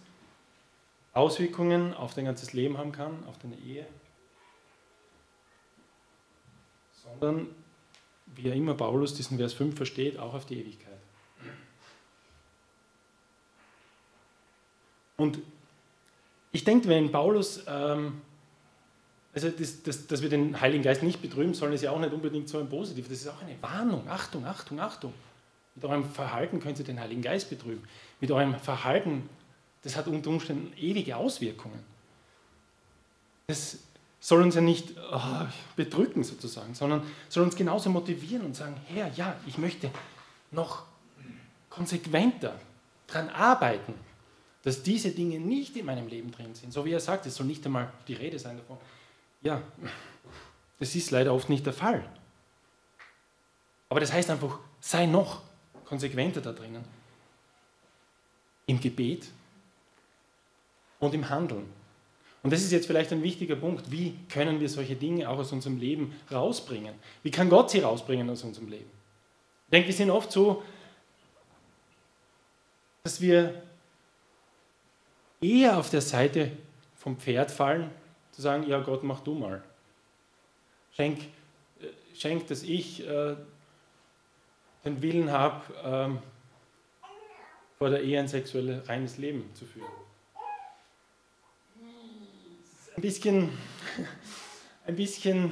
Auswirkungen 1.13 1.93
auf 1.93 2.13
dein 2.13 2.25
ganzes 2.25 2.53
Leben 2.53 2.77
haben 2.77 2.91
kann, 2.91 3.25
auf 3.27 3.37
deine 3.39 3.57
Ehe, 3.57 3.85
sondern, 7.03 7.47
wie 8.27 8.47
ja 8.47 8.53
immer 8.53 8.73
Paulus 8.75 9.13
diesen 9.13 9.37
Vers 9.37 9.53
5 9.53 9.75
versteht, 9.75 10.17
auch 10.17 10.33
auf 10.33 10.45
die 10.45 10.59
Ewigkeit. 10.59 10.87
Und 15.17 15.39
ich 16.51 16.63
denke, 16.63 16.87
wenn 16.87 17.11
Paulus, 17.11 17.63
ähm, 17.67 18.21
also 19.33 19.49
das, 19.49 19.83
das, 19.83 20.07
dass 20.07 20.21
wir 20.21 20.29
den 20.29 20.59
Heiligen 20.59 20.83
Geist 20.83 21.03
nicht 21.03 21.21
betrüben 21.21 21.53
sollen, 21.53 21.73
ist 21.73 21.81
ja 21.81 21.91
auch 21.91 21.99
nicht 21.99 22.11
unbedingt 22.11 22.49
so 22.49 22.59
ein 22.59 22.67
Positiv, 22.67 23.07
das 23.07 23.19
ist 23.19 23.27
auch 23.27 23.41
eine 23.41 23.61
Warnung. 23.61 24.07
Achtung, 24.09 24.45
Achtung, 24.45 24.79
Achtung. 24.79 25.13
Mit 25.75 25.85
eurem 25.85 26.03
Verhalten 26.03 26.59
könnt 26.59 26.79
ihr 26.79 26.85
den 26.85 26.99
Heiligen 26.99 27.21
Geist 27.21 27.49
betrüben. 27.49 27.83
Mit 28.19 28.29
eurem 28.29 28.55
Verhalten, 28.55 29.29
das 29.83 29.95
hat 29.95 30.07
unter 30.07 30.29
Umständen 30.29 30.73
ewige 30.77 31.15
Auswirkungen. 31.15 31.79
Das 33.47 33.77
soll 34.19 34.41
uns 34.41 34.55
ja 34.55 34.61
nicht 34.61 34.93
oh, 35.11 35.19
bedrücken 35.77 36.23
sozusagen, 36.23 36.75
sondern 36.75 37.03
soll 37.29 37.43
uns 37.43 37.55
genauso 37.55 37.89
motivieren 37.89 38.45
und 38.45 38.55
sagen, 38.55 38.75
Herr, 38.87 39.11
ja, 39.15 39.35
ich 39.47 39.57
möchte 39.57 39.89
noch 40.51 40.83
konsequenter 41.69 42.59
daran 43.07 43.29
arbeiten, 43.29 43.93
dass 44.63 44.83
diese 44.83 45.11
Dinge 45.11 45.39
nicht 45.39 45.75
in 45.77 45.85
meinem 45.85 46.07
Leben 46.07 46.31
drin 46.31 46.53
sind. 46.53 46.71
So 46.71 46.85
wie 46.85 46.91
er 46.91 46.99
sagt, 46.99 47.25
es 47.25 47.35
soll 47.35 47.47
nicht 47.47 47.65
einmal 47.65 47.91
die 48.07 48.13
Rede 48.13 48.37
sein 48.37 48.57
davon. 48.57 48.77
Ja, 49.41 49.61
das 50.79 50.95
ist 50.95 51.11
leider 51.11 51.33
oft 51.33 51.49
nicht 51.49 51.65
der 51.65 51.73
Fall. 51.73 52.03
Aber 53.89 53.99
das 53.99 54.13
heißt 54.13 54.29
einfach, 54.29 54.59
sei 54.79 55.05
noch 55.05 55.41
konsequenter 55.85 56.41
da 56.41 56.53
drinnen. 56.53 56.83
Im 58.67 58.79
Gebet 58.79 59.27
und 60.99 61.13
im 61.13 61.27
Handeln. 61.29 61.65
Und 62.43 62.53
das 62.53 62.61
ist 62.61 62.71
jetzt 62.71 62.87
vielleicht 62.87 63.11
ein 63.11 63.21
wichtiger 63.21 63.55
Punkt. 63.55 63.91
Wie 63.91 64.17
können 64.29 64.59
wir 64.59 64.69
solche 64.69 64.95
Dinge 64.95 65.29
auch 65.29 65.37
aus 65.37 65.51
unserem 65.51 65.77
Leben 65.77 66.15
rausbringen? 66.31 66.95
Wie 67.21 67.31
kann 67.31 67.49
Gott 67.49 67.69
sie 67.69 67.79
rausbringen 67.79 68.29
aus 68.29 68.43
unserem 68.43 68.69
Leben? 68.69 68.89
Ich 69.67 69.71
denke, 69.71 69.87
wir 69.87 69.95
sind 69.95 70.09
oft 70.09 70.31
so, 70.31 70.63
dass 73.03 73.21
wir 73.21 73.61
eher 75.39 75.77
auf 75.77 75.89
der 75.89 76.01
Seite 76.01 76.51
vom 76.95 77.17
Pferd 77.17 77.51
fallen, 77.51 77.91
zu 78.31 78.41
sagen, 78.41 78.67
ja 78.67 78.79
Gott, 78.79 79.03
mach 79.03 79.21
du 79.21 79.33
mal. 79.33 79.63
Schenk, 80.95 81.19
äh, 81.79 81.87
schenk 82.15 82.47
dass 82.47 82.63
ich 82.63 83.07
äh, 83.07 83.35
den 84.83 85.01
Willen 85.01 85.31
habe, 85.31 85.61
ähm, 85.83 86.19
vor 87.77 87.89
der 87.89 88.03
Ehe 88.03 88.19
ein 88.19 88.27
sexuelles 88.27 88.87
reines 88.87 89.17
Leben 89.17 89.49
zu 89.55 89.65
führen. 89.65 89.89
Ein 92.95 93.01
bisschen, 93.01 93.49
ein 94.85 94.95
bisschen 94.95 95.51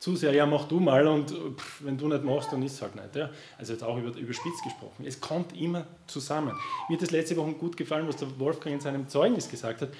zu 0.00 0.16
sehr, 0.16 0.32
ja, 0.32 0.46
mach 0.46 0.66
du 0.66 0.80
mal 0.80 1.06
und 1.06 1.30
pff, 1.30 1.84
wenn 1.84 1.96
du 1.98 2.08
nicht 2.08 2.24
machst, 2.24 2.52
dann 2.52 2.62
ist 2.62 2.72
es 2.72 2.82
halt 2.82 2.96
nicht. 2.96 3.14
Ja? 3.14 3.30
Also 3.58 3.74
jetzt 3.74 3.82
auch 3.82 3.98
über, 3.98 4.16
überspitzt 4.16 4.64
gesprochen. 4.64 5.04
Es 5.04 5.20
kommt 5.20 5.54
immer 5.58 5.86
zusammen. 6.06 6.56
Mir 6.88 6.96
hat 6.96 7.02
das 7.02 7.10
letzte 7.10 7.36
Woche 7.36 7.52
gut 7.52 7.76
gefallen, 7.76 8.08
was 8.08 8.16
der 8.16 8.38
Wolfgang 8.38 8.76
in 8.76 8.80
seinem 8.80 9.08
Zeugnis 9.08 9.48
gesagt 9.48 9.82
hat. 9.82 9.90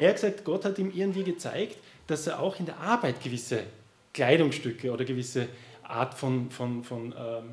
Er 0.00 0.08
hat 0.08 0.16
gesagt, 0.16 0.44
Gott 0.44 0.64
hat 0.64 0.78
ihm 0.78 0.90
irgendwie 0.94 1.24
gezeigt, 1.24 1.76
dass 2.06 2.26
er 2.26 2.40
auch 2.40 2.58
in 2.58 2.64
der 2.64 2.78
Arbeit 2.78 3.22
gewisse 3.22 3.64
Kleidungsstücke 4.14 4.90
oder 4.90 5.04
gewisse 5.04 5.46
Art 5.82 6.14
von, 6.14 6.50
von, 6.50 6.82
von 6.82 7.14
ähm, 7.16 7.50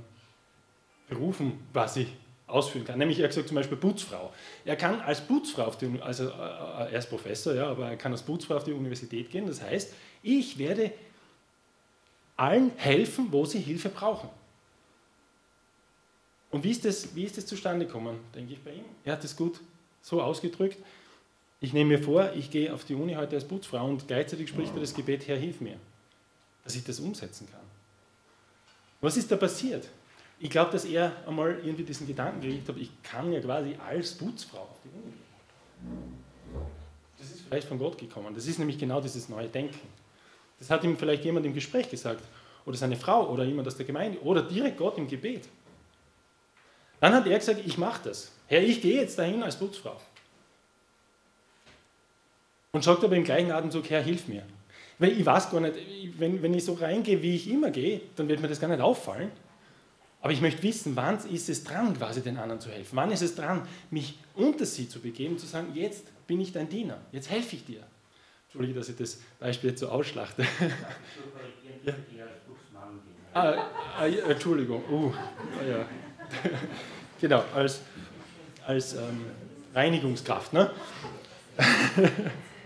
Berufen 1.10 1.60
quasi 1.74 2.08
ausführen 2.48 2.86
kann. 2.86 3.00
Nämlich, 3.00 3.20
er 3.20 3.26
hat 3.26 3.32
gesagt, 3.32 3.50
zum 3.50 3.56
Beispiel 3.56 3.78
Putzfrau. 3.78 4.34
Er 4.64 4.78
kann 4.78 5.02
als 5.02 5.20
Putzfrau 5.20 5.66
auf 5.66 5.78
die 5.78 6.00
also 6.02 6.30
äh, 6.30 6.94
er 6.94 6.94
ist 6.94 7.10
Professor, 7.10 7.54
ja, 7.54 7.68
aber 7.68 7.90
er 7.90 7.98
kann 7.98 8.14
als 8.14 8.22
Putzfrau 8.22 8.56
auf 8.56 8.64
die 8.64 8.72
Universität 8.72 9.30
gehen. 9.30 9.46
Das 9.46 9.62
heißt, 9.62 9.94
ich 10.24 10.58
werde 10.58 10.94
allen 12.38 12.72
helfen, 12.78 13.28
wo 13.32 13.44
sie 13.44 13.60
Hilfe 13.60 13.90
brauchen. 13.90 14.30
Und 16.50 16.64
wie 16.64 16.72
ist 16.72 16.86
das, 16.86 17.14
wie 17.14 17.26
ist 17.26 17.38
das 17.38 17.46
zustande 17.46 17.86
gekommen, 17.86 18.18
denke 18.34 18.54
ich 18.54 18.60
bei 18.62 18.72
ihm? 18.72 18.86
Er 19.04 19.14
hat 19.14 19.24
es 19.26 19.36
gut 19.36 19.60
so 20.02 20.22
ausgedrückt. 20.22 20.78
Ich 21.60 21.74
nehme 21.74 21.98
mir 21.98 22.04
vor, 22.04 22.32
ich 22.34 22.52
gehe 22.52 22.74
auf 22.74 22.86
die 22.86 22.94
Uni 22.94 23.16
heute 23.16 23.36
als 23.36 23.46
Putzfrau 23.46 23.86
und 23.86 24.08
gleichzeitig 24.08 24.50
spricht 24.50 24.76
er 24.76 24.82
das 24.82 24.94
Gebet, 24.94 25.28
Herr, 25.28 25.38
hilf 25.38 25.60
mir, 25.60 25.78
dass 26.64 26.76
ich 26.76 26.84
das 26.84 27.00
umsetzen 27.00 27.48
kann. 27.52 27.62
Was 29.02 29.18
ist 29.18 29.32
da 29.32 29.38
passiert? 29.38 29.88
Ich 30.40 30.52
glaube, 30.52 30.72
dass 30.72 30.86
er 30.86 31.12
einmal 31.28 31.60
irgendwie 31.64 31.84
diesen 31.84 32.06
Gedanken 32.06 32.42
gekriegt 32.42 32.70
hat, 32.70 32.78
ich 32.78 32.92
kann 33.02 33.34
ja 33.34 33.40
quasi 33.40 33.76
als 33.84 34.14
Putzfrau 34.14 34.60
auf 34.60 34.78
die 34.84 34.90
Uni 34.90 35.12
gehen. 35.12 36.18
Das 37.18 37.32
ist 37.32 37.42
vielleicht 37.42 37.68
von 37.68 37.80
Gott 37.80 37.98
gekommen. 37.98 38.36
Das 38.36 38.46
ist 38.46 38.60
nämlich 38.60 38.78
genau 38.78 39.02
dieses 39.02 39.28
neue 39.28 39.48
Denken. 39.48 39.88
Das 40.60 40.70
hat 40.70 40.84
ihm 40.84 40.96
vielleicht 40.96 41.26
jemand 41.26 41.46
im 41.48 41.54
Gespräch 41.54 41.90
gesagt, 41.90 42.24
oder 42.66 42.78
seine 42.78 42.96
Frau, 42.96 43.30
oder 43.30 43.44
jemand 43.44 43.68
aus 43.68 43.78
der 43.78 43.86
Gemeinde, 43.86 44.22
oder 44.22 44.44
direkt 44.44 44.78
Gott 44.78 44.98
im 44.98 45.08
Gebet. 45.08 45.48
Dann 47.00 47.14
hat 47.14 47.26
er 47.26 47.38
gesagt, 47.40 47.62
ich 47.66 47.78
mache 47.78 48.10
das. 48.10 48.32
Herr, 48.48 48.62
ich 48.62 48.82
gehe 48.82 49.02
jetzt 49.02 49.18
dahin 49.18 49.42
als 49.42 49.58
Putzfrau. 49.58 50.00
Und 52.72 52.84
sagt 52.84 53.04
aber 53.04 53.16
im 53.16 53.24
gleichen 53.24 53.52
Atemzug, 53.52 53.90
Herr, 53.90 54.02
hilf 54.02 54.28
mir. 54.28 54.44
Weil 55.00 55.12
ich 55.12 55.26
weiß 55.26 55.52
gar 55.52 55.62
nicht, 55.62 55.76
wenn, 56.18 56.42
wenn 56.42 56.54
ich 56.54 56.66
so 56.66 56.74
reingehe, 56.74 57.22
wie 57.22 57.36
ich 57.36 57.50
immer 57.50 57.72
gehe, 57.72 58.02
dann 58.16 58.28
wird 58.28 58.42
mir 58.42 58.48
das 58.48 58.60
gar 58.60 58.68
nicht 58.68 58.82
auffallen. 58.82 59.32
Aber 60.22 60.34
ich 60.34 60.42
möchte 60.42 60.64
wissen, 60.64 60.96
wann 60.96 61.18
ist 61.30 61.48
es 61.50 61.64
dran, 61.64 61.96
quasi 61.96 62.22
den 62.22 62.38
anderen 62.38 62.60
zu 62.60 62.70
helfen? 62.70 62.96
Wann 62.96 63.12
ist 63.12 63.22
es 63.22 63.36
dran, 63.36 63.68
mich 63.92 64.18
unter 64.34 64.66
sie 64.66 64.90
zu 64.90 65.00
begeben, 65.00 65.38
zu 65.38 65.46
sagen, 65.46 65.68
jetzt 65.76 66.06
bin 66.26 66.42
ich 66.42 66.52
dein 66.52 66.68
Diener, 66.68 66.98
jetzt 67.12 67.30
helfe 67.30 67.56
ich 67.56 67.66
dir. 67.66 67.82
Entschuldige, 68.46 68.80
dass 68.80 68.90
ich 68.90 68.96
das 68.96 69.20
Beispiel 69.40 69.70
jetzt 69.72 69.80
so 69.80 69.90
ausschlachte. 69.90 70.44
ja. 71.86 71.94
ah, 73.34 73.54
ah, 74.00 74.06
Entschuldigung. 74.06 74.82
Uh, 74.90 75.14
ah, 75.14 75.66
ja. 75.66 75.86
genau, 77.22 77.44
als, 77.54 77.82
als 78.66 78.94
ähm, 78.94 79.26
Reinigungskraft. 79.76 80.54
Ne? 80.54 80.72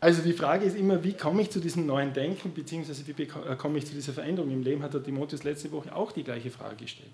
Also 0.00 0.22
die 0.22 0.32
Frage 0.32 0.64
ist 0.64 0.76
immer, 0.76 1.04
wie 1.04 1.12
komme 1.12 1.42
ich 1.42 1.50
zu 1.50 1.60
diesem 1.60 1.84
neuen 1.84 2.14
Denken, 2.14 2.54
beziehungsweise 2.54 3.06
wie 3.06 3.22
äh, 3.22 3.56
komme 3.56 3.78
ich 3.78 3.86
zu 3.86 3.92
dieser 3.92 4.14
Veränderung 4.14 4.50
im 4.50 4.62
Leben, 4.62 4.82
hat 4.82 4.94
der 4.94 5.02
Timotheus 5.02 5.44
letzte 5.44 5.70
Woche 5.72 5.94
auch 5.94 6.12
die 6.12 6.24
gleiche 6.24 6.50
Frage 6.50 6.76
gestellt. 6.76 7.10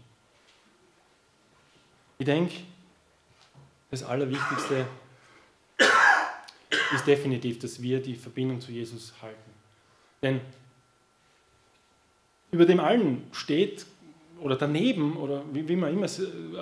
Ich 2.19 2.25
denke, 2.25 2.55
das 3.91 4.05
Allerwichtigste 4.05 4.87
ist 6.95 7.07
definitiv, 7.07 7.59
dass 7.59 7.83
wir 7.83 8.01
die 8.01 8.15
Verbindung 8.15 8.61
zu 8.61 8.71
Jesus 8.71 9.13
halten. 9.21 9.51
Denn 10.23 10.41
über 12.53 12.65
dem 12.65 12.81
allen 12.81 13.25
steht, 13.33 13.85
oder 14.41 14.57
daneben, 14.57 15.17
oder 15.17 15.43
wie, 15.53 15.77
man 15.77 15.93
immer 15.93 16.07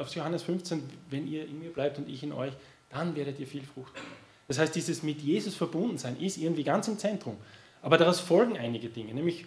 auf 0.00 0.14
Johannes 0.14 0.42
15, 0.44 0.82
wenn 1.10 1.26
ihr 1.26 1.46
in 1.46 1.58
mir 1.58 1.70
bleibt 1.70 1.98
und 1.98 2.08
ich 2.08 2.22
in 2.22 2.32
euch, 2.32 2.52
dann 2.90 3.14
werdet 3.16 3.38
ihr 3.38 3.46
viel 3.46 3.62
Frucht 3.62 3.92
bringen. 3.92 4.23
Das 4.48 4.58
heißt, 4.58 4.74
dieses 4.74 5.02
mit 5.02 5.20
Jesus 5.20 5.54
verbunden 5.54 5.98
sein 5.98 6.18
ist 6.20 6.36
irgendwie 6.36 6.64
ganz 6.64 6.88
im 6.88 6.98
Zentrum. 6.98 7.36
Aber 7.82 7.98
daraus 7.98 8.20
folgen 8.20 8.56
einige 8.56 8.88
Dinge. 8.88 9.14
Nämlich, 9.14 9.44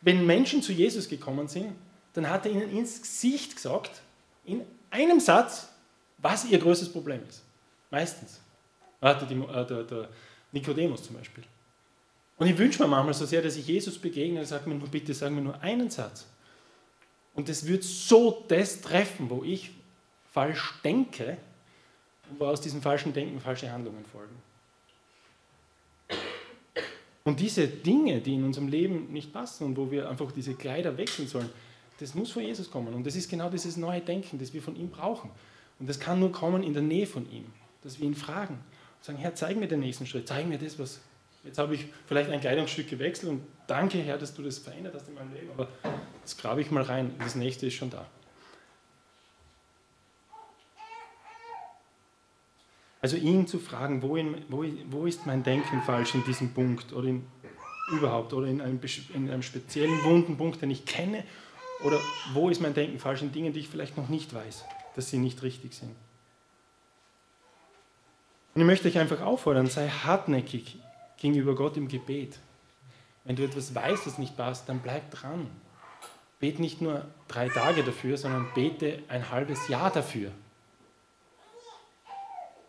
wenn 0.00 0.26
Menschen 0.26 0.62
zu 0.62 0.72
Jesus 0.72 1.08
gekommen 1.08 1.48
sind, 1.48 1.72
dann 2.14 2.28
hat 2.28 2.46
er 2.46 2.52
ihnen 2.52 2.70
ins 2.70 3.00
Gesicht 3.00 3.56
gesagt, 3.56 4.02
in 4.44 4.62
einem 4.90 5.20
Satz, 5.20 5.68
was 6.18 6.44
ihr 6.44 6.58
größtes 6.58 6.92
Problem 6.92 7.20
ist. 7.28 7.42
Meistens. 7.90 8.40
Ah, 9.00 9.14
der, 9.14 9.64
der, 9.64 9.84
der 9.84 10.08
Nikodemus 10.52 11.02
zum 11.04 11.16
Beispiel. 11.16 11.44
Und 12.36 12.46
ich 12.46 12.56
wünsche 12.56 12.82
mir 12.82 12.88
manchmal 12.88 13.14
so 13.14 13.26
sehr, 13.26 13.42
dass 13.42 13.56
ich 13.56 13.66
Jesus 13.66 13.98
begegne 13.98 14.40
und 14.40 14.46
sage 14.46 14.68
mir 14.68 14.74
nur, 14.74 14.88
bitte 14.88 15.12
sag 15.14 15.30
mir 15.30 15.40
nur 15.40 15.60
einen 15.60 15.90
Satz. 15.90 16.26
Und 17.34 17.48
das 17.48 17.66
wird 17.66 17.84
so 17.84 18.44
das 18.48 18.80
treffen, 18.80 19.30
wo 19.30 19.44
ich 19.44 19.70
falsch 20.32 20.74
denke 20.82 21.36
wo 22.38 22.46
aus 22.46 22.60
diesem 22.60 22.82
falschen 22.82 23.12
Denken 23.12 23.40
falsche 23.40 23.70
Handlungen 23.70 24.04
folgen. 24.04 24.34
Und 27.24 27.38
diese 27.40 27.68
Dinge, 27.68 28.20
die 28.20 28.34
in 28.34 28.44
unserem 28.44 28.68
Leben 28.68 29.12
nicht 29.12 29.32
passen 29.32 29.64
und 29.64 29.76
wo 29.76 29.90
wir 29.90 30.08
einfach 30.08 30.32
diese 30.32 30.54
Kleider 30.54 30.96
wechseln 30.96 31.28
sollen, 31.28 31.50
das 31.98 32.14
muss 32.14 32.30
von 32.30 32.42
Jesus 32.42 32.70
kommen. 32.70 32.94
Und 32.94 33.06
das 33.06 33.14
ist 33.14 33.30
genau 33.30 33.50
dieses 33.50 33.76
neue 33.76 34.00
Denken, 34.00 34.38
das 34.38 34.54
wir 34.54 34.62
von 34.62 34.74
ihm 34.74 34.88
brauchen. 34.88 35.30
Und 35.78 35.88
das 35.88 36.00
kann 36.00 36.18
nur 36.18 36.32
kommen 36.32 36.62
in 36.62 36.72
der 36.72 36.82
Nähe 36.82 37.06
von 37.06 37.30
ihm, 37.30 37.44
dass 37.82 38.00
wir 38.00 38.06
ihn 38.06 38.14
fragen 38.14 38.54
und 38.54 39.04
sagen, 39.04 39.18
Herr, 39.18 39.34
zeig 39.34 39.58
mir 39.58 39.68
den 39.68 39.80
nächsten 39.80 40.06
Schritt, 40.06 40.28
zeig 40.28 40.46
mir 40.46 40.58
das, 40.58 40.78
was... 40.78 41.00
Jetzt 41.42 41.56
habe 41.56 41.74
ich 41.74 41.86
vielleicht 42.06 42.28
ein 42.28 42.40
Kleidungsstück 42.40 42.90
gewechselt 42.90 43.30
und 43.30 43.42
danke, 43.66 43.96
Herr, 43.98 44.18
dass 44.18 44.34
du 44.34 44.42
das 44.42 44.58
verändert 44.58 44.94
hast 44.94 45.08
in 45.08 45.14
meinem 45.14 45.32
Leben, 45.32 45.50
aber 45.50 45.68
jetzt 46.20 46.38
grabe 46.38 46.60
ich 46.60 46.70
mal 46.70 46.82
rein, 46.82 47.14
das 47.18 47.34
nächste 47.34 47.66
ist 47.66 47.74
schon 47.74 47.88
da. 47.88 48.06
Also 53.02 53.16
ihn 53.16 53.46
zu 53.46 53.58
fragen, 53.58 54.02
wo, 54.02 54.16
in, 54.16 54.44
wo, 54.48 54.64
wo 54.90 55.06
ist 55.06 55.26
mein 55.26 55.42
Denken 55.42 55.82
falsch 55.82 56.14
in 56.14 56.24
diesem 56.24 56.52
Punkt 56.52 56.92
oder 56.92 57.08
in, 57.08 57.24
überhaupt 57.92 58.32
oder 58.32 58.46
in 58.46 58.60
einem, 58.60 58.80
in 59.14 59.30
einem 59.30 59.42
speziellen 59.42 60.04
wunden 60.04 60.36
Punkt, 60.36 60.60
den 60.60 60.70
ich 60.70 60.84
kenne 60.84 61.24
oder 61.82 61.98
wo 62.34 62.50
ist 62.50 62.60
mein 62.60 62.74
Denken 62.74 62.98
falsch 62.98 63.22
in 63.22 63.32
Dingen, 63.32 63.52
die 63.52 63.60
ich 63.60 63.68
vielleicht 63.68 63.96
noch 63.96 64.08
nicht 64.08 64.34
weiß, 64.34 64.64
dass 64.96 65.08
sie 65.08 65.18
nicht 65.18 65.42
richtig 65.42 65.74
sind. 65.74 65.94
Und 68.54 68.60
ich 68.60 68.66
möchte 68.66 68.88
euch 68.88 68.98
einfach 68.98 69.22
auffordern, 69.22 69.66
sei 69.66 69.88
hartnäckig 69.88 70.76
gegenüber 71.16 71.54
Gott 71.54 71.76
im 71.76 71.88
Gebet. 71.88 72.38
Wenn 73.24 73.36
du 73.36 73.44
etwas 73.44 73.74
weißt, 73.74 74.06
das 74.06 74.18
nicht 74.18 74.36
passt, 74.36 74.68
dann 74.68 74.80
bleib 74.80 75.10
dran. 75.10 75.46
Bet 76.40 76.58
nicht 76.58 76.80
nur 76.80 77.06
drei 77.28 77.48
Tage 77.48 77.84
dafür, 77.84 78.16
sondern 78.16 78.48
bete 78.54 79.02
ein 79.08 79.30
halbes 79.30 79.68
Jahr 79.68 79.90
dafür. 79.90 80.32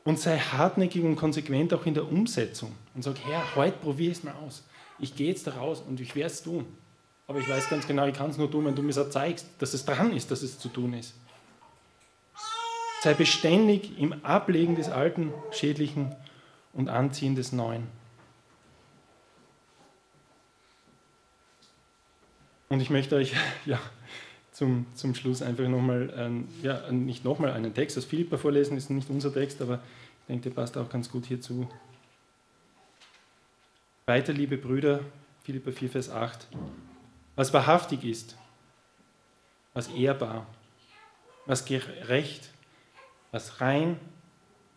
Und 0.04 0.20
sei 0.20 0.38
hartnäckig 0.38 1.04
und 1.04 1.16
konsequent 1.16 1.74
auch 1.74 1.86
in 1.86 1.93
der 1.93 2.12
Umsetzung. 2.12 2.76
Und 2.95 3.04
sag, 3.04 3.16
Herr, 3.24 3.56
heute 3.56 3.78
probiere 3.78 4.12
ich 4.12 4.18
es 4.18 4.24
mal 4.24 4.34
aus. 4.45 4.64
Ich 4.97 5.16
gehe 5.16 5.28
jetzt 5.28 5.45
da 5.47 5.52
raus 5.52 5.84
und 5.88 5.99
ich 5.99 6.16
werde 6.16 6.34
es 6.34 6.41
tun. 6.41 6.66
Aber 7.28 7.39
ich 7.39 7.47
weiß 7.47 7.70
ganz 7.70 7.88
genau, 7.88 8.08
ich 8.08 8.16
kann 8.16 8.30
es 8.30 8.38
nur 8.38 8.49
tun, 8.49 8.66
wenn 8.66 8.76
du 8.76 8.82
mir 8.82 8.93
so 8.93 9.06
zeigst, 9.06 9.47
dass 9.60 9.74
es 9.74 9.86
dran 9.86 10.12
ist, 10.14 10.32
dass 10.32 10.41
es 10.41 10.60
zu 10.60 10.70
tun 10.70 10.93
ist. 10.93 11.14
Sei 13.04 13.14
beständig 13.14 13.97
im 13.97 14.26
Ablegen 14.26 14.76
des 14.76 14.89
Alten, 14.89 15.34
Schädlichen 15.52 16.16
und 16.74 16.89
Anziehen 16.89 17.36
des 17.36 17.52
Neuen. 17.52 17.88
Und 22.70 22.80
ich 22.80 22.89
möchte 22.89 23.16
euch 23.16 23.34
ja, 23.66 23.80
zum, 24.52 24.86
zum 24.93 25.16
Schluss 25.16 25.41
einfach 25.41 25.68
nochmal, 25.68 26.14
ähm, 26.16 26.47
ja, 26.62 26.91
nicht 26.91 27.24
nochmal 27.24 27.52
einen 27.52 27.74
Text 27.74 27.97
aus 27.97 28.06
Philippa 28.06 28.38
vorlesen, 28.38 28.78
ist 28.78 28.89
nicht 28.89 29.10
unser 29.10 29.34
Text, 29.34 29.62
aber 29.62 29.76
ich 30.22 30.28
denke, 30.28 30.49
der 30.49 30.56
passt 30.56 30.78
auch 30.78 30.89
ganz 30.89 31.10
gut 31.10 31.26
hierzu. 31.26 31.68
Weiter, 34.06 34.34
liebe 34.34 34.58
Brüder, 34.58 34.99
Philippa 35.43 35.72
4, 35.72 35.89
Vers 35.89 36.10
8. 36.10 36.47
Was 37.36 37.54
wahrhaftig 37.54 38.04
ist, 38.04 38.38
was 39.74 39.88
ehrbar, 39.88 40.45
was 41.45 41.66
gerecht, 41.66 42.49
was 43.32 43.62
rein, 43.62 43.97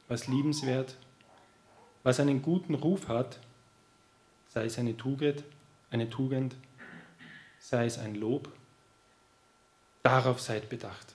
was 0.07 0.29
liebenswert, 0.29 0.97
was 2.05 2.21
einen 2.21 2.43
guten 2.43 2.75
Ruf 2.75 3.09
hat, 3.09 3.41
sei 4.49 4.67
es 4.67 4.79
eine 4.79 4.97
Tugend, 4.97 5.43
eine 5.91 6.09
Tugend, 6.09 6.55
sei 7.59 7.87
es 7.87 7.99
ein 7.99 8.15
Lob, 8.15 8.53
darauf 10.05 10.41
seid 10.41 10.69
bedacht. 10.69 11.14